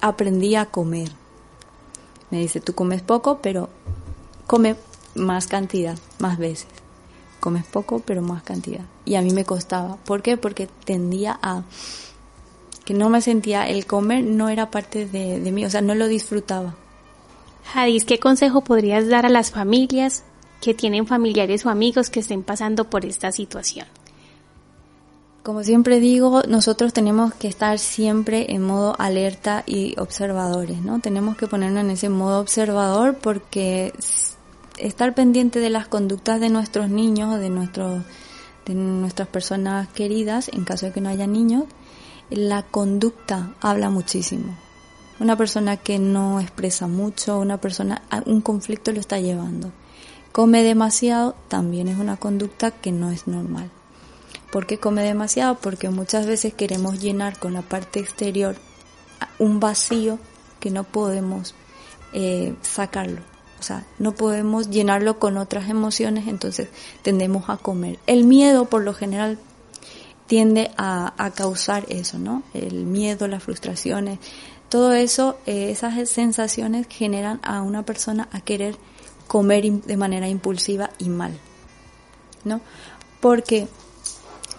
aprendí 0.00 0.54
a 0.54 0.66
comer. 0.66 1.10
Me 2.30 2.40
dice, 2.40 2.60
tú 2.60 2.74
comes 2.74 3.02
poco, 3.02 3.38
pero 3.40 3.68
come 4.46 4.76
más 5.14 5.46
cantidad, 5.46 5.98
más 6.18 6.38
veces. 6.38 6.68
Comes 7.40 7.64
poco, 7.64 8.00
pero 8.00 8.22
más 8.22 8.42
cantidad. 8.42 8.84
Y 9.04 9.14
a 9.14 9.22
mí 9.22 9.30
me 9.30 9.44
costaba. 9.44 9.96
¿Por 9.96 10.22
qué? 10.22 10.36
Porque 10.36 10.68
tendía 10.84 11.38
a 11.42 11.62
que 12.84 12.94
no 12.94 13.10
me 13.10 13.20
sentía, 13.20 13.68
el 13.68 13.84
comer 13.84 14.22
no 14.22 14.48
era 14.48 14.70
parte 14.70 15.06
de, 15.06 15.40
de 15.40 15.52
mí, 15.52 15.64
o 15.64 15.70
sea, 15.70 15.80
no 15.80 15.96
lo 15.96 16.06
disfrutaba. 16.06 16.76
Hadis, 17.74 18.04
¿qué 18.04 18.20
consejo 18.20 18.62
podrías 18.62 19.08
dar 19.08 19.26
a 19.26 19.28
las 19.28 19.50
familias 19.50 20.22
que 20.60 20.72
tienen 20.72 21.06
familiares 21.06 21.66
o 21.66 21.70
amigos 21.70 22.10
que 22.10 22.20
estén 22.20 22.44
pasando 22.44 22.88
por 22.88 23.04
esta 23.04 23.32
situación? 23.32 23.88
Como 25.46 25.62
siempre 25.62 26.00
digo, 26.00 26.42
nosotros 26.48 26.92
tenemos 26.92 27.32
que 27.32 27.46
estar 27.46 27.78
siempre 27.78 28.52
en 28.52 28.64
modo 28.64 28.96
alerta 28.98 29.62
y 29.64 29.94
observadores, 29.96 30.82
¿no? 30.82 30.98
Tenemos 30.98 31.36
que 31.36 31.46
ponernos 31.46 31.84
en 31.84 31.90
ese 31.90 32.08
modo 32.08 32.40
observador 32.40 33.16
porque 33.22 33.92
estar 34.76 35.14
pendiente 35.14 35.60
de 35.60 35.70
las 35.70 35.86
conductas 35.86 36.40
de 36.40 36.48
nuestros 36.48 36.90
niños 36.90 37.32
o 37.32 37.38
de 37.38 37.48
nuestros 37.48 38.02
de 38.64 38.74
nuestras 38.74 39.28
personas 39.28 39.86
queridas, 39.86 40.48
en 40.48 40.64
caso 40.64 40.86
de 40.86 40.92
que 40.92 41.00
no 41.00 41.10
haya 41.10 41.28
niños, 41.28 41.66
la 42.28 42.64
conducta 42.64 43.54
habla 43.60 43.88
muchísimo. 43.88 44.52
Una 45.20 45.36
persona 45.36 45.76
que 45.76 46.00
no 46.00 46.40
expresa 46.40 46.88
mucho, 46.88 47.38
una 47.38 47.60
persona, 47.60 48.02
un 48.24 48.40
conflicto 48.40 48.90
lo 48.90 48.98
está 48.98 49.20
llevando. 49.20 49.70
Come 50.32 50.64
demasiado 50.64 51.36
también 51.46 51.86
es 51.86 52.00
una 52.00 52.16
conducta 52.16 52.72
que 52.72 52.90
no 52.90 53.12
es 53.12 53.28
normal. 53.28 53.70
¿Por 54.50 54.66
qué 54.66 54.78
come 54.78 55.02
demasiado? 55.02 55.56
Porque 55.56 55.90
muchas 55.90 56.26
veces 56.26 56.54
queremos 56.54 57.00
llenar 57.00 57.38
con 57.38 57.52
la 57.52 57.62
parte 57.62 58.00
exterior 58.00 58.56
un 59.38 59.60
vacío 59.60 60.18
que 60.60 60.70
no 60.70 60.84
podemos 60.84 61.54
eh, 62.12 62.54
sacarlo. 62.62 63.20
O 63.58 63.62
sea, 63.62 63.86
no 63.98 64.12
podemos 64.12 64.70
llenarlo 64.70 65.18
con 65.18 65.38
otras 65.38 65.68
emociones, 65.68 66.28
entonces 66.28 66.68
tendemos 67.02 67.48
a 67.48 67.56
comer. 67.56 67.98
El 68.06 68.24
miedo, 68.24 68.66
por 68.66 68.82
lo 68.82 68.92
general, 68.92 69.38
tiende 70.26 70.70
a, 70.76 71.30
causar 71.34 71.86
eso, 71.88 72.18
¿no? 72.18 72.42
El 72.52 72.84
miedo, 72.84 73.28
las 73.28 73.42
frustraciones, 73.42 74.18
todo 74.68 74.92
eso, 74.92 75.38
eh, 75.46 75.70
esas 75.70 76.08
sensaciones 76.08 76.86
generan 76.90 77.40
a 77.42 77.62
una 77.62 77.84
persona 77.84 78.28
a 78.32 78.40
querer 78.40 78.76
comer 79.26 79.70
de 79.70 79.96
manera 79.96 80.28
impulsiva 80.28 80.90
y 80.98 81.08
mal, 81.08 81.38
¿no? 82.44 82.60
Porque 83.20 83.68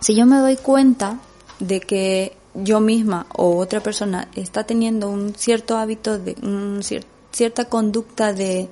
si 0.08 0.16
yo 0.16 0.26
me 0.26 0.38
doy 0.38 0.56
cuenta 0.56 1.20
de 1.60 1.82
que 1.82 2.32
yo 2.54 2.80
misma 2.80 3.26
o 3.36 3.58
otra 3.58 3.84
persona 3.84 4.30
está 4.36 4.64
teniendo 4.64 5.10
un 5.10 5.36
cierto 5.36 5.76
hábito 5.78 6.18
de 6.18 6.38
un 6.44 6.80
cierta 7.30 7.66
conducta 7.66 8.32
de, 8.32 8.70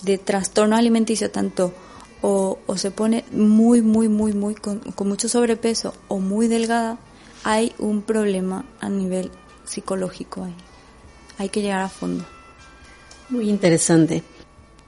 de 0.00 0.16
trastorno 0.16 0.76
alimenticio 0.76 1.30
tanto 1.30 1.74
o, 2.22 2.60
o, 2.66 2.78
se 2.78 2.90
pone 2.90 3.26
muy, 3.30 3.82
muy, 3.82 4.08
muy, 4.08 4.32
muy 4.32 4.54
con, 4.54 4.78
con, 4.78 5.06
mucho 5.06 5.28
sobrepeso 5.28 5.92
o 6.08 6.18
muy 6.18 6.48
delgada, 6.48 6.98
hay 7.44 7.74
un 7.78 8.00
problema 8.00 8.64
a 8.80 8.88
nivel 8.88 9.30
psicológico 9.64 10.44
ahí. 10.44 10.54
Hay 11.36 11.50
que 11.50 11.60
llegar 11.60 11.80
a 11.80 11.90
fondo. 11.90 12.24
Muy 13.28 13.50
interesante. 13.50 14.22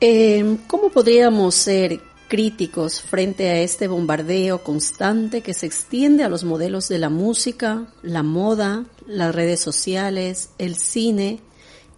Eh, 0.01 0.57
¿Cómo 0.69 0.89
podríamos 0.89 1.55
ser 1.55 2.01
críticos 2.33 3.03
frente 3.03 3.51
a 3.51 3.59
este 3.59 3.89
bombardeo 3.89 4.65
constante 4.65 5.43
que 5.43 5.53
se 5.53 5.67
extiende 5.67 6.25
a 6.25 6.31
los 6.31 6.45
modelos 6.45 6.89
de 6.89 6.99
la 6.99 7.11
música, 7.11 7.93
la 8.01 8.23
moda, 8.23 8.87
las 9.07 9.35
redes 9.35 9.61
sociales, 9.61 10.49
el 10.57 10.77
cine 10.77 11.41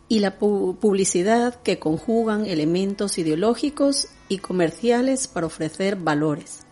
y 0.08 0.18
la 0.18 0.36
pu 0.36 0.76
publicidad 0.80 1.62
que 1.62 1.78
conjugan 1.78 2.46
elementos 2.46 3.16
ideológicos 3.16 4.08
y 4.28 4.38
comerciales 4.38 5.28
para 5.28 5.46
ofrecer 5.46 5.94
valores, 5.94 6.62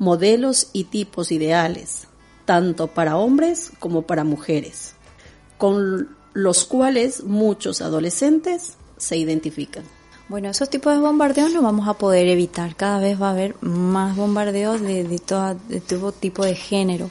modelos 0.00 0.70
y 0.72 0.82
tipos 0.82 1.30
ideales, 1.30 2.08
tanto 2.44 2.88
para 2.88 3.18
hombres 3.18 3.70
como 3.78 4.02
para 4.02 4.24
mujeres, 4.24 4.96
con 5.58 6.16
los 6.32 6.64
cuales 6.64 7.22
muchos 7.22 7.82
adolescentes 7.82 8.78
se 8.96 9.16
identifican. 9.16 9.84
Bueno, 10.28 10.50
esos 10.50 10.68
tipos 10.68 10.92
de 10.92 11.00
bombardeos 11.00 11.52
no 11.52 11.62
vamos 11.62 11.86
a 11.86 11.94
poder 11.94 12.26
evitar. 12.26 12.74
Cada 12.74 12.98
vez 12.98 13.20
va 13.20 13.28
a 13.28 13.32
haber 13.32 13.54
más 13.62 14.16
bombardeos 14.16 14.80
de, 14.80 15.04
de, 15.04 15.18
toda, 15.20 15.54
de 15.54 15.80
todo 15.80 16.10
tipo 16.10 16.44
de 16.44 16.56
género. 16.56 17.08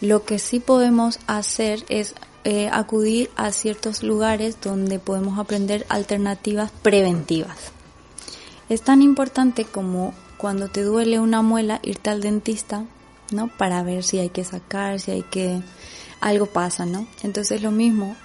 Lo 0.00 0.24
que 0.24 0.38
sí 0.38 0.58
podemos 0.58 1.18
hacer 1.26 1.84
es 1.88 2.14
eh, 2.44 2.70
acudir 2.72 3.30
a 3.36 3.52
ciertos 3.52 4.02
lugares 4.02 4.56
donde 4.62 4.98
podemos 4.98 5.38
aprender 5.38 5.84
alternativas 5.90 6.70
preventivas. 6.70 7.72
Es 8.70 8.80
tan 8.80 9.02
importante 9.02 9.66
como 9.66 10.14
cuando 10.38 10.68
te 10.68 10.82
duele 10.82 11.18
una 11.18 11.42
muela 11.42 11.80
irte 11.82 12.08
al 12.08 12.22
dentista, 12.22 12.84
¿no? 13.30 13.48
Para 13.48 13.82
ver 13.82 14.04
si 14.04 14.18
hay 14.20 14.30
que 14.30 14.44
sacar, 14.44 15.00
si 15.00 15.10
hay 15.10 15.22
que 15.22 15.60
algo 16.20 16.46
pasa, 16.46 16.86
¿no? 16.86 17.06
Entonces 17.22 17.60
lo 17.60 17.72
mismo, 17.72 18.16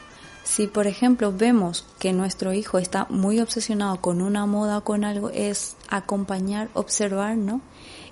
si 0.56 0.68
por 0.68 0.86
ejemplo 0.86 1.34
vemos 1.36 1.84
que 1.98 2.14
nuestro 2.14 2.54
hijo 2.54 2.78
está 2.78 3.08
muy 3.10 3.40
obsesionado 3.40 4.00
con 4.02 4.22
una 4.22 4.46
moda 4.46 4.78
o 4.78 4.84
con 4.84 5.04
algo, 5.04 5.32
es 5.32 5.76
acompañar, 5.90 6.70
observar, 6.76 7.38
¿no? 7.38 7.62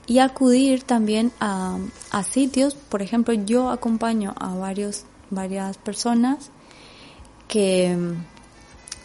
Y 0.08 0.18
acudir 0.18 0.82
también 0.82 1.32
a, 1.40 1.78
sitios, 2.28 2.74
por 2.74 3.04
ejemplo, 3.04 3.36
yo 3.36 3.70
acompaño 3.70 4.34
a 4.40 4.56
varios, 4.56 5.04
varias 5.30 5.78
personas 5.78 6.50
que 7.48 7.96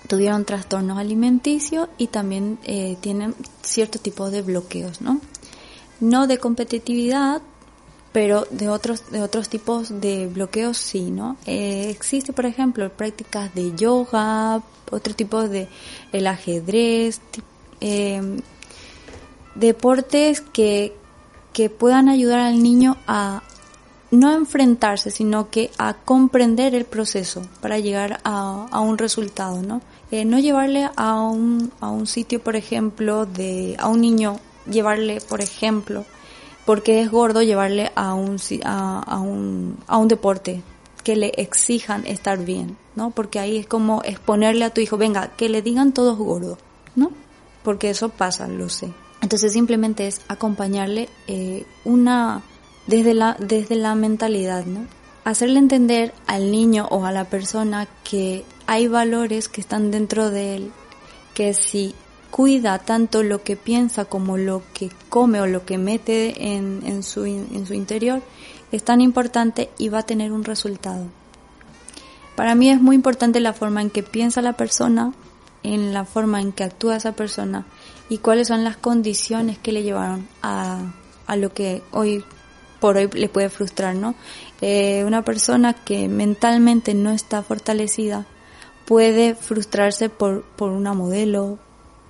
tuvieron 0.08 0.46
trastornos 0.46 0.96
alimenticios 0.96 1.90
y 1.98 2.06
también 2.06 2.58
eh, 2.64 2.96
tienen 3.02 3.34
cierto 3.60 3.98
tipo 3.98 4.30
de 4.30 4.40
bloqueos, 4.40 5.02
¿no? 5.02 5.20
No 6.00 6.26
de 6.26 6.38
competitividad, 6.38 7.42
pero 8.16 8.46
de 8.48 8.70
otros 8.70 9.10
de 9.10 9.20
otros 9.20 9.50
tipos 9.50 10.00
de 10.00 10.26
bloqueos 10.26 10.78
sí, 10.78 11.10
¿no? 11.10 11.36
Eh, 11.44 11.90
existe, 11.90 12.32
por 12.32 12.46
ejemplo, 12.46 12.88
prácticas 12.88 13.54
de 13.54 13.76
yoga, 13.76 14.62
otro 14.90 15.14
tipo 15.14 15.46
de 15.46 15.68
el 16.12 16.26
ajedrez, 16.26 17.20
eh, 17.82 18.40
deportes 19.54 20.40
que 20.40 20.94
que 21.52 21.68
puedan 21.68 22.08
ayudar 22.08 22.40
al 22.40 22.62
niño 22.62 22.96
a 23.06 23.42
no 24.10 24.34
enfrentarse, 24.34 25.10
sino 25.10 25.50
que 25.50 25.70
a 25.76 25.92
comprender 25.92 26.74
el 26.74 26.86
proceso 26.86 27.42
para 27.60 27.78
llegar 27.80 28.20
a, 28.24 28.66
a 28.70 28.80
un 28.80 28.96
resultado, 28.96 29.60
¿no? 29.60 29.82
Eh, 30.10 30.24
no 30.24 30.38
llevarle 30.38 30.88
a 30.96 31.20
un, 31.20 31.70
a 31.80 31.90
un 31.90 32.06
sitio, 32.06 32.42
por 32.42 32.56
ejemplo, 32.56 33.26
de, 33.26 33.76
a 33.78 33.88
un 33.88 34.00
niño, 34.00 34.40
llevarle, 34.70 35.20
por 35.20 35.42
ejemplo, 35.42 36.06
porque 36.66 37.00
es 37.00 37.10
gordo, 37.10 37.42
llevarle 37.42 37.92
a 37.94 38.12
un, 38.12 38.38
a, 38.64 38.98
a 39.00 39.20
un, 39.20 39.78
a 39.86 39.96
un 39.96 40.08
deporte 40.08 40.62
que 41.04 41.14
le 41.14 41.28
exijan 41.36 42.04
estar 42.04 42.44
bien, 42.44 42.76
¿no? 42.96 43.12
Porque 43.12 43.38
ahí 43.38 43.56
es 43.56 43.66
como 43.68 44.02
exponerle 44.02 44.64
a 44.64 44.70
tu 44.70 44.80
hijo, 44.80 44.96
venga, 44.98 45.28
que 45.36 45.48
le 45.48 45.62
digan 45.62 45.92
todos 45.92 46.18
gordos, 46.18 46.58
¿no? 46.96 47.12
Porque 47.62 47.90
eso 47.90 48.08
pasa, 48.08 48.48
lo 48.48 48.68
sé. 48.68 48.92
Entonces 49.22 49.52
simplemente 49.52 50.08
es 50.08 50.20
acompañarle 50.26 51.08
eh, 51.28 51.64
una, 51.84 52.42
desde 52.88 53.14
la, 53.14 53.36
desde 53.38 53.76
la 53.76 53.94
mentalidad, 53.94 54.66
¿no? 54.66 54.86
Hacerle 55.24 55.60
entender 55.60 56.12
al 56.26 56.50
niño 56.50 56.88
o 56.90 57.04
a 57.04 57.12
la 57.12 57.24
persona 57.24 57.86
que 58.02 58.44
hay 58.66 58.88
valores 58.88 59.48
que 59.48 59.60
están 59.60 59.92
dentro 59.92 60.30
de 60.30 60.56
él, 60.56 60.72
que 61.34 61.54
si 61.54 61.94
cuida 62.36 62.78
tanto 62.80 63.22
lo 63.22 63.42
que 63.42 63.56
piensa 63.56 64.04
como 64.04 64.36
lo 64.36 64.62
que 64.74 64.90
come 65.08 65.40
o 65.40 65.46
lo 65.46 65.64
que 65.64 65.78
mete 65.78 66.52
en, 66.52 66.82
en, 66.84 67.02
su, 67.02 67.24
en 67.24 67.66
su 67.66 67.72
interior, 67.72 68.20
es 68.72 68.82
tan 68.82 69.00
importante 69.00 69.70
y 69.78 69.88
va 69.88 70.00
a 70.00 70.02
tener 70.02 70.32
un 70.32 70.44
resultado. 70.44 71.06
Para 72.34 72.54
mí 72.54 72.68
es 72.68 72.78
muy 72.78 72.94
importante 72.94 73.40
la 73.40 73.54
forma 73.54 73.80
en 73.80 73.88
que 73.88 74.02
piensa 74.02 74.42
la 74.42 74.52
persona, 74.52 75.14
en 75.62 75.94
la 75.94 76.04
forma 76.04 76.42
en 76.42 76.52
que 76.52 76.64
actúa 76.64 76.96
esa 76.96 77.12
persona 77.12 77.64
y 78.10 78.18
cuáles 78.18 78.48
son 78.48 78.64
las 78.64 78.76
condiciones 78.76 79.56
que 79.56 79.72
le 79.72 79.82
llevaron 79.82 80.28
a, 80.42 80.92
a 81.26 81.36
lo 81.36 81.54
que 81.54 81.82
hoy 81.90 82.22
por 82.80 82.98
hoy 82.98 83.08
le 83.14 83.30
puede 83.30 83.48
frustrar, 83.48 83.94
¿no? 83.94 84.14
Eh, 84.60 85.04
una 85.06 85.22
persona 85.22 85.72
que 85.72 86.06
mentalmente 86.08 86.92
no 86.92 87.12
está 87.12 87.42
fortalecida 87.42 88.26
puede 88.84 89.34
frustrarse 89.34 90.10
por, 90.10 90.42
por 90.42 90.70
una 90.72 90.92
modelo, 90.92 91.58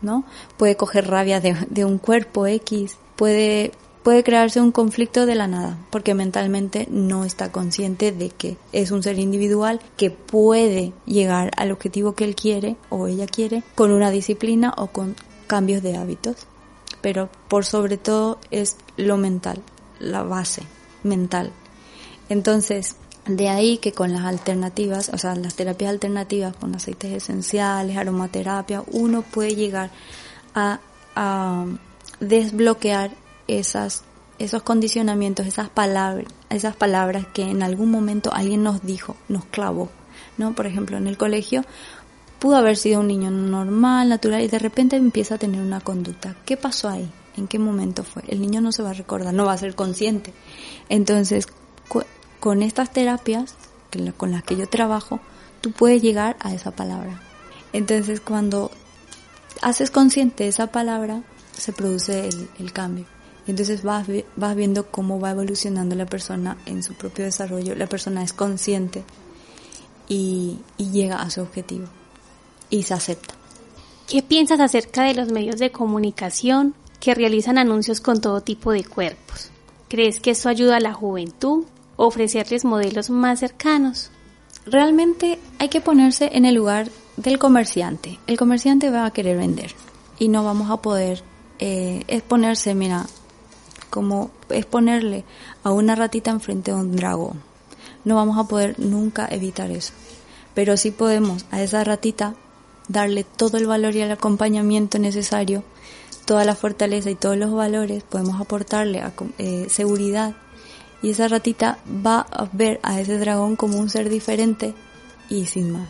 ¿no? 0.07 0.25
Puede 0.57 0.77
coger 0.77 1.09
rabia 1.09 1.41
de, 1.41 1.55
de 1.69 1.85
un 1.85 1.99
cuerpo 1.99 2.47
X, 2.47 2.97
puede, 3.17 3.73
puede 4.03 4.23
crearse 4.23 4.61
un 4.61 4.73
conflicto 4.73 5.27
de 5.27 5.35
la 5.35 5.49
nada, 5.49 5.77
porque 5.91 6.15
mentalmente 6.15 6.87
no 6.91 7.25
está 7.25 7.53
consciente 7.53 8.13
de 8.13 8.31
que 8.31 8.57
es 8.73 8.91
un 8.93 9.03
ser 9.03 9.19
individual 9.19 9.81
que 9.99 10.11
puede 10.11 10.93
llegar 11.05 11.51
al 11.57 11.73
objetivo 11.73 12.15
que 12.15 12.25
él 12.25 12.35
quiere 12.35 12.77
o 12.89 13.09
ella 13.09 13.27
quiere 13.27 13.63
con 13.75 13.91
una 13.91 14.11
disciplina 14.11 14.73
o 14.79 14.87
con 14.87 15.17
cambios 15.47 15.83
de 15.83 15.97
hábitos. 15.97 16.47
Pero 17.03 17.29
por 17.49 17.65
sobre 17.65 17.99
todo 17.99 18.39
es 18.51 18.77
lo 18.97 19.17
mental, 19.17 19.63
la 19.99 20.23
base 20.23 20.63
mental. 21.03 21.53
Entonces, 22.29 22.97
de 23.27 23.49
ahí 23.49 23.79
que 23.79 23.93
con 23.93 24.13
las 24.13 24.25
alternativas, 24.25 25.11
o 25.13 25.19
sea, 25.19 25.35
las 25.35 25.55
terapias 25.55 25.91
alternativas 25.91 26.55
con 26.57 26.75
aceites 26.75 27.13
esenciales, 27.13 27.97
aromaterapia, 27.97 28.83
uno 28.93 29.23
puede 29.23 29.55
llegar 29.55 29.91
a, 30.55 30.81
a 31.15 31.67
desbloquear 32.21 33.11
esas, 33.49 34.05
esos 34.39 34.63
condicionamientos, 34.63 35.47
esas 35.47 35.69
palabras, 35.69 36.33
esas 36.51 36.77
palabras 36.77 37.27
que 37.33 37.43
en 37.43 37.63
algún 37.63 37.91
momento 37.91 38.33
alguien 38.33 38.63
nos 38.63 38.85
dijo, 38.85 39.17
nos 39.29 39.45
clavó, 39.47 39.91
¿no? 40.39 40.55
Por 40.55 40.67
ejemplo, 40.67 40.97
en 40.97 41.07
el 41.07 41.17
colegio 41.17 41.65
pudo 42.39 42.57
haber 42.57 42.77
sido 42.77 43.01
un 43.01 43.09
niño 43.09 43.31
normal, 43.31 44.09
natural, 44.09 44.43
y 44.43 44.49
de 44.49 44.59
repente 44.59 44.97
empieza 44.97 45.35
a 45.35 45.39
tener 45.39 45.61
una 45.61 45.81
conducta. 45.81 46.37
¿Qué 46.45 46.57
pasó 46.57 46.89
ahí? 46.89 47.11
¿En 47.37 47.49
qué 47.49 47.59
momento 47.59 48.05
fue? 48.05 48.23
El 48.29 48.41
niño 48.41 48.61
no 48.61 48.73
se 48.73 48.83
va 48.83 48.91
a 48.91 48.95
recordar, 48.95 49.35
no 49.35 49.47
va 49.47 49.55
a 49.55 49.59
ser 49.59 49.75
consciente. 49.75 50.33
Entonces, 50.89 51.49
con 52.41 52.63
estas 52.63 52.93
terapias 52.93 53.55
con 54.17 54.31
las 54.31 54.43
que 54.43 54.57
yo 54.57 54.69
trabajo, 54.69 55.21
tú 55.61 55.73
puedes 55.73 56.03
llegar 56.03 56.37
a 56.41 56.55
esa 56.55 56.71
palabra. 56.71 57.21
Entonces 57.73 58.21
cuando 58.21 58.71
haces 59.63 59.91
consciente 59.91 60.49
esa 60.49 60.69
palabra, 60.69 61.23
se 61.53 61.73
produce 61.73 62.29
el, 62.59 62.73
cambio. 62.73 63.07
Entonces 63.47 63.83
vas, 63.83 64.07
vas 64.37 64.57
viendo 64.57 64.91
cómo 64.91 65.19
va 65.21 65.31
evolucionando 65.31 65.95
la 65.95 66.07
persona 66.07 66.59
en 66.67 66.83
su 66.83 66.95
propio 66.95 67.25
desarrollo. 67.25 67.75
La 67.75 67.87
persona 67.87 68.23
es 68.23 68.33
consciente 68.33 69.05
y, 70.09 70.59
y 70.77 70.91
llega 70.91 71.23
a 71.23 71.31
su 71.31 71.41
objetivo 71.41 71.87
y 72.69 72.83
se 72.83 72.95
acepta. 72.95 73.35
¿Qué 74.09 74.23
piensas 74.23 74.61
acerca 74.61 75.05
de 75.05 75.15
los 75.15 75.33
medios 75.33 75.59
de 75.59 75.73
comunicación 75.73 76.75
que 77.01 77.15
realizan 77.15 77.59
anuncios 77.59 78.01
con 78.01 78.21
todo 78.21 78.41
tipo 78.41 78.73
de 78.73 78.85
cuerpos? 78.85 79.51
¿Crees 79.89 80.21
que 80.21 80.33
eso 80.33 80.49
ayuda 80.49 80.77
a 80.77 80.81
la 80.81 80.93
juventud 80.93 81.65
ofrecerles 81.97 82.65
modelos 82.65 83.11
más 83.11 83.41
cercanos. 83.41 84.11
Realmente 84.67 85.39
hay 85.59 85.69
que 85.69 85.81
ponerse 85.81 86.31
en 86.33 86.45
el 86.45 86.55
lugar 86.55 86.89
del 87.17 87.39
comerciante. 87.39 88.19
El 88.27 88.37
comerciante 88.37 88.91
va 88.91 89.07
a 89.07 89.13
querer 89.13 89.39
vender 89.39 89.75
y 90.19 90.29
no 90.29 90.45
vamos 90.45 90.71
a 90.71 90.79
poder 90.79 91.23
eh, 91.59 92.05
exponerse, 92.09 92.75
mira, 92.75 93.07
como 93.91 94.31
exponerle 94.51 95.25
a 95.63 95.71
una 95.71 95.95
ratita 95.95 96.31
enfrente 96.31 96.73
de 96.73 96.77
un 96.77 96.97
dragón. 96.97 97.43
No 98.05 98.17
vamos 98.17 98.39
a 98.39 98.45
poder 98.45 98.79
nunca 98.79 99.27
evitar 99.31 99.71
eso. 99.71 99.93
Pero 100.55 100.77
sí 100.77 100.91
podemos 100.91 101.45
a 101.51 101.63
esa 101.63 101.85
ratita 101.85 102.35
darle 102.89 103.25
todo 103.25 103.59
el 103.59 103.67
valor 103.67 103.95
y 103.97 104.01
el 104.01 104.13
acompañamiento 104.13 104.99
necesario, 104.99 105.65
toda 106.25 106.45
la 106.45 106.55
fortaleza 106.55 107.11
y 107.11 107.15
todos 107.15 107.37
los 107.37 107.53
valores, 107.53 108.03
podemos 108.05 108.41
aportarle 108.41 109.01
a, 109.01 109.13
eh, 109.39 109.67
seguridad 109.71 110.37
y 111.03 111.11
esa 111.11 111.29
ratita 111.29 111.79
va 112.05 112.21
a 112.21 112.49
ver 112.53 112.81
a 112.83 113.01
ese 113.01 113.19
dragón 113.19 113.57
como 113.57 113.79
un 113.79 113.91
ser 113.91 114.09
diferente 114.09 114.75
y 115.29 115.47
sin 115.47 115.71
más, 115.71 115.89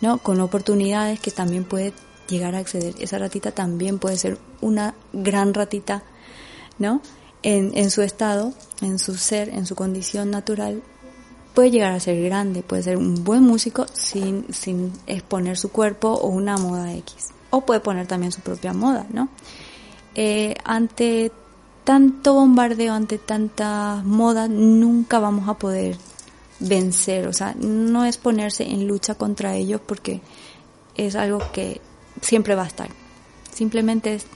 ¿no? 0.00 0.18
Con 0.18 0.40
oportunidades 0.40 1.20
que 1.20 1.30
también 1.30 1.64
puede 1.64 1.92
llegar 2.28 2.54
a 2.54 2.58
acceder. 2.58 2.94
Esa 2.98 3.18
ratita 3.18 3.52
también 3.52 3.98
puede 3.98 4.16
ser 4.16 4.38
una 4.60 4.94
gran 5.12 5.54
ratita, 5.54 6.02
¿no? 6.78 7.00
En, 7.42 7.90
su 7.90 8.00
estado, 8.00 8.54
en 8.80 8.98
su 8.98 9.18
ser, 9.18 9.50
en 9.50 9.66
su 9.66 9.74
condición 9.74 10.30
natural, 10.30 10.82
puede 11.52 11.70
llegar 11.70 11.92
a 11.92 12.00
ser 12.00 12.22
grande, 12.22 12.62
puede 12.62 12.82
ser 12.82 12.96
un 12.96 13.22
buen 13.22 13.42
músico 13.42 13.86
sin, 13.92 14.46
sin 14.50 14.90
exponer 15.06 15.58
su 15.58 15.70
cuerpo 15.70 16.08
o 16.08 16.28
una 16.28 16.56
moda 16.56 16.94
X. 16.94 17.32
O 17.50 17.60
puede 17.60 17.80
poner 17.80 18.06
también 18.06 18.32
su 18.32 18.40
propia 18.40 18.72
moda, 18.72 19.06
¿no? 19.12 19.28
Eh, 20.14 20.54
ante 20.64 21.32
tanto 21.84 22.34
bombardeo, 22.34 22.94
ante 22.94 23.18
tanta 23.18 24.02
moda, 24.04 24.48
nunca 24.48 25.18
vamos 25.18 25.48
a 25.48 25.54
poder 25.54 25.96
vencer. 26.58 27.28
O 27.28 27.32
sea, 27.32 27.54
no 27.58 28.04
es 28.04 28.16
ponerse 28.16 28.64
en 28.64 28.88
lucha 28.88 29.14
contra 29.14 29.54
ellos 29.54 29.80
porque 29.84 30.20
es 30.96 31.14
algo 31.14 31.40
que 31.52 31.80
siempre 32.20 32.54
va 32.54 32.64
a 32.64 32.68
estar. 32.68 32.88
Simplemente 33.52 34.14
es 34.14 34.26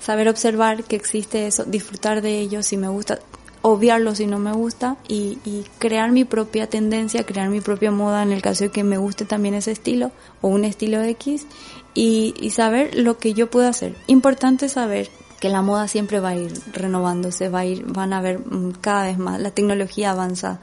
saber 0.00 0.28
observar 0.28 0.84
que 0.84 0.96
existe 0.96 1.46
eso, 1.46 1.64
disfrutar 1.64 2.22
de 2.22 2.40
ello 2.40 2.62
si 2.62 2.76
me 2.76 2.88
gusta, 2.88 3.18
obviarlo 3.62 4.14
si 4.14 4.26
no 4.26 4.38
me 4.38 4.52
gusta 4.52 4.96
y, 5.08 5.38
crear 5.78 6.12
mi 6.12 6.24
propia 6.24 6.68
tendencia, 6.68 7.24
crear 7.24 7.48
mi 7.48 7.60
propia 7.60 7.90
moda 7.90 8.22
en 8.22 8.32
el 8.32 8.42
caso 8.42 8.64
de 8.64 8.70
que 8.70 8.84
me 8.84 8.98
guste 8.98 9.24
también 9.24 9.54
ese 9.54 9.72
estilo 9.72 10.12
o 10.40 10.48
un 10.48 10.64
estilo 10.64 11.02
X 11.02 11.46
y, 11.94 12.34
y 12.40 12.50
saber 12.50 12.96
lo 12.96 13.18
que 13.18 13.34
yo 13.34 13.50
puedo 13.50 13.68
hacer. 13.68 13.96
Importante 14.06 14.68
saber 14.68 15.10
que 15.40 15.48
la 15.48 15.62
moda 15.62 15.88
siempre 15.88 16.20
va 16.20 16.30
a 16.30 16.36
ir 16.36 16.52
renovándose, 16.72 17.48
va 17.48 17.60
a 17.60 17.64
ir, 17.66 17.84
van 17.86 18.12
a 18.12 18.20
ver 18.20 18.40
mm, 18.40 18.72
cada 18.80 19.06
vez 19.06 19.18
más, 19.18 19.40
la 19.40 19.50
tecnología 19.50 20.10
avanza, 20.10 20.60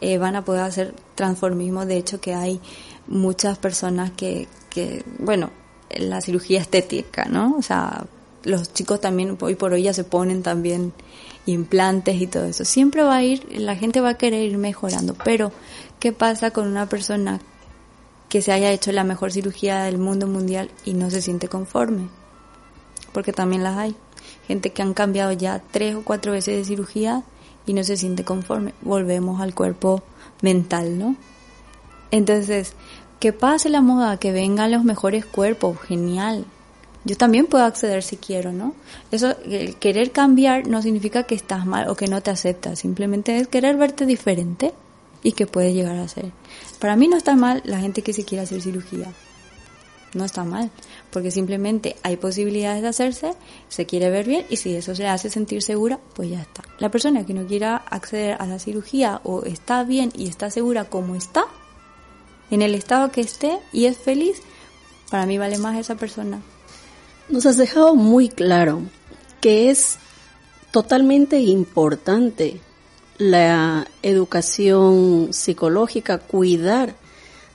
eh, 0.00 0.18
van 0.18 0.36
a 0.36 0.44
poder 0.44 0.62
hacer 0.62 0.94
transformismo, 1.14 1.86
de 1.86 1.96
hecho 1.96 2.20
que 2.20 2.34
hay 2.34 2.60
muchas 3.06 3.58
personas 3.58 4.10
que, 4.10 4.48
que, 4.68 5.04
bueno, 5.18 5.50
la 5.90 6.20
cirugía 6.20 6.60
estética, 6.60 7.26
¿no? 7.26 7.54
O 7.56 7.62
sea, 7.62 8.06
los 8.42 8.72
chicos 8.72 9.00
también 9.00 9.36
hoy 9.40 9.54
por 9.54 9.72
hoy 9.72 9.84
ya 9.84 9.92
se 9.92 10.04
ponen 10.04 10.42
también 10.42 10.92
implantes 11.46 12.20
y 12.20 12.26
todo 12.26 12.44
eso. 12.44 12.64
Siempre 12.64 13.02
va 13.02 13.16
a 13.16 13.22
ir, 13.22 13.46
la 13.60 13.76
gente 13.76 14.00
va 14.00 14.10
a 14.10 14.18
querer 14.18 14.42
ir 14.42 14.58
mejorando, 14.58 15.14
pero 15.24 15.52
¿qué 16.00 16.12
pasa 16.12 16.50
con 16.50 16.66
una 16.66 16.88
persona 16.88 17.40
que 18.28 18.42
se 18.42 18.52
haya 18.52 18.72
hecho 18.72 18.90
la 18.90 19.04
mejor 19.04 19.32
cirugía 19.32 19.84
del 19.84 19.98
mundo 19.98 20.26
mundial 20.26 20.70
y 20.84 20.94
no 20.94 21.10
se 21.10 21.22
siente 21.22 21.48
conforme? 21.48 22.08
Porque 23.12 23.32
también 23.32 23.62
las 23.62 23.76
hay 23.78 23.96
gente 24.46 24.70
que 24.70 24.82
han 24.82 24.94
cambiado 24.94 25.32
ya 25.32 25.62
tres 25.70 25.94
o 25.94 26.02
cuatro 26.02 26.32
veces 26.32 26.56
de 26.56 26.64
cirugía 26.64 27.22
y 27.66 27.72
no 27.72 27.84
se 27.84 27.96
siente 27.96 28.24
conforme. 28.24 28.74
Volvemos 28.82 29.40
al 29.40 29.54
cuerpo 29.54 30.02
mental, 30.42 30.98
¿no? 30.98 31.16
Entonces, 32.10 32.74
que 33.20 33.32
pase 33.32 33.68
la 33.68 33.80
moda, 33.80 34.18
que 34.18 34.32
vengan 34.32 34.70
los 34.70 34.84
mejores 34.84 35.24
cuerpos, 35.24 35.78
genial. 35.80 36.44
Yo 37.04 37.16
también 37.16 37.46
puedo 37.46 37.64
acceder 37.64 38.02
si 38.02 38.16
quiero, 38.16 38.52
¿no? 38.52 38.74
Eso, 39.10 39.36
el 39.44 39.76
querer 39.76 40.10
cambiar 40.10 40.66
no 40.66 40.82
significa 40.82 41.22
que 41.22 41.34
estás 41.34 41.66
mal 41.66 41.88
o 41.88 41.96
que 41.96 42.08
no 42.08 42.20
te 42.20 42.30
aceptas, 42.30 42.80
simplemente 42.80 43.38
es 43.38 43.48
querer 43.48 43.76
verte 43.76 44.06
diferente 44.06 44.74
y 45.22 45.32
que 45.32 45.46
puedes 45.46 45.72
llegar 45.72 45.96
a 45.96 46.08
ser. 46.08 46.32
Para 46.80 46.96
mí 46.96 47.08
no 47.08 47.16
está 47.16 47.36
mal 47.36 47.62
la 47.64 47.80
gente 47.80 48.02
que 48.02 48.12
se 48.12 48.24
quiere 48.24 48.42
hacer 48.42 48.60
cirugía 48.60 49.12
no 50.14 50.24
está 50.24 50.44
mal, 50.44 50.70
porque 51.10 51.30
simplemente 51.30 51.96
hay 52.02 52.16
posibilidades 52.16 52.82
de 52.82 52.88
hacerse, 52.88 53.34
se 53.68 53.86
quiere 53.86 54.10
ver 54.10 54.26
bien 54.26 54.46
y 54.48 54.56
si 54.56 54.74
eso 54.74 54.94
se 54.94 55.06
hace 55.06 55.30
sentir 55.30 55.62
segura, 55.62 56.00
pues 56.14 56.30
ya 56.30 56.40
está. 56.40 56.62
La 56.78 56.90
persona 56.90 57.26
que 57.26 57.34
no 57.34 57.46
quiera 57.46 57.76
acceder 57.76 58.36
a 58.40 58.46
la 58.46 58.58
cirugía 58.58 59.20
o 59.24 59.42
está 59.42 59.84
bien 59.84 60.12
y 60.14 60.28
está 60.28 60.50
segura 60.50 60.84
como 60.84 61.14
está, 61.14 61.44
en 62.50 62.62
el 62.62 62.74
estado 62.74 63.10
que 63.10 63.20
esté 63.20 63.58
y 63.72 63.86
es 63.86 63.98
feliz, 63.98 64.40
para 65.10 65.26
mí 65.26 65.38
vale 65.38 65.58
más 65.58 65.78
esa 65.78 65.96
persona. 65.96 66.40
Nos 67.28 67.46
has 67.46 67.56
dejado 67.56 67.94
muy 67.96 68.28
claro 68.28 68.82
que 69.40 69.70
es 69.70 69.98
totalmente 70.70 71.40
importante 71.40 72.60
la 73.18 73.86
educación 74.02 75.28
psicológica, 75.32 76.18
cuidar 76.18 76.94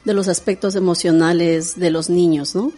de 0.06 0.14
los 0.14 0.28
aspectos 0.28 0.76
emocionales 0.76 1.80
de 1.80 1.92
los 1.92 2.10
niños, 2.10 2.56
¿no? 2.56 2.72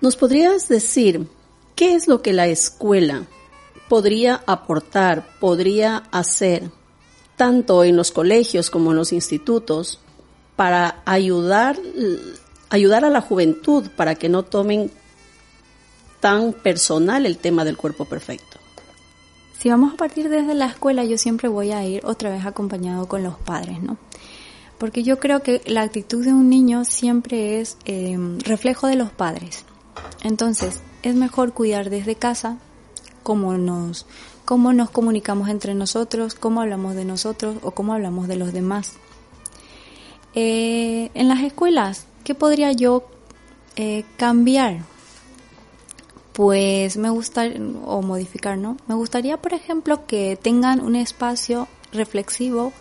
¿Nos 0.00 0.16
podrías 0.16 0.68
decir 0.68 1.28
qué 1.76 1.94
es 1.94 2.08
lo 2.08 2.22
que 2.22 2.32
la 2.32 2.48
escuela 2.48 3.24
podría 3.88 4.42
aportar, 4.46 5.26
podría 5.38 5.98
hacer, 6.10 6.70
tanto 7.36 7.84
en 7.84 7.96
los 7.96 8.10
colegios 8.10 8.70
como 8.70 8.90
en 8.90 8.96
los 8.96 9.12
institutos, 9.12 10.00
para 10.56 11.02
ayudar, 11.04 11.78
ayudar 12.70 13.04
a 13.04 13.10
la 13.10 13.20
juventud 13.20 13.88
para 13.96 14.14
que 14.14 14.28
no 14.28 14.42
tomen 14.42 14.90
tan 16.20 16.52
personal 16.52 17.26
el 17.26 17.38
tema 17.38 17.64
del 17.64 17.76
cuerpo 17.76 18.04
perfecto? 18.04 18.58
Si 19.58 19.68
vamos 19.68 19.94
a 19.94 19.96
partir 19.96 20.28
desde 20.28 20.54
la 20.54 20.66
escuela, 20.66 21.04
yo 21.04 21.16
siempre 21.18 21.48
voy 21.48 21.70
a 21.70 21.84
ir 21.84 22.04
otra 22.04 22.30
vez 22.30 22.44
acompañado 22.44 23.06
con 23.06 23.22
los 23.22 23.36
padres, 23.36 23.80
¿no? 23.80 23.96
Porque 24.82 25.04
yo 25.04 25.20
creo 25.20 25.44
que 25.44 25.62
la 25.66 25.82
actitud 25.82 26.24
de 26.24 26.32
un 26.32 26.48
niño 26.48 26.84
siempre 26.84 27.60
es 27.60 27.76
eh, 27.84 28.18
reflejo 28.40 28.88
de 28.88 28.96
los 28.96 29.12
padres. 29.12 29.64
Entonces, 30.24 30.80
es 31.04 31.14
mejor 31.14 31.52
cuidar 31.52 31.88
desde 31.88 32.16
casa 32.16 32.58
cómo 33.22 33.56
nos, 33.56 34.06
cómo 34.44 34.72
nos 34.72 34.90
comunicamos 34.90 35.50
entre 35.50 35.74
nosotros, 35.74 36.34
cómo 36.34 36.62
hablamos 36.62 36.96
de 36.96 37.04
nosotros 37.04 37.58
o 37.62 37.70
cómo 37.70 37.94
hablamos 37.94 38.26
de 38.26 38.34
los 38.34 38.52
demás. 38.52 38.94
Eh, 40.34 41.12
en 41.14 41.28
las 41.28 41.44
escuelas 41.44 42.08
¿qué 42.24 42.34
podría 42.34 42.72
yo 42.72 43.04
eh, 43.76 44.04
cambiar? 44.16 44.80
Pues 46.32 46.96
me 46.96 47.08
gustaría, 47.08 47.60
o 47.84 48.02
modificar, 48.02 48.58
¿no? 48.58 48.76
Me 48.88 48.96
gustaría, 48.96 49.36
por 49.36 49.54
ejemplo, 49.54 50.06
que 50.08 50.36
tengan 50.42 50.80
un 50.80 50.96
espacio 50.96 51.68
reflexivo, 51.92 52.72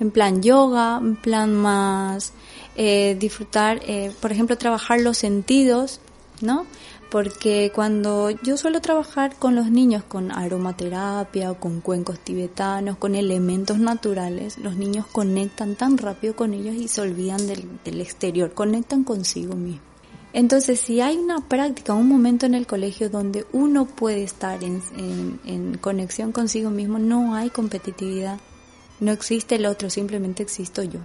en 0.00 0.10
plan 0.10 0.42
yoga, 0.42 0.98
en 1.02 1.16
plan 1.16 1.54
más 1.54 2.32
eh, 2.76 3.16
disfrutar, 3.18 3.80
eh, 3.86 4.12
por 4.20 4.32
ejemplo, 4.32 4.58
trabajar 4.58 5.00
los 5.00 5.16
sentidos, 5.18 6.00
¿no? 6.40 6.66
Porque 7.10 7.70
cuando 7.74 8.30
yo 8.30 8.56
suelo 8.56 8.80
trabajar 8.80 9.36
con 9.36 9.54
los 9.54 9.70
niños 9.70 10.02
con 10.02 10.32
aromaterapia 10.32 11.52
o 11.52 11.58
con 11.58 11.80
cuencos 11.80 12.18
tibetanos, 12.18 12.96
con 12.98 13.14
elementos 13.14 13.78
naturales, 13.78 14.58
los 14.58 14.76
niños 14.76 15.06
conectan 15.06 15.76
tan 15.76 15.96
rápido 15.96 16.34
con 16.34 16.52
ellos 16.52 16.74
y 16.74 16.88
se 16.88 17.00
olvidan 17.00 17.46
del, 17.46 18.00
exterior, 18.00 18.52
conectan 18.52 19.04
consigo 19.04 19.54
mismo. 19.54 19.80
Entonces, 20.32 20.80
si 20.80 21.00
hay 21.00 21.16
una 21.16 21.40
práctica, 21.40 21.94
un 21.94 22.08
momento 22.08 22.44
en 22.44 22.54
el 22.54 22.66
colegio 22.66 23.08
donde 23.08 23.46
uno 23.52 23.86
puede 23.86 24.22
estar 24.22 24.62
en, 24.62 24.82
en, 24.98 25.40
en, 25.46 25.78
conexión 25.78 26.32
consigo 26.32 26.68
mismo, 26.68 26.98
no 26.98 27.34
hay 27.34 27.48
competitividad. 27.48 28.38
No 29.00 29.12
existe 29.12 29.56
el 29.56 29.66
otro, 29.66 29.90
simplemente 29.90 30.42
existo 30.42 30.82
yo. 30.82 31.00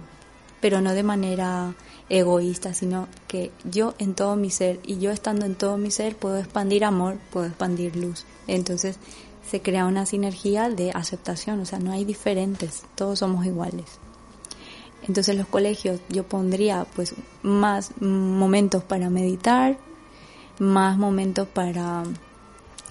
Pero 0.60 0.80
no 0.80 0.92
de 0.92 1.02
manera 1.02 1.74
egoísta, 2.08 2.74
sino 2.74 3.08
que 3.26 3.50
yo 3.64 3.94
en 3.98 4.14
todo 4.14 4.36
mi 4.36 4.50
ser 4.50 4.80
y 4.84 4.98
yo 4.98 5.10
estando 5.10 5.46
en 5.46 5.54
todo 5.54 5.76
mi 5.76 5.90
ser 5.90 6.16
puedo 6.16 6.38
expandir 6.38 6.84
amor, 6.84 7.18
puedo 7.32 7.46
expandir 7.46 7.96
luz. 7.96 8.24
Entonces 8.46 8.98
se 9.48 9.60
crea 9.60 9.86
una 9.86 10.06
sinergia 10.06 10.70
de 10.70 10.90
aceptación, 10.92 11.60
o 11.60 11.66
sea, 11.66 11.78
no 11.78 11.92
hay 11.92 12.04
diferentes, 12.04 12.82
todos 12.94 13.18
somos 13.18 13.44
iguales. 13.44 13.98
Entonces 15.06 15.36
los 15.36 15.46
colegios 15.48 16.00
yo 16.08 16.24
pondría 16.24 16.86
pues 16.94 17.14
más 17.42 17.90
momentos 18.00 18.84
para 18.84 19.10
meditar, 19.10 19.78
más 20.58 20.96
momentos 20.96 21.48
para 21.48 22.04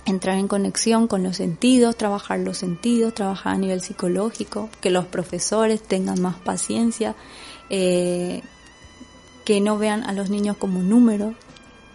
entrar 0.06 0.38
en 0.38 0.48
conexión 0.48 1.08
con 1.08 1.24
los 1.24 1.38
sentidos, 1.38 1.96
trabajar 1.96 2.40
los 2.40 2.58
sentidos, 2.58 3.14
trabajar 3.14 3.56
a 3.56 3.58
nivel 3.58 3.82
psicológico, 3.82 4.70
que 4.82 4.90
los 4.90 5.06
profesores 5.06 5.82
tengan 5.82 6.22
más 6.22 6.36
paciencia, 6.38 7.16
eh, 7.70 8.42
que 9.46 9.62
no 9.62 9.78
vean 9.78 10.04
a 10.04 10.14
los 10.14 10.30
niños 10.30 10.58
como 10.58 10.82
números, 10.82 11.36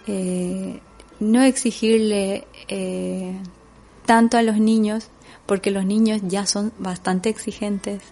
eh, 0.07 0.81
no 1.21 1.43
exigirle 1.43 2.47
eh, 2.69 3.37
tanto 4.05 4.39
a 4.39 4.43
los 4.43 4.59
niños, 4.59 5.09
porque 5.47 5.71
los 5.71 5.85
niños 5.85 6.21
ya 6.27 6.47
son 6.47 6.73
bastante 6.79 7.29
exigentes 7.29 8.03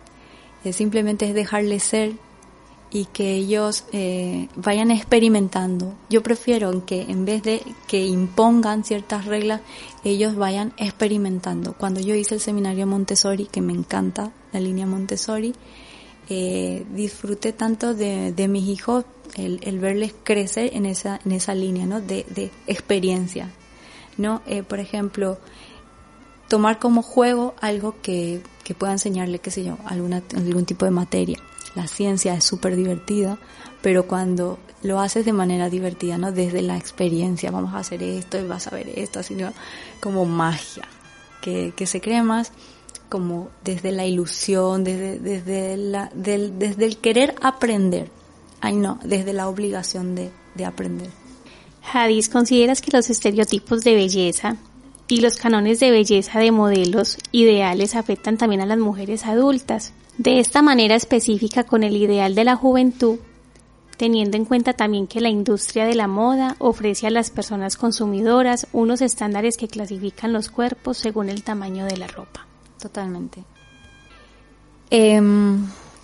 simplemente 0.72 1.28
es 1.28 1.34
dejarles 1.34 1.82
ser 1.82 2.14
y 2.94 3.06
que 3.06 3.34
ellos 3.34 3.84
eh, 3.92 4.48
vayan 4.54 4.92
experimentando. 4.92 5.94
Yo 6.08 6.22
prefiero 6.22 6.86
que 6.86 7.02
en 7.02 7.24
vez 7.24 7.42
de 7.42 7.60
que 7.88 8.06
impongan 8.06 8.84
ciertas 8.84 9.24
reglas, 9.26 9.62
ellos 10.04 10.36
vayan 10.36 10.72
experimentando. 10.76 11.72
Cuando 11.72 11.98
yo 11.98 12.14
hice 12.14 12.36
el 12.36 12.40
seminario 12.40 12.86
Montessori, 12.86 13.46
que 13.46 13.60
me 13.60 13.72
encanta 13.72 14.30
la 14.52 14.60
línea 14.60 14.86
Montessori, 14.86 15.52
eh, 16.28 16.86
disfruté 16.94 17.52
tanto 17.52 17.94
de, 17.94 18.32
de 18.32 18.46
mis 18.46 18.68
hijos 18.68 19.04
el, 19.34 19.80
verles 19.80 20.14
crecer 20.22 20.70
en 20.72 20.86
esa, 20.86 21.18
en 21.24 21.32
esa 21.32 21.52
línea 21.52 21.86
¿no? 21.86 22.00
de, 22.00 22.24
de 22.32 22.52
experiencia. 22.68 23.50
¿no? 24.18 24.40
Eh, 24.46 24.62
por 24.62 24.78
ejemplo, 24.78 25.38
tomar 26.48 26.78
como 26.78 27.02
juego 27.02 27.54
algo 27.60 27.96
que, 28.00 28.40
que 28.62 28.74
pueda 28.74 28.92
enseñarle, 28.92 29.40
qué 29.40 29.50
sé 29.50 29.64
yo, 29.64 29.78
alguna, 29.84 30.22
algún 30.36 30.64
tipo 30.64 30.84
de 30.84 30.92
materia. 30.92 31.38
La 31.74 31.88
ciencia 31.88 32.34
es 32.34 32.44
súper 32.44 32.76
divertida, 32.76 33.38
pero 33.82 34.06
cuando 34.06 34.58
lo 34.82 35.00
haces 35.00 35.24
de 35.24 35.32
manera 35.32 35.68
divertida, 35.68 36.18
¿no? 36.18 36.30
Desde 36.30 36.62
la 36.62 36.76
experiencia, 36.76 37.50
vamos 37.50 37.74
a 37.74 37.78
hacer 37.78 38.02
esto 38.02 38.38
y 38.38 38.46
vas 38.46 38.66
a 38.66 38.70
ver 38.70 38.88
esto, 38.88 39.22
sino 39.22 39.52
como 40.00 40.24
magia, 40.24 40.84
que, 41.40 41.72
que 41.76 41.86
se 41.86 42.00
cree 42.00 42.22
más 42.22 42.52
como 43.08 43.48
desde 43.62 43.92
la 43.92 44.06
ilusión, 44.06 44.84
desde, 44.84 45.18
desde, 45.18 45.76
la, 45.76 46.10
del, 46.14 46.58
desde 46.58 46.84
el 46.84 46.96
querer 46.98 47.34
aprender. 47.42 48.10
Ay, 48.60 48.76
no, 48.76 48.98
desde 49.04 49.32
la 49.32 49.48
obligación 49.48 50.14
de, 50.14 50.30
de 50.54 50.64
aprender. 50.64 51.10
Hadis, 51.92 52.28
¿consideras 52.28 52.80
que 52.80 52.90
los 52.96 53.10
estereotipos 53.10 53.82
de 53.82 53.94
belleza 53.94 54.56
y 55.14 55.20
los 55.20 55.36
cánones 55.36 55.78
de 55.78 55.92
belleza 55.92 56.40
de 56.40 56.50
modelos 56.50 57.18
ideales 57.30 57.94
afectan 57.94 58.36
también 58.36 58.60
a 58.60 58.66
las 58.66 58.78
mujeres 58.78 59.26
adultas. 59.26 59.92
De 60.18 60.40
esta 60.40 60.60
manera 60.60 60.96
específica 60.96 61.62
con 61.62 61.84
el 61.84 61.96
ideal 61.96 62.34
de 62.34 62.42
la 62.42 62.56
juventud, 62.56 63.20
teniendo 63.96 64.36
en 64.36 64.44
cuenta 64.44 64.72
también 64.72 65.06
que 65.06 65.20
la 65.20 65.28
industria 65.28 65.84
de 65.84 65.94
la 65.94 66.08
moda 66.08 66.56
ofrece 66.58 67.06
a 67.06 67.10
las 67.10 67.30
personas 67.30 67.76
consumidoras 67.76 68.66
unos 68.72 69.02
estándares 69.02 69.56
que 69.56 69.68
clasifican 69.68 70.32
los 70.32 70.48
cuerpos 70.48 70.98
según 70.98 71.28
el 71.28 71.44
tamaño 71.44 71.84
de 71.84 71.96
la 71.96 72.08
ropa. 72.08 72.48
Totalmente. 72.80 73.44
Eh, 74.90 75.22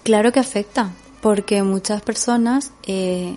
claro 0.04 0.30
que 0.30 0.38
afecta, 0.38 0.92
porque 1.20 1.64
muchas 1.64 2.00
personas 2.02 2.70
eh, 2.86 3.36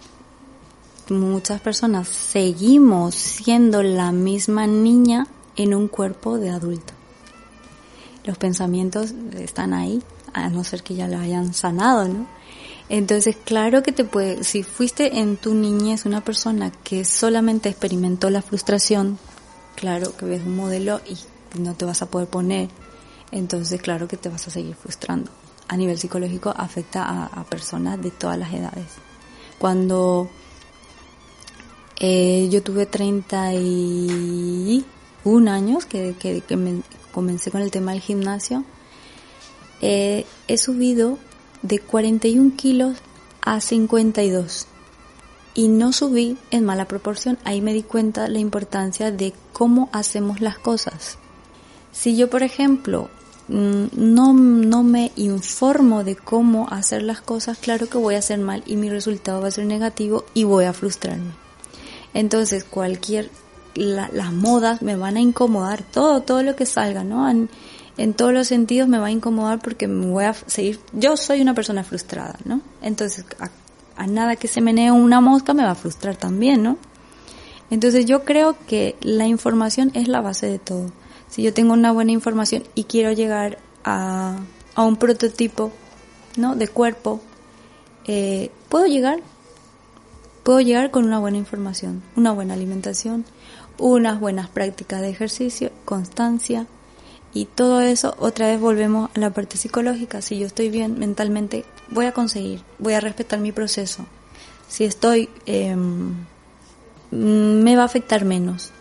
muchas 1.09 1.61
personas 1.61 2.09
seguimos 2.09 3.15
siendo 3.15 3.81
la 3.81 4.11
misma 4.11 4.67
niña 4.67 5.27
en 5.55 5.73
un 5.73 5.87
cuerpo 5.87 6.37
de 6.37 6.49
adulto. 6.49 6.93
Los 8.25 8.37
pensamientos 8.37 9.13
están 9.37 9.73
ahí, 9.73 10.01
a 10.33 10.49
no 10.49 10.63
ser 10.63 10.83
que 10.83 10.95
ya 10.95 11.07
lo 11.07 11.17
hayan 11.17 11.53
sanado, 11.53 12.07
¿no? 12.07 12.27
Entonces, 12.89 13.35
claro 13.43 13.81
que 13.83 13.91
te 13.91 14.03
puede, 14.03 14.43
si 14.43 14.63
fuiste 14.63 15.19
en 15.19 15.37
tu 15.37 15.53
niñez 15.53 16.05
una 16.05 16.21
persona 16.21 16.71
que 16.83 17.05
solamente 17.05 17.69
experimentó 17.69 18.29
la 18.29 18.41
frustración, 18.41 19.17
claro 19.75 20.15
que 20.15 20.25
ves 20.25 20.41
un 20.45 20.55
modelo 20.55 21.01
y 21.07 21.17
no 21.59 21.75
te 21.75 21.85
vas 21.85 22.01
a 22.01 22.07
poder 22.07 22.27
poner, 22.27 22.69
entonces 23.31 23.81
claro 23.81 24.07
que 24.07 24.17
te 24.17 24.29
vas 24.29 24.47
a 24.47 24.51
seguir 24.51 24.75
frustrando. 24.75 25.31
A 25.67 25.77
nivel 25.77 25.97
psicológico 25.97 26.53
afecta 26.55 27.03
a, 27.03 27.25
a 27.25 27.43
personas 27.45 28.01
de 28.01 28.11
todas 28.11 28.37
las 28.37 28.53
edades. 28.53 28.87
Cuando 29.57 30.29
eh, 31.99 32.49
yo 32.51 32.61
tuve 32.61 32.85
30 32.85 33.53
y 33.53 34.85
un 35.23 35.47
año 35.47 35.79
que, 35.89 36.15
que, 36.19 36.41
que 36.41 36.57
me 36.57 36.81
comencé 37.11 37.51
con 37.51 37.61
el 37.61 37.71
tema 37.71 37.91
del 37.91 38.01
gimnasio, 38.01 38.65
eh, 39.81 40.25
he 40.47 40.57
subido 40.57 41.17
de 41.61 41.79
41 41.79 42.53
kilos 42.55 42.97
a 43.41 43.59
52 43.59 44.67
y 45.53 45.67
no 45.67 45.93
subí 45.93 46.37
en 46.51 46.65
mala 46.65 46.85
proporción. 46.87 47.37
Ahí 47.43 47.61
me 47.61 47.73
di 47.73 47.83
cuenta 47.83 48.27
la 48.27 48.39
importancia 48.39 49.11
de 49.11 49.33
cómo 49.51 49.89
hacemos 49.91 50.41
las 50.41 50.57
cosas. 50.57 51.17
Si 51.91 52.15
yo, 52.15 52.29
por 52.29 52.43
ejemplo, 52.43 53.09
mm, 53.49 53.85
no, 53.93 54.33
no 54.33 54.83
me 54.83 55.11
informo 55.15 56.03
de 56.03 56.15
cómo 56.15 56.67
hacer 56.69 57.03
las 57.03 57.21
cosas, 57.21 57.57
claro 57.57 57.87
que 57.87 57.97
voy 57.97 58.15
a 58.15 58.19
hacer 58.19 58.39
mal 58.39 58.63
y 58.65 58.75
mi 58.75 58.89
resultado 58.89 59.41
va 59.41 59.49
a 59.49 59.51
ser 59.51 59.65
negativo 59.65 60.25
y 60.33 60.43
voy 60.43 60.65
a 60.65 60.73
frustrarme. 60.73 61.31
Entonces, 62.13 62.63
cualquier 62.63 63.29
la, 63.75 64.09
las 64.13 64.31
modas 64.31 64.81
me 64.81 64.95
van 64.95 65.17
a 65.17 65.21
incomodar, 65.21 65.83
todo, 65.83 66.21
todo 66.21 66.43
lo 66.43 66.55
que 66.55 66.65
salga, 66.65 67.03
¿no? 67.03 67.29
En, 67.29 67.49
todos 68.15 68.33
los 68.33 68.47
sentidos 68.47 68.87
me 68.87 68.97
va 68.97 69.07
a 69.07 69.11
incomodar 69.11 69.59
porque 69.59 69.87
me 69.87 70.07
voy 70.07 70.25
a 70.25 70.33
seguir, 70.33 70.79
yo 70.93 71.15
soy 71.15 71.41
una 71.41 71.53
persona 71.53 71.83
frustrada, 71.83 72.37
¿no? 72.43 72.61
Entonces, 72.81 73.25
a, 73.39 73.49
a 73.95 74.07
nada 74.07 74.35
que 74.35 74.47
se 74.47 74.61
menee 74.61 74.91
una 74.91 75.21
mosca 75.21 75.53
me 75.53 75.63
va 75.63 75.71
a 75.71 75.75
frustrar 75.75 76.15
también, 76.15 76.63
¿no? 76.63 76.77
Entonces 77.69 78.05
yo 78.05 78.23
creo 78.23 78.55
que 78.67 78.95
la 79.01 79.27
información 79.27 79.91
es 79.93 80.07
la 80.07 80.21
base 80.21 80.47
de 80.47 80.59
todo. 80.59 80.91
Si 81.29 81.41
yo 81.41 81.53
tengo 81.53 81.73
una 81.73 81.91
buena 81.91 82.11
información 82.11 82.63
y 82.75 82.83
quiero 82.83 83.11
llegar 83.11 83.57
a, 83.83 84.37
a 84.75 84.83
un 84.83 84.97
prototipo, 84.97 85.71
¿no? 86.37 86.55
De 86.55 86.67
cuerpo, 86.67 87.21
eh, 88.05 88.51
puedo 88.69 88.85
llegar, 88.85 89.21
puedo 90.43 90.59
llegar 90.61 90.91
con 90.91 91.05
una 91.05 91.19
buena 91.19 91.37
información, 91.37 92.03
una 92.15 92.31
buena 92.31 92.53
alimentación, 92.53 93.25
unas 93.83 94.17
buenas 94.17 94.47
prácticas 94.47 95.01
de 95.01 95.09
ejercicio, 95.09 95.69
constancia 95.83 96.67
y 97.33 97.45
todo 97.45 97.81
eso 97.81 98.15
otra 98.17 98.47
vez 98.47 98.57
volvemos 98.57 99.09
a 99.13 99.19
la 99.19 99.31
parte 99.31 99.57
psicológica. 99.57 100.21
Si 100.21 100.39
yo 100.39 100.47
estoy 100.47 100.69
bien 100.69 100.97
mentalmente, 100.99 101.65
voy 101.89 102.05
a 102.05 102.13
conseguir, 102.13 102.61
voy 102.79 102.93
a 102.93 103.01
respetar 103.01 103.39
mi 103.39 103.51
proceso. 103.51 104.05
Si 104.69 104.85
estoy, 104.85 105.29
eh, 105.45 105.75
me 107.11 107.75
va 107.75 107.81
a 107.81 107.85
afectar 107.85 108.23
menos 108.23 108.71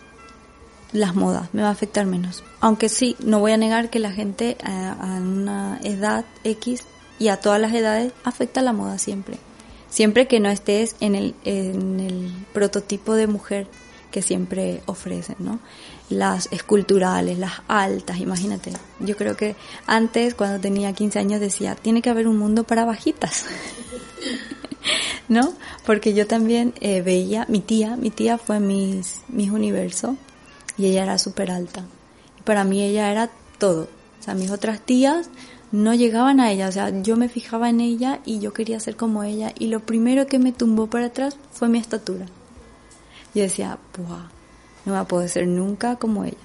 las 0.93 1.15
modas, 1.15 1.49
me 1.51 1.63
va 1.63 1.67
a 1.67 1.71
afectar 1.71 2.05
menos. 2.05 2.41
Aunque 2.61 2.87
sí, 2.87 3.17
no 3.19 3.39
voy 3.39 3.51
a 3.51 3.57
negar 3.57 3.89
que 3.89 3.99
la 3.99 4.11
gente 4.11 4.55
a, 4.63 4.93
a 4.93 5.19
una 5.19 5.81
edad 5.83 6.23
X 6.45 6.83
y 7.19 7.27
a 7.27 7.41
todas 7.41 7.59
las 7.59 7.73
edades 7.73 8.13
afecta 8.23 8.61
la 8.61 8.71
moda 8.71 8.97
siempre. 8.97 9.37
Siempre 9.89 10.27
que 10.27 10.39
no 10.39 10.49
estés 10.49 10.95
en 11.01 11.15
el, 11.15 11.35
en 11.43 11.99
el 11.99 12.31
prototipo 12.53 13.15
de 13.15 13.27
mujer 13.27 13.67
que 14.13 14.21
siempre 14.21 14.83
ofrecen, 14.85 15.35
¿no? 15.39 15.59
Las 16.09 16.47
esculturales, 16.51 17.39
las 17.39 17.53
altas, 17.67 18.19
imagínate. 18.19 18.71
Yo 18.99 19.17
creo 19.17 19.35
que 19.35 19.55
antes, 19.87 20.35
cuando 20.35 20.59
tenía 20.61 20.93
15 20.93 21.17
años, 21.17 21.39
decía, 21.41 21.73
tiene 21.73 22.03
que 22.03 22.11
haber 22.11 22.27
un 22.27 22.37
mundo 22.37 22.63
para 22.63 22.85
bajitas. 22.85 23.45
¿no? 25.27 25.53
Porque 25.83 26.13
yo 26.13 26.27
también 26.27 26.73
eh, 26.79 27.01
veía, 27.01 27.47
mi 27.49 27.59
tía, 27.59 27.95
mi 27.95 28.11
tía 28.11 28.37
fue 28.37 28.59
mis, 28.59 29.21
mis 29.29 29.49
universo 29.49 30.15
y 30.77 30.85
ella 30.85 31.03
era 31.03 31.17
súper 31.17 31.49
alta. 31.49 31.83
Para 32.43 32.63
mí 32.63 32.83
ella 32.83 33.11
era 33.11 33.31
todo. 33.57 33.89
O 34.19 34.23
sea, 34.23 34.35
mis 34.35 34.51
otras 34.51 34.79
tías 34.79 35.31
no 35.71 35.95
llegaban 35.95 36.39
a 36.39 36.51
ella. 36.51 36.67
O 36.67 36.71
sea, 36.71 37.01
yo 37.01 37.17
me 37.17 37.29
fijaba 37.29 37.69
en 37.69 37.81
ella 37.81 38.19
y 38.25 38.39
yo 38.39 38.53
quería 38.53 38.79
ser 38.79 38.95
como 38.95 39.23
ella. 39.23 39.53
Y 39.57 39.67
lo 39.67 39.79
primero 39.79 40.27
que 40.27 40.37
me 40.37 40.51
tumbó 40.51 40.87
para 40.87 41.07
atrás 41.07 41.35
fue 41.51 41.67
mi 41.67 41.79
estatura. 41.79 42.27
Yo 43.33 43.43
decía, 43.43 43.79
Buah, 43.97 44.29
no 44.85 44.93
va 44.93 45.01
a 45.01 45.07
poder 45.07 45.29
ser 45.29 45.47
nunca 45.47 45.95
como 45.95 46.23
ella. 46.23 46.37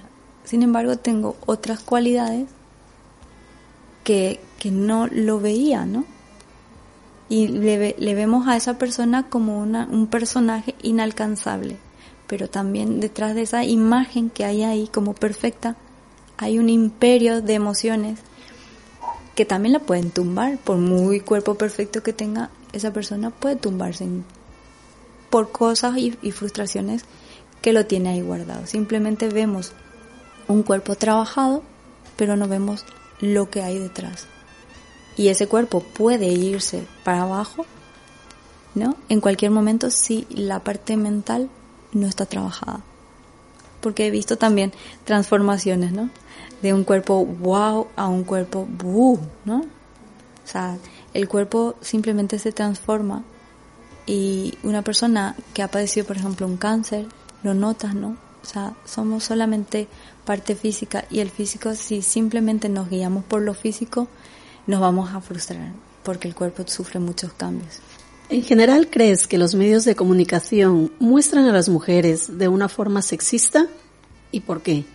Sin 0.43 0.63
embargo, 0.63 0.97
tengo 0.97 1.35
otras 1.45 1.81
cualidades 1.81 2.49
que, 4.03 4.39
que 4.57 4.71
no 4.71 5.07
lo 5.07 5.39
veía, 5.39 5.85
¿no? 5.85 6.05
Y 7.29 7.47
le, 7.47 7.95
le 7.97 8.15
vemos 8.15 8.47
a 8.47 8.57
esa 8.57 8.79
persona 8.79 9.29
como 9.29 9.59
una, 9.59 9.87
un 9.91 10.07
personaje 10.07 10.73
inalcanzable. 10.81 11.77
Pero 12.25 12.49
también 12.49 12.99
detrás 12.99 13.35
de 13.35 13.43
esa 13.43 13.63
imagen 13.63 14.29
que 14.31 14.45
hay 14.45 14.63
ahí 14.63 14.87
como 14.87 15.13
perfecta, 15.13 15.75
hay 16.37 16.57
un 16.57 16.69
imperio 16.69 17.41
de 17.41 17.53
emociones 17.53 18.19
que 19.35 19.45
también 19.45 19.73
la 19.73 19.79
pueden 19.79 20.09
tumbar. 20.09 20.57
Por 20.57 20.77
muy 20.77 21.19
cuerpo 21.19 21.55
perfecto 21.55 22.01
que 22.01 22.13
tenga, 22.13 22.49
esa 22.73 22.91
persona 22.91 23.29
puede 23.29 23.55
tumbarse 23.55 24.07
por 25.29 25.51
cosas 25.51 25.97
y, 25.97 26.11
frustraciones 26.31 27.03
que 27.61 27.73
lo 27.73 27.85
tiene 27.85 28.09
ahí 28.09 28.21
guardado. 28.21 28.65
Simplemente 28.65 29.29
vemos 29.29 29.73
un 30.47 30.63
cuerpo 30.63 30.95
trabajado, 30.95 31.63
pero 32.15 32.35
no 32.35 32.47
vemos 32.47 32.85
lo 33.19 33.49
que 33.49 33.61
hay 33.61 33.77
detrás. 33.79 34.27
Y 35.17 35.27
ese 35.27 35.47
cuerpo 35.47 35.81
puede 35.81 36.27
irse 36.27 36.85
para 37.03 37.23
abajo, 37.23 37.65
¿no? 38.75 38.95
En 39.09 39.19
cualquier 39.19 39.51
momento 39.51 39.91
si 39.91 40.25
la 40.29 40.63
parte 40.63 40.95
mental 40.95 41.49
no 41.91 42.07
está 42.07 42.25
trabajada. 42.25 42.81
Porque 43.81 44.07
he 44.07 44.11
visto 44.11 44.37
también 44.37 44.73
transformaciones, 45.03 45.91
¿no? 45.91 46.09
De 46.61 46.73
un 46.73 46.83
cuerpo 46.83 47.25
wow 47.25 47.87
a 47.95 48.07
un 48.07 48.23
cuerpo 48.23 48.65
buh, 48.65 49.19
¿no? 49.45 49.59
O 49.59 50.51
sea, 50.51 50.77
el 51.13 51.27
cuerpo 51.27 51.75
simplemente 51.81 52.39
se 52.39 52.51
transforma 52.51 53.23
y 54.09 54.57
una 54.63 54.81
persona 54.81 55.35
que 55.53 55.61
ha 55.61 55.67
padecido, 55.67 56.07
por 56.07 56.17
ejemplo, 56.17 56.47
un 56.47 56.57
cáncer, 56.57 57.05
lo 57.43 57.53
notas, 57.53 57.93
¿no? 57.93 58.17
O 58.41 58.45
sea, 58.45 58.73
somos 58.83 59.23
solamente 59.23 59.87
parte 60.25 60.55
física 60.55 61.05
y 61.11 61.19
el 61.19 61.29
físico, 61.29 61.75
si 61.75 62.01
simplemente 62.01 62.69
nos 62.69 62.89
guiamos 62.89 63.23
por 63.23 63.43
lo 63.43 63.53
físico, 63.53 64.07
nos 64.65 64.79
vamos 64.79 65.13
a 65.13 65.21
frustrar 65.21 65.73
porque 66.03 66.27
el 66.27 66.33
cuerpo 66.33 66.63
sufre 66.65 66.99
muchos 66.99 67.33
cambios. 67.33 67.81
En 68.29 68.41
general, 68.41 68.89
¿crees 68.89 69.27
que 69.27 69.37
los 69.37 69.53
medios 69.53 69.85
de 69.85 69.95
comunicación 69.95 70.91
muestran 70.97 71.45
a 71.45 71.51
las 71.51 71.69
mujeres 71.69 72.39
de 72.39 72.47
una 72.47 72.67
forma 72.67 73.03
sexista? 73.03 73.67
¿Y 74.31 74.39
por 74.39 74.63
qué? 74.63 74.85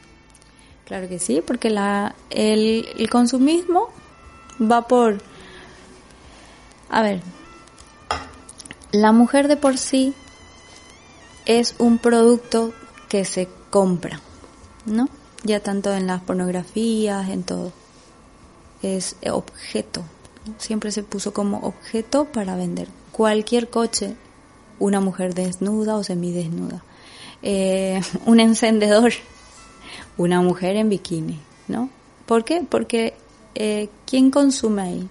Claro 0.87 1.09
que 1.09 1.21
sí, 1.21 1.41
porque 1.47 1.71
la, 1.71 2.17
el, 2.31 2.89
el 2.99 3.09
consumismo 3.11 3.91
va 4.61 4.89
por... 4.89 5.19
A 6.91 7.03
ver, 7.03 7.23
la 8.95 9.11
mujer 9.11 9.49
de 9.49 9.57
por 9.57 9.76
sí 9.76 10.14
es 11.47 11.74
un 11.78 11.99
producto 11.99 12.72
que 13.09 13.24
se 13.24 13.49
compra, 13.68 14.20
¿no? 14.86 15.09
Ya 15.42 15.59
tanto 15.59 15.92
en 15.92 16.07
las 16.07 16.22
pornografías, 16.22 17.28
en 17.28 17.42
todo. 17.42 17.72
Es 18.82 19.16
objeto. 19.28 20.05
Siempre 20.59 20.92
se 20.92 21.03
puso 21.03 21.34
como 21.34 21.59
objeto 21.59 22.26
para 22.26 22.55
vender. 22.55 22.86
Cualquier 23.11 23.68
coche, 23.68 24.14
una 24.78 25.01
mujer 25.01 25.34
desnuda 25.34 25.97
o 25.97 26.05
semidesnuda. 26.05 26.84
Eh, 27.42 28.01
un 28.26 28.38
encendedor, 28.38 29.12
una 30.16 30.40
mujer 30.40 30.76
en 30.76 30.88
bikini, 30.88 31.40
¿no? 31.66 31.90
¿Por 32.26 32.45
qué? 32.45 32.64
Porque 32.66 33.14
eh, 33.57 33.88
¿quién 34.07 34.30
consume 34.30 34.82
ahí? 34.82 35.09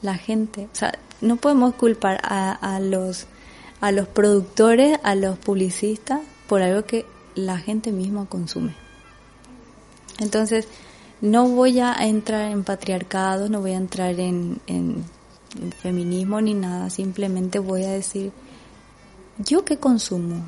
La 0.00 0.14
gente. 0.14 0.66
O 0.72 0.74
sea, 0.74 0.98
no 1.20 1.36
podemos 1.36 1.74
culpar 1.74 2.20
a, 2.22 2.52
a 2.52 2.80
los 2.80 3.26
a 3.80 3.92
los 3.92 4.08
productores, 4.08 4.98
a 5.02 5.14
los 5.14 5.38
publicistas, 5.38 6.20
por 6.48 6.62
algo 6.62 6.84
que 6.84 7.06
la 7.34 7.58
gente 7.58 7.92
misma 7.92 8.26
consume. 8.26 8.74
Entonces, 10.18 10.66
no 11.20 11.48
voy 11.48 11.80
a 11.80 11.94
entrar 12.00 12.50
en 12.50 12.64
patriarcado, 12.64 13.48
no 13.48 13.60
voy 13.60 13.72
a 13.72 13.76
entrar 13.76 14.18
en, 14.18 14.60
en, 14.66 15.04
feminismo 15.80 16.40
ni 16.40 16.54
nada, 16.54 16.90
simplemente 16.90 17.58
voy 17.58 17.84
a 17.84 17.90
decir, 17.90 18.32
¿yo 19.38 19.64
qué 19.64 19.78
consumo? 19.78 20.44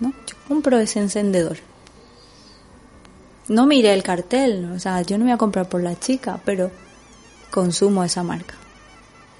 ¿No? 0.00 0.12
Yo 0.26 0.36
compro 0.48 0.78
ese 0.78 0.98
encendedor. 0.98 1.58
No 3.48 3.66
mire 3.66 3.92
el 3.92 4.02
cartel, 4.02 4.72
o 4.72 4.78
sea, 4.78 5.02
yo 5.02 5.18
no 5.18 5.24
voy 5.24 5.32
a 5.32 5.36
comprar 5.36 5.68
por 5.68 5.82
la 5.82 5.98
chica, 5.98 6.40
pero 6.44 6.70
consumo 7.50 8.02
esa 8.02 8.22
marca. 8.22 8.54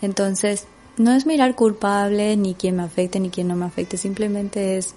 Entonces, 0.03 0.67
no 0.99 1.13
es 1.13 1.25
mirar 1.25 1.55
culpable, 1.55 2.37
ni 2.37 2.55
quién 2.55 2.77
me 2.77 2.83
afecte, 2.83 3.19
ni 3.21 3.31
quién 3.31 3.49
no 3.49 3.57
me 3.57 3.65
afecte, 3.65 3.97
simplemente 3.97 4.77
es 4.77 4.95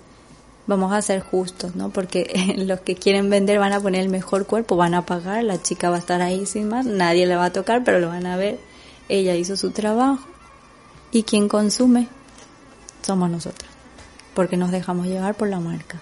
vamos 0.67 0.91
a 0.91 1.01
ser 1.01 1.21
justos, 1.21 1.75
¿no? 1.75 1.91
Porque 1.91 2.55
los 2.57 2.81
que 2.81 2.95
quieren 2.95 3.29
vender 3.29 3.59
van 3.59 3.73
a 3.73 3.79
poner 3.79 4.01
el 4.01 4.09
mejor 4.09 4.45
cuerpo, 4.45 4.75
van 4.75 4.93
a 4.93 5.05
pagar, 5.05 5.43
la 5.43 5.61
chica 5.61 5.89
va 5.89 5.97
a 5.97 5.99
estar 5.99 6.21
ahí 6.21 6.45
sin 6.45 6.67
más, 6.67 6.85
nadie 6.85 7.25
le 7.25 7.35
va 7.35 7.45
a 7.45 7.53
tocar, 7.53 7.83
pero 7.83 7.99
lo 7.99 8.09
van 8.09 8.25
a 8.25 8.35
ver. 8.35 8.59
Ella 9.07 9.35
hizo 9.35 9.55
su 9.55 9.71
trabajo 9.71 10.25
y 11.11 11.23
quien 11.23 11.47
consume 11.47 12.07
somos 13.03 13.29
nosotros, 13.29 13.69
porque 14.33 14.57
nos 14.57 14.71
dejamos 14.71 15.05
llevar 15.05 15.35
por 15.35 15.47
la 15.47 15.59
marca. 15.59 16.01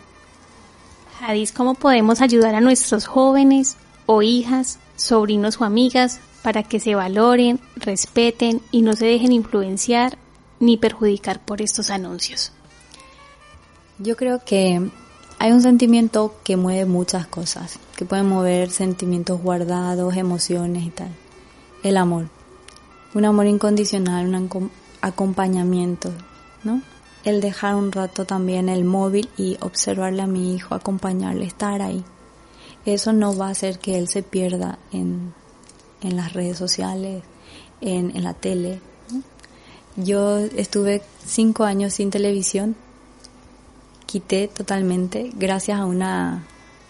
Hadis, 1.21 1.51
¿cómo 1.51 1.73
podemos 1.73 2.21
ayudar 2.21 2.55
a 2.55 2.61
nuestros 2.61 3.05
jóvenes 3.05 3.75
o 4.05 4.21
hijas, 4.21 4.79
sobrinos 4.95 5.59
o 5.59 5.65
amigas 5.65 6.19
para 6.43 6.61
que 6.61 6.79
se 6.79 6.93
valoren, 6.93 7.59
respeten 7.77 8.61
y 8.69 8.81
no 8.81 8.93
se 8.93 9.05
dejen 9.05 9.31
influenciar 9.31 10.17
ni 10.59 10.77
perjudicar 10.77 11.39
por 11.39 11.61
estos 11.61 11.89
anuncios? 11.89 12.51
Yo 13.97 14.15
creo 14.17 14.43
que 14.45 14.91
hay 15.39 15.51
un 15.51 15.61
sentimiento 15.61 16.35
que 16.43 16.57
mueve 16.57 16.85
muchas 16.85 17.27
cosas, 17.27 17.79
que 17.95 18.05
puede 18.05 18.23
mover 18.23 18.69
sentimientos 18.69 19.41
guardados, 19.41 20.15
emociones 20.15 20.83
y 20.83 20.89
tal. 20.89 21.09
El 21.83 21.97
amor. 21.97 22.27
Un 23.13 23.25
amor 23.25 23.45
incondicional, 23.45 24.27
un 24.27 24.71
acompañamiento, 25.01 26.11
¿no? 26.63 26.81
El 27.23 27.39
dejar 27.39 27.75
un 27.75 27.91
rato 27.91 28.25
también 28.25 28.67
el 28.67 28.83
móvil 28.83 29.29
y 29.37 29.57
observarle 29.61 30.21
a 30.21 30.27
mi 30.27 30.55
hijo, 30.55 30.75
acompañarle, 30.75 31.45
estar 31.45 31.81
ahí. 31.81 32.03
Eso 32.85 33.13
no 33.13 33.35
va 33.35 33.47
a 33.47 33.51
hacer 33.51 33.79
que 33.79 33.97
él 33.97 34.09
se 34.09 34.23
pierda 34.23 34.79
en, 34.91 35.33
en 36.03 36.15
las 36.15 36.33
redes 36.33 36.57
sociales, 36.57 37.23
en, 37.81 38.15
en 38.15 38.23
la 38.23 38.33
tele. 38.33 38.79
Yo 39.95 40.37
estuve 40.37 41.01
cinco 41.25 41.63
años 41.63 41.93
sin 41.93 42.09
televisión 42.09 42.75
quité 44.13 44.47
totalmente 44.47 45.31
gracias 45.33 45.79
a 45.79 45.85
una, 45.85 46.43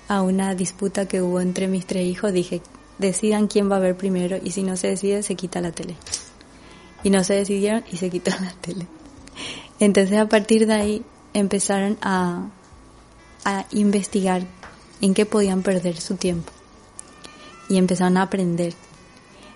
a 0.10 0.22
una 0.22 0.56
disputa 0.56 1.08
que 1.08 1.22
hubo 1.22 1.40
entre 1.40 1.70
mis 1.70 1.86
tres 1.86 2.06
hijos. 2.06 2.34
Dije, 2.34 2.62
decidan 2.98 3.48
quién 3.48 3.72
va 3.72 3.78
a 3.78 3.80
ver 3.80 3.96
primero 3.96 4.38
y 4.44 4.52
si 4.52 4.62
no 4.62 4.76
se 4.76 4.88
decide, 4.88 5.24
se 5.24 5.36
quita 5.36 5.62
la 5.62 5.72
tele. 5.72 5.96
Y 7.02 7.10
no 7.10 7.24
se 7.24 7.36
decidieron 7.36 7.86
y 7.90 7.96
se 7.96 8.10
quitó 8.10 8.32
la 8.32 8.54
tele. 8.60 8.88
Entonces 9.80 10.18
a 10.18 10.28
partir 10.28 10.68
de 10.68 10.74
ahí 10.74 11.06
empezaron 11.34 11.98
a, 12.02 12.50
a 13.46 13.66
investigar 13.72 14.46
en 15.00 15.14
qué 15.14 15.26
podían 15.26 15.64
perder 15.64 16.02
su 16.02 16.16
tiempo. 16.16 16.52
Y 17.70 17.78
empezaron 17.78 18.18
a 18.18 18.24
aprender. 18.24 18.74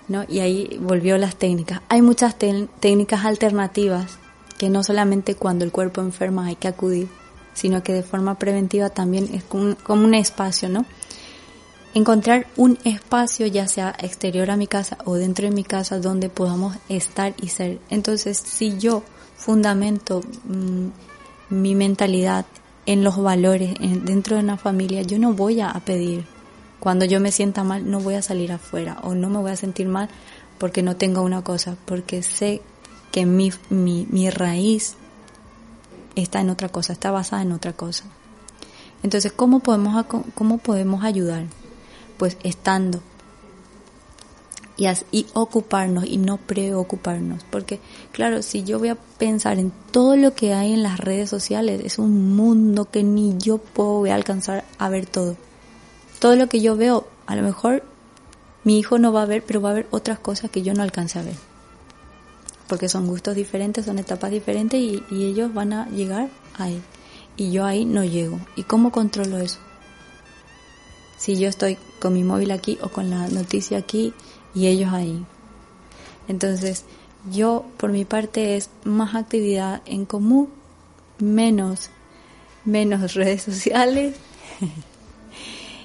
¿No? 0.08 0.24
Y 0.28 0.40
ahí 0.40 0.78
volvió 0.82 1.18
las 1.18 1.36
técnicas. 1.36 1.82
Hay 1.90 2.02
muchas 2.02 2.36
técnicas 2.38 3.26
alternativas 3.26 4.18
que 4.58 4.70
no 4.70 4.84
solamente 4.84 5.36
cuando 5.36 5.66
el 5.66 5.72
cuerpo 5.72 6.02
enferma 6.02 6.48
hay 6.48 6.56
que 6.56 6.68
acudir, 6.68 7.08
sino 7.54 7.84
que 7.84 7.94
de 7.94 8.04
forma 8.04 8.36
preventiva 8.36 8.90
también 8.90 9.30
es 9.34 9.44
como 9.44 9.76
un, 9.88 10.14
espacio, 10.14 10.70
¿no? 10.70 10.86
Encontrar 11.94 12.48
un 12.56 12.78
espacio, 12.84 13.48
ya 13.48 13.68
sea 13.68 13.96
exterior 14.00 14.52
a 14.52 14.58
mi 14.58 14.68
casa 14.68 14.98
o 15.06 15.16
dentro 15.16 15.48
de 15.48 15.56
mi 15.56 15.64
casa, 15.64 16.00
donde 16.00 16.30
podamos 16.30 16.76
estar 16.90 17.34
y 17.42 17.48
ser. 17.48 17.80
Entonces, 17.90 18.38
si 18.38 18.78
yo 18.78 19.04
fundamento 19.36 20.22
mm, 20.46 20.88
mi 21.50 21.76
mentalidad 21.76 22.46
en 22.86 23.04
los 23.04 23.18
valores 23.18 23.74
dentro 23.80 24.36
de 24.36 24.44
una 24.44 24.58
familia, 24.58 25.02
yo 25.02 25.18
no 25.18 25.34
voy 25.34 25.62
a 25.62 25.74
pedir. 25.74 26.37
Cuando 26.80 27.06
yo 27.06 27.20
me 27.20 27.32
sienta 27.32 27.64
mal, 27.64 27.90
no 27.90 28.00
voy 28.00 28.16
a 28.16 28.22
salir 28.22 28.52
afuera 28.52 29.00
o 29.04 29.16
no 29.16 29.30
me 29.30 29.40
voy 29.40 29.52
a 29.52 29.56
sentir 29.56 29.88
mal 29.88 30.10
porque 30.58 30.84
no 30.84 30.96
tengo 30.96 31.22
una 31.22 31.44
cosa, 31.44 31.76
porque 31.86 32.22
sé 32.24 32.62
que 33.12 33.26
mi, 33.26 33.52
mi, 33.70 34.08
mi 34.10 34.30
raíz 34.30 34.96
está 36.16 36.42
en 36.42 36.50
otra 36.50 36.70
cosa, 36.70 36.94
está 36.94 37.12
basada 37.12 37.42
en 37.42 37.52
otra 37.52 37.74
cosa. 37.74 38.06
Entonces, 39.04 39.32
¿cómo 39.32 39.60
podemos, 39.60 40.06
cómo 40.34 40.58
podemos 40.58 41.04
ayudar? 41.04 41.46
Pues 42.18 42.38
estando 42.44 43.00
y, 44.76 44.86
as- 44.88 45.06
y 45.12 45.28
ocuparnos 45.34 46.06
y 46.06 46.18
no 46.18 46.38
preocuparnos. 46.38 47.44
Porque, 47.50 47.80
claro, 48.12 48.42
si 48.42 48.64
yo 48.64 48.80
voy 48.80 48.90
a 48.90 48.96
pensar 48.96 49.60
en 49.60 49.72
todo 49.92 50.16
lo 50.16 50.34
que 50.34 50.54
hay 50.54 50.74
en 50.74 50.84
las 50.84 51.00
redes 51.00 51.30
sociales, 51.30 51.82
es 51.84 52.00
un 52.00 52.36
mundo 52.36 52.86
que 52.90 53.04
ni 53.04 53.38
yo 53.38 53.58
puedo 53.60 54.00
voy 54.00 54.10
a 54.12 54.16
alcanzar 54.16 54.64
a 54.78 54.90
ver 54.90 55.06
todo. 55.06 55.36
Todo 56.20 56.36
lo 56.36 56.48
que 56.48 56.62
yo 56.62 56.76
veo, 56.76 57.08
a 57.26 57.36
lo 57.36 57.44
mejor 57.44 57.84
mi 58.64 58.80
hijo 58.80 58.98
no 59.00 59.14
va 59.14 59.24
a 59.24 59.26
ver, 59.26 59.44
pero 59.44 59.62
va 59.62 59.72
a 59.72 59.74
ver 59.74 59.88
otras 59.92 60.20
cosas 60.20 60.52
que 60.52 60.64
yo 60.64 60.74
no 60.74 60.84
alcance 60.84 61.20
a 61.20 61.24
ver. 61.24 61.36
Porque 62.68 62.90
son 62.90 63.08
gustos 63.08 63.36
diferentes, 63.36 63.86
son 63.86 64.00
etapas 64.00 64.32
diferentes 64.32 64.80
y, 64.80 65.04
y 65.10 65.26
ellos 65.26 65.54
van 65.54 65.74
a 65.74 65.90
llegar 65.90 66.30
ahí. 66.58 66.82
Y 67.38 67.52
yo 67.52 67.66
ahí 67.66 67.86
no 67.86 68.04
llego. 68.04 68.40
¿Y 68.56 68.64
cómo 68.64 68.92
controlo 68.92 69.38
eso? 69.38 69.60
si 71.18 71.36
yo 71.36 71.50
estoy 71.50 71.78
con 72.00 72.14
mi 72.14 72.24
móvil 72.24 72.52
aquí 72.52 72.78
o 72.82 72.90
con 72.90 73.10
la 73.10 73.28
noticia 73.28 73.80
aquí 73.80 74.14
y 74.54 74.68
ellos 74.68 74.94
ahí. 74.94 75.26
Entonces, 76.28 76.86
yo 77.32 77.66
por 77.78 77.92
mi 77.92 78.06
parte 78.06 78.56
es 78.56 78.70
más 78.84 79.16
actividad 79.16 79.82
en 79.86 80.06
común, 80.06 80.50
menos, 81.20 81.90
menos 82.64 83.14
redes 83.16 83.42
sociales, 83.42 84.16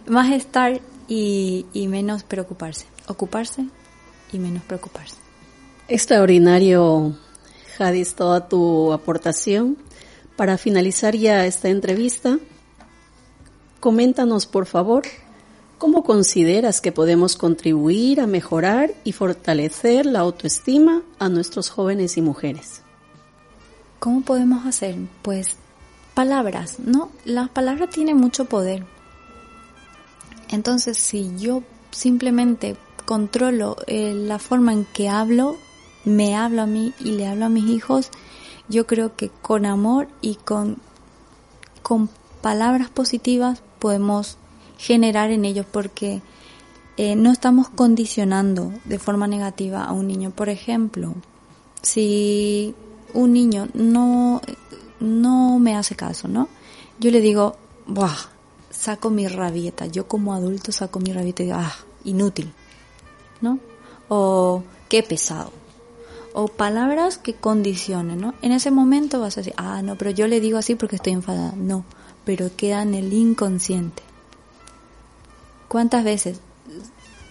más 0.07 0.33
estar 0.33 0.81
y, 1.09 1.67
y 1.73 1.89
menos 1.89 2.23
preocuparse. 2.23 2.87
Ocuparse 3.07 3.67
y 4.33 4.39
menos 4.39 4.63
preocuparse. 4.63 5.17
Extraordinario, 5.89 7.15
Jadis, 7.77 8.15
toda 8.15 8.49
tu 8.49 8.93
aportación. 8.93 9.77
Para 10.37 10.57
finalizar 10.57 11.15
ya 11.15 11.45
esta 11.47 11.69
entrevista, 11.69 12.39
coméntanos, 13.81 14.47
por 14.47 14.67
favor, 14.67 15.03
cómo 15.79 16.05
consideras 16.05 16.81
que 16.81 16.93
podemos 16.93 17.37
contribuir 17.37 18.21
a 18.21 18.27
mejorar 18.27 18.95
y 19.05 19.13
fortalecer 19.13 20.07
la 20.07 20.21
autoestima 20.21 21.03
a 21.19 21.29
nuestros 21.29 21.71
jóvenes 21.71 22.17
y 22.17 22.23
mujeres. 22.23 22.83
¿Cómo 23.99 24.23
podemos 24.23 24.65
hacer? 24.65 24.97
Pues 25.23 25.57
palabras, 26.15 26.79
¿no? 26.79 27.11
Las 27.25 27.51
palabras 27.51 27.91
tienen 27.91 28.17
mucho 28.17 28.45
poder. 28.45 28.85
Entonces, 30.53 30.99
si 30.99 31.33
yo 31.37 31.63
simplemente 31.91 32.77
controlo 33.05 33.77
eh, 33.87 34.15
la 34.15 34.39
forma 34.39 34.73
en 34.73 34.85
que 34.85 35.09
hablo, 35.09 35.57
me 36.05 36.37
hablo 36.37 36.63
a 36.63 36.67
mí 36.67 36.93
y 37.01 37.13
le 37.13 37.27
hablo 37.27 37.47
a 37.47 37.49
mis 37.49 37.69
hijos, 37.69 38.11
yo 38.69 38.87
creo 38.87 39.17
que 39.17 39.31
con 39.31 39.67
amor 39.67 40.09
y 40.21 40.37
con, 40.37 40.79
con 41.83 42.09
palabras 42.43 42.91
positivas 42.91 43.63
podemos 43.79 44.37
generar 44.79 45.31
en 45.31 45.45
ellos 45.45 45.67
porque 45.71 46.23
eh, 46.97 47.17
no 47.17 47.33
estamos 47.33 47.69
condicionando 47.69 48.73
de 48.85 48.99
forma 48.99 49.27
negativa 49.27 49.85
a 49.85 49.93
un 49.93 50.07
niño. 50.07 50.31
Por 50.31 50.49
ejemplo, 50.49 51.15
si 51.81 52.75
un 53.15 53.33
niño 53.33 53.69
no, 53.75 54.43
no 55.01 55.59
me 55.59 55.77
hace 55.77 55.97
caso, 55.97 56.29
¿no? 56.29 56.49
Yo 57.01 57.11
le 57.11 57.21
digo, 57.21 57.57
¡buah! 57.87 58.32
Saco 58.73 59.11
mi 59.11 59.29
rabieta. 59.29 59.87
Yo 59.87 60.09
como 60.09 60.35
adulto 60.35 60.73
saco 60.73 60.99
mi 60.99 61.13
rabieta 61.13 61.43
y 61.43 61.47
digo, 61.47 61.59
¡ah! 61.59 61.75
Inútil, 62.05 62.53
¿no? 63.41 63.61
O 64.09 64.65
qué 64.89 65.03
pesado. 65.03 65.53
O 66.35 66.49
palabras 66.49 67.19
que 67.19 67.35
condicionen, 67.35 68.21
¿no? 68.21 68.35
En 68.43 68.53
ese 68.53 68.71
momento 68.71 69.21
vas 69.21 69.37
a 69.37 69.41
decir, 69.43 69.55
ah, 69.57 69.83
no, 69.83 69.97
pero 69.97 70.11
yo 70.11 70.27
le 70.27 70.41
digo 70.41 70.59
así 70.59 70.75
porque 70.75 70.97
estoy 70.97 71.13
enfadada. 71.13 71.53
No, 71.57 71.85
pero 72.25 72.51
queda 72.57 72.83
en 72.83 72.95
el 72.95 73.13
inconsciente. 73.13 74.03
¿Cuántas 75.69 76.05
veces? 76.05 76.41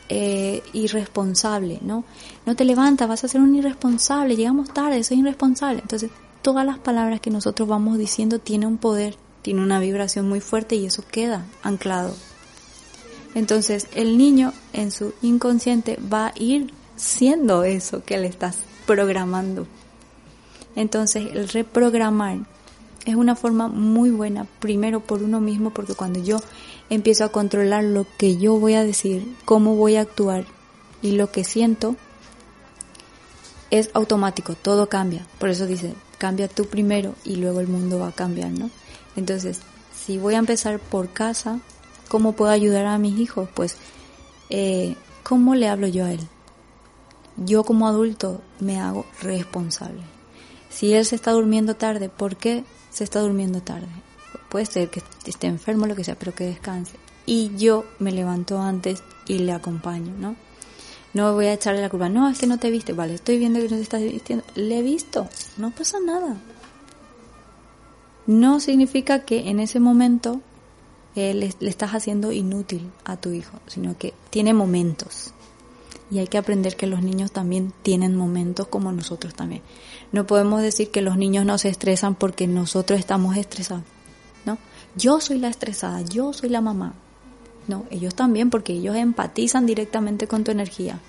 Eh, 0.09 0.61
irresponsable, 0.73 1.79
¿no? 1.81 2.03
No 2.45 2.55
te 2.55 2.65
levantas, 2.65 3.07
vas 3.07 3.23
a 3.23 3.27
ser 3.27 3.39
un 3.39 3.55
irresponsable, 3.55 4.35
llegamos 4.35 4.73
tarde, 4.73 5.03
soy 5.03 5.19
irresponsable. 5.19 5.79
Entonces, 5.79 6.11
todas 6.41 6.65
las 6.65 6.79
palabras 6.79 7.21
que 7.21 7.29
nosotros 7.29 7.69
vamos 7.69 7.97
diciendo 7.97 8.39
tienen 8.39 8.67
un 8.67 8.77
poder, 8.77 9.15
tiene 9.41 9.61
una 9.61 9.79
vibración 9.79 10.27
muy 10.27 10.39
fuerte 10.39 10.75
y 10.75 10.85
eso 10.85 11.03
queda 11.09 11.45
anclado. 11.63 12.15
Entonces, 13.33 13.87
el 13.95 14.17
niño 14.17 14.53
en 14.73 14.91
su 14.91 15.13
inconsciente 15.21 15.97
va 16.11 16.27
a 16.27 16.33
ir 16.35 16.73
siendo 16.95 17.63
eso 17.63 18.03
que 18.03 18.17
le 18.17 18.27
estás 18.27 18.57
programando. 18.85 19.67
Entonces, 20.75 21.31
el 21.33 21.47
reprogramar 21.49 22.39
es 23.05 23.15
una 23.15 23.35
forma 23.35 23.67
muy 23.67 24.09
buena, 24.11 24.45
primero 24.59 24.99
por 24.99 25.23
uno 25.23 25.39
mismo, 25.39 25.71
porque 25.71 25.95
cuando 25.95 26.21
yo 26.21 26.37
empiezo 26.89 27.23
a 27.23 27.29
controlar 27.29 27.83
lo 27.83 28.05
que 28.17 28.37
yo 28.37 28.59
voy 28.59 28.73
a 28.73 28.83
decir, 28.83 29.35
cómo 29.45 29.75
voy 29.75 29.95
a 29.95 30.01
actuar 30.01 30.45
y 31.01 31.13
lo 31.13 31.31
que 31.31 31.43
siento, 31.43 31.95
es 33.71 33.89
automático, 33.93 34.55
todo 34.55 34.89
cambia. 34.89 35.25
Por 35.39 35.49
eso 35.49 35.65
dice, 35.65 35.95
cambia 36.17 36.47
tú 36.47 36.65
primero 36.65 37.15
y 37.23 37.37
luego 37.37 37.61
el 37.61 37.67
mundo 37.67 37.99
va 37.99 38.09
a 38.09 38.11
cambiar, 38.11 38.51
¿no? 38.51 38.69
Entonces, 39.15 39.59
si 39.95 40.17
voy 40.17 40.35
a 40.35 40.39
empezar 40.39 40.79
por 40.79 41.09
casa, 41.09 41.59
¿cómo 42.07 42.33
puedo 42.33 42.51
ayudar 42.51 42.85
a 42.85 42.97
mis 42.97 43.19
hijos? 43.19 43.49
Pues, 43.53 43.77
eh, 44.49 44.95
¿cómo 45.23 45.55
le 45.55 45.67
hablo 45.67 45.87
yo 45.87 46.05
a 46.05 46.11
él? 46.11 46.19
Yo 47.37 47.63
como 47.63 47.87
adulto 47.87 48.41
me 48.59 48.79
hago 48.79 49.05
responsable. 49.21 50.01
Si 50.69 50.93
él 50.93 51.05
se 51.05 51.15
está 51.15 51.31
durmiendo 51.31 51.75
tarde, 51.75 52.09
¿por 52.09 52.37
qué 52.37 52.63
se 52.91 53.03
está 53.03 53.19
durmiendo 53.19 53.61
tarde? 53.61 53.87
Puede 54.49 54.65
ser 54.65 54.89
que 54.89 55.01
esté 55.25 55.47
enfermo, 55.47 55.85
lo 55.85 55.95
que 55.95 56.03
sea, 56.03 56.17
pero 56.17 56.33
que 56.33 56.45
descanse. 56.45 56.97
Y 57.25 57.55
yo 57.55 57.85
me 57.99 58.11
levanto 58.11 58.59
antes 58.59 59.03
y 59.27 59.39
le 59.39 59.53
acompaño, 59.53 60.13
¿no? 60.17 60.35
No 61.13 61.33
voy 61.33 61.47
a 61.47 61.53
echarle 61.53 61.81
la 61.81 61.89
culpa. 61.89 62.09
No, 62.09 62.29
es 62.29 62.39
que 62.39 62.47
no 62.47 62.57
te 62.57 62.71
viste. 62.71 62.93
Vale, 62.93 63.15
estoy 63.15 63.37
viendo 63.37 63.59
que 63.59 63.67
no 63.67 63.75
te 63.75 63.81
estás 63.81 64.01
vistiendo. 64.01 64.45
Le 64.55 64.79
he 64.79 64.81
visto. 64.81 65.27
No 65.57 65.71
pasa 65.71 65.99
nada. 65.99 66.37
No 68.27 68.59
significa 68.59 69.19
que 69.25 69.49
en 69.49 69.59
ese 69.59 69.79
momento 69.79 70.41
eh, 71.15 71.33
le, 71.33 71.53
le 71.59 71.69
estás 71.69 71.91
haciendo 71.91 72.31
inútil 72.31 72.91
a 73.03 73.17
tu 73.17 73.31
hijo, 73.31 73.59
sino 73.67 73.97
que 73.97 74.13
tiene 74.29 74.53
momentos. 74.53 75.33
Y 76.09 76.19
hay 76.19 76.27
que 76.27 76.37
aprender 76.37 76.75
que 76.75 76.87
los 76.87 77.01
niños 77.01 77.31
también 77.31 77.73
tienen 77.83 78.15
momentos 78.15 78.67
como 78.67 78.91
nosotros 78.91 79.33
también. 79.33 79.61
No 80.11 80.27
podemos 80.27 80.61
decir 80.61 80.91
que 80.91 81.01
los 81.01 81.17
niños 81.17 81.45
no 81.45 81.57
se 81.57 81.69
estresan 81.69 82.15
porque 82.15 82.47
nosotros 82.47 82.99
estamos 82.99 83.37
estresados. 83.37 83.83
¿no? 84.45 84.57
Yo 84.95 85.21
soy 85.21 85.39
la 85.39 85.47
estresada, 85.47 86.01
yo 86.01 86.33
soy 86.33 86.49
la 86.49 86.61
mamá. 86.61 86.93
No, 87.67 87.85
ellos 87.89 88.15
también 88.15 88.49
porque 88.49 88.73
ellos 88.73 88.95
empatizan 88.95 89.65
directamente 89.65 90.27
con 90.27 90.43
tu 90.43 90.51
energía. 90.51 90.99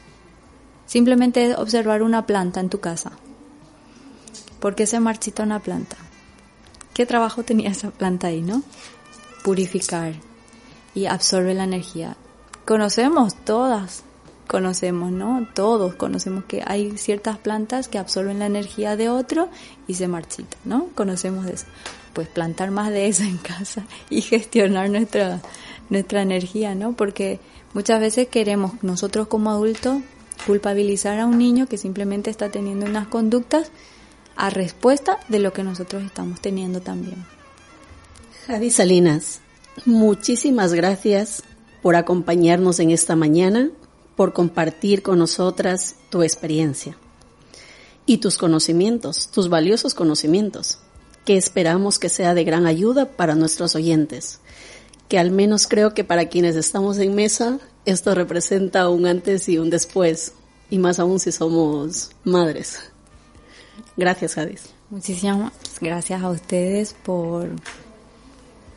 Simplemente 0.86 1.56
observar 1.56 2.02
una 2.02 2.26
planta 2.26 2.60
en 2.60 2.68
tu 2.68 2.80
casa. 2.80 3.12
¿Por 4.60 4.74
qué 4.74 4.86
se 4.86 5.00
marchita 5.00 5.42
una 5.42 5.58
planta? 5.60 5.96
¿Qué 6.94 7.06
trabajo 7.06 7.42
tenía 7.42 7.70
esa 7.70 7.90
planta 7.90 8.26
ahí, 8.28 8.42
no? 8.42 8.62
Purificar 9.42 10.14
y 10.94 11.06
absorbe 11.06 11.54
la 11.54 11.64
energía. 11.64 12.16
Conocemos 12.66 13.34
todas, 13.34 14.04
conocemos, 14.46 15.10
¿no? 15.10 15.48
Todos 15.54 15.94
conocemos 15.94 16.44
que 16.44 16.62
hay 16.66 16.98
ciertas 16.98 17.38
plantas 17.38 17.88
que 17.88 17.98
absorben 17.98 18.38
la 18.38 18.46
energía 18.46 18.96
de 18.96 19.08
otro 19.08 19.48
y 19.86 19.94
se 19.94 20.06
marchitan, 20.06 20.60
¿no? 20.64 20.88
Conocemos 20.94 21.46
eso. 21.46 21.66
Pues 22.12 22.28
plantar 22.28 22.70
más 22.70 22.90
de 22.90 23.06
eso 23.06 23.22
en 23.22 23.38
casa 23.38 23.84
y 24.10 24.20
gestionar 24.20 24.90
nuestra, 24.90 25.40
nuestra 25.88 26.20
energía, 26.20 26.74
¿no? 26.74 26.92
Porque 26.92 27.40
muchas 27.72 28.00
veces 28.00 28.28
queremos 28.28 28.82
nosotros 28.82 29.28
como 29.28 29.50
adultos 29.50 30.02
culpabilizar 30.46 31.18
a 31.20 31.26
un 31.26 31.38
niño 31.38 31.66
que 31.66 31.78
simplemente 31.78 32.28
está 32.28 32.50
teniendo 32.50 32.84
unas 32.84 33.06
conductas 33.06 33.70
a 34.36 34.50
respuesta 34.50 35.18
de 35.28 35.38
lo 35.38 35.52
que 35.52 35.62
nosotros 35.62 36.02
estamos 36.02 36.40
teniendo 36.40 36.80
también. 36.80 37.24
Javi 38.46 38.70
Salinas, 38.70 39.40
muchísimas 39.84 40.74
gracias 40.74 41.42
por 41.82 41.96
acompañarnos 41.96 42.80
en 42.80 42.90
esta 42.90 43.16
mañana, 43.16 43.70
por 44.16 44.32
compartir 44.32 45.02
con 45.02 45.18
nosotras 45.18 45.96
tu 46.10 46.22
experiencia 46.22 46.96
y 48.06 48.18
tus 48.18 48.38
conocimientos, 48.38 49.28
tus 49.28 49.48
valiosos 49.48 49.94
conocimientos, 49.94 50.78
que 51.24 51.36
esperamos 51.36 51.98
que 51.98 52.08
sea 52.08 52.34
de 52.34 52.44
gran 52.44 52.66
ayuda 52.66 53.16
para 53.16 53.34
nuestros 53.34 53.74
oyentes, 53.74 54.40
que 55.08 55.18
al 55.18 55.30
menos 55.30 55.66
creo 55.66 55.94
que 55.94 56.04
para 56.04 56.28
quienes 56.28 56.56
estamos 56.56 56.98
en 56.98 57.14
mesa, 57.14 57.58
esto 57.84 58.14
representa 58.14 58.88
un 58.88 59.06
antes 59.06 59.48
y 59.48 59.58
un 59.58 59.70
después, 59.70 60.32
y 60.70 60.78
más 60.78 60.98
aún 60.98 61.20
si 61.20 61.32
somos 61.32 62.10
madres. 62.24 62.91
Gracias, 63.96 64.34
Jadis. 64.34 64.74
Muchísimas 64.90 65.52
gracias 65.80 66.22
a 66.22 66.30
ustedes 66.30 66.94
por, 66.94 67.50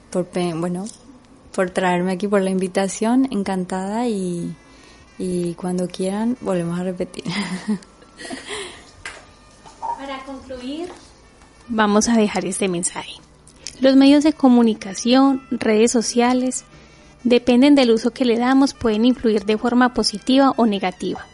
por, 0.10 0.28
bueno, 0.56 0.86
por 1.54 1.70
traerme 1.70 2.14
aquí, 2.14 2.28
por 2.28 2.42
la 2.42 2.50
invitación, 2.50 3.28
encantada 3.32 4.08
y, 4.08 4.56
y 5.18 5.54
cuando 5.56 5.88
quieran 5.88 6.38
volvemos 6.42 6.80
a 6.80 6.84
repetir. 6.84 7.24
Para 9.98 10.24
concluir, 10.26 10.90
vamos 11.68 12.10
a 12.10 12.18
dejar 12.18 12.46
este 12.46 12.68
mensaje. 12.68 13.14
Los 13.80 13.96
medios 13.96 14.24
de 14.24 14.34
comunicación, 14.34 15.42
redes 15.52 15.92
sociales, 15.92 16.66
dependen 17.24 17.76
del 17.76 17.92
uso 17.92 18.12
que 18.12 18.24
le 18.24 18.38
damos, 18.38 18.74
pueden 18.74 19.04
influir 19.06 19.46
de 19.46 19.58
forma 19.58 19.94
positiva 19.94 20.54
o 20.56 20.66
negativa. 20.66 21.26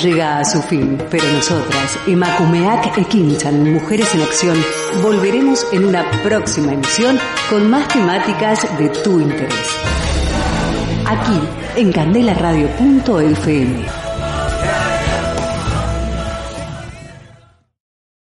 llega 0.03 0.39
a 0.39 0.45
su 0.45 0.61
fin, 0.61 1.01
pero 1.09 1.23
nosotras, 1.31 1.97
Emakumeak 2.05 2.97
Ekinchan, 2.97 3.73
Mujeres 3.73 4.13
en 4.13 4.21
Acción, 4.21 4.57
volveremos 5.01 5.65
en 5.71 5.85
una 5.85 6.03
próxima 6.21 6.73
emisión 6.73 7.17
con 7.49 7.69
más 7.69 7.87
temáticas 7.87 8.67
de 8.77 8.89
tu 8.89 9.21
interés. 9.21 9.69
Aquí, 11.05 11.39
en 11.77 11.93
candelaradio.fm. 11.93 14.02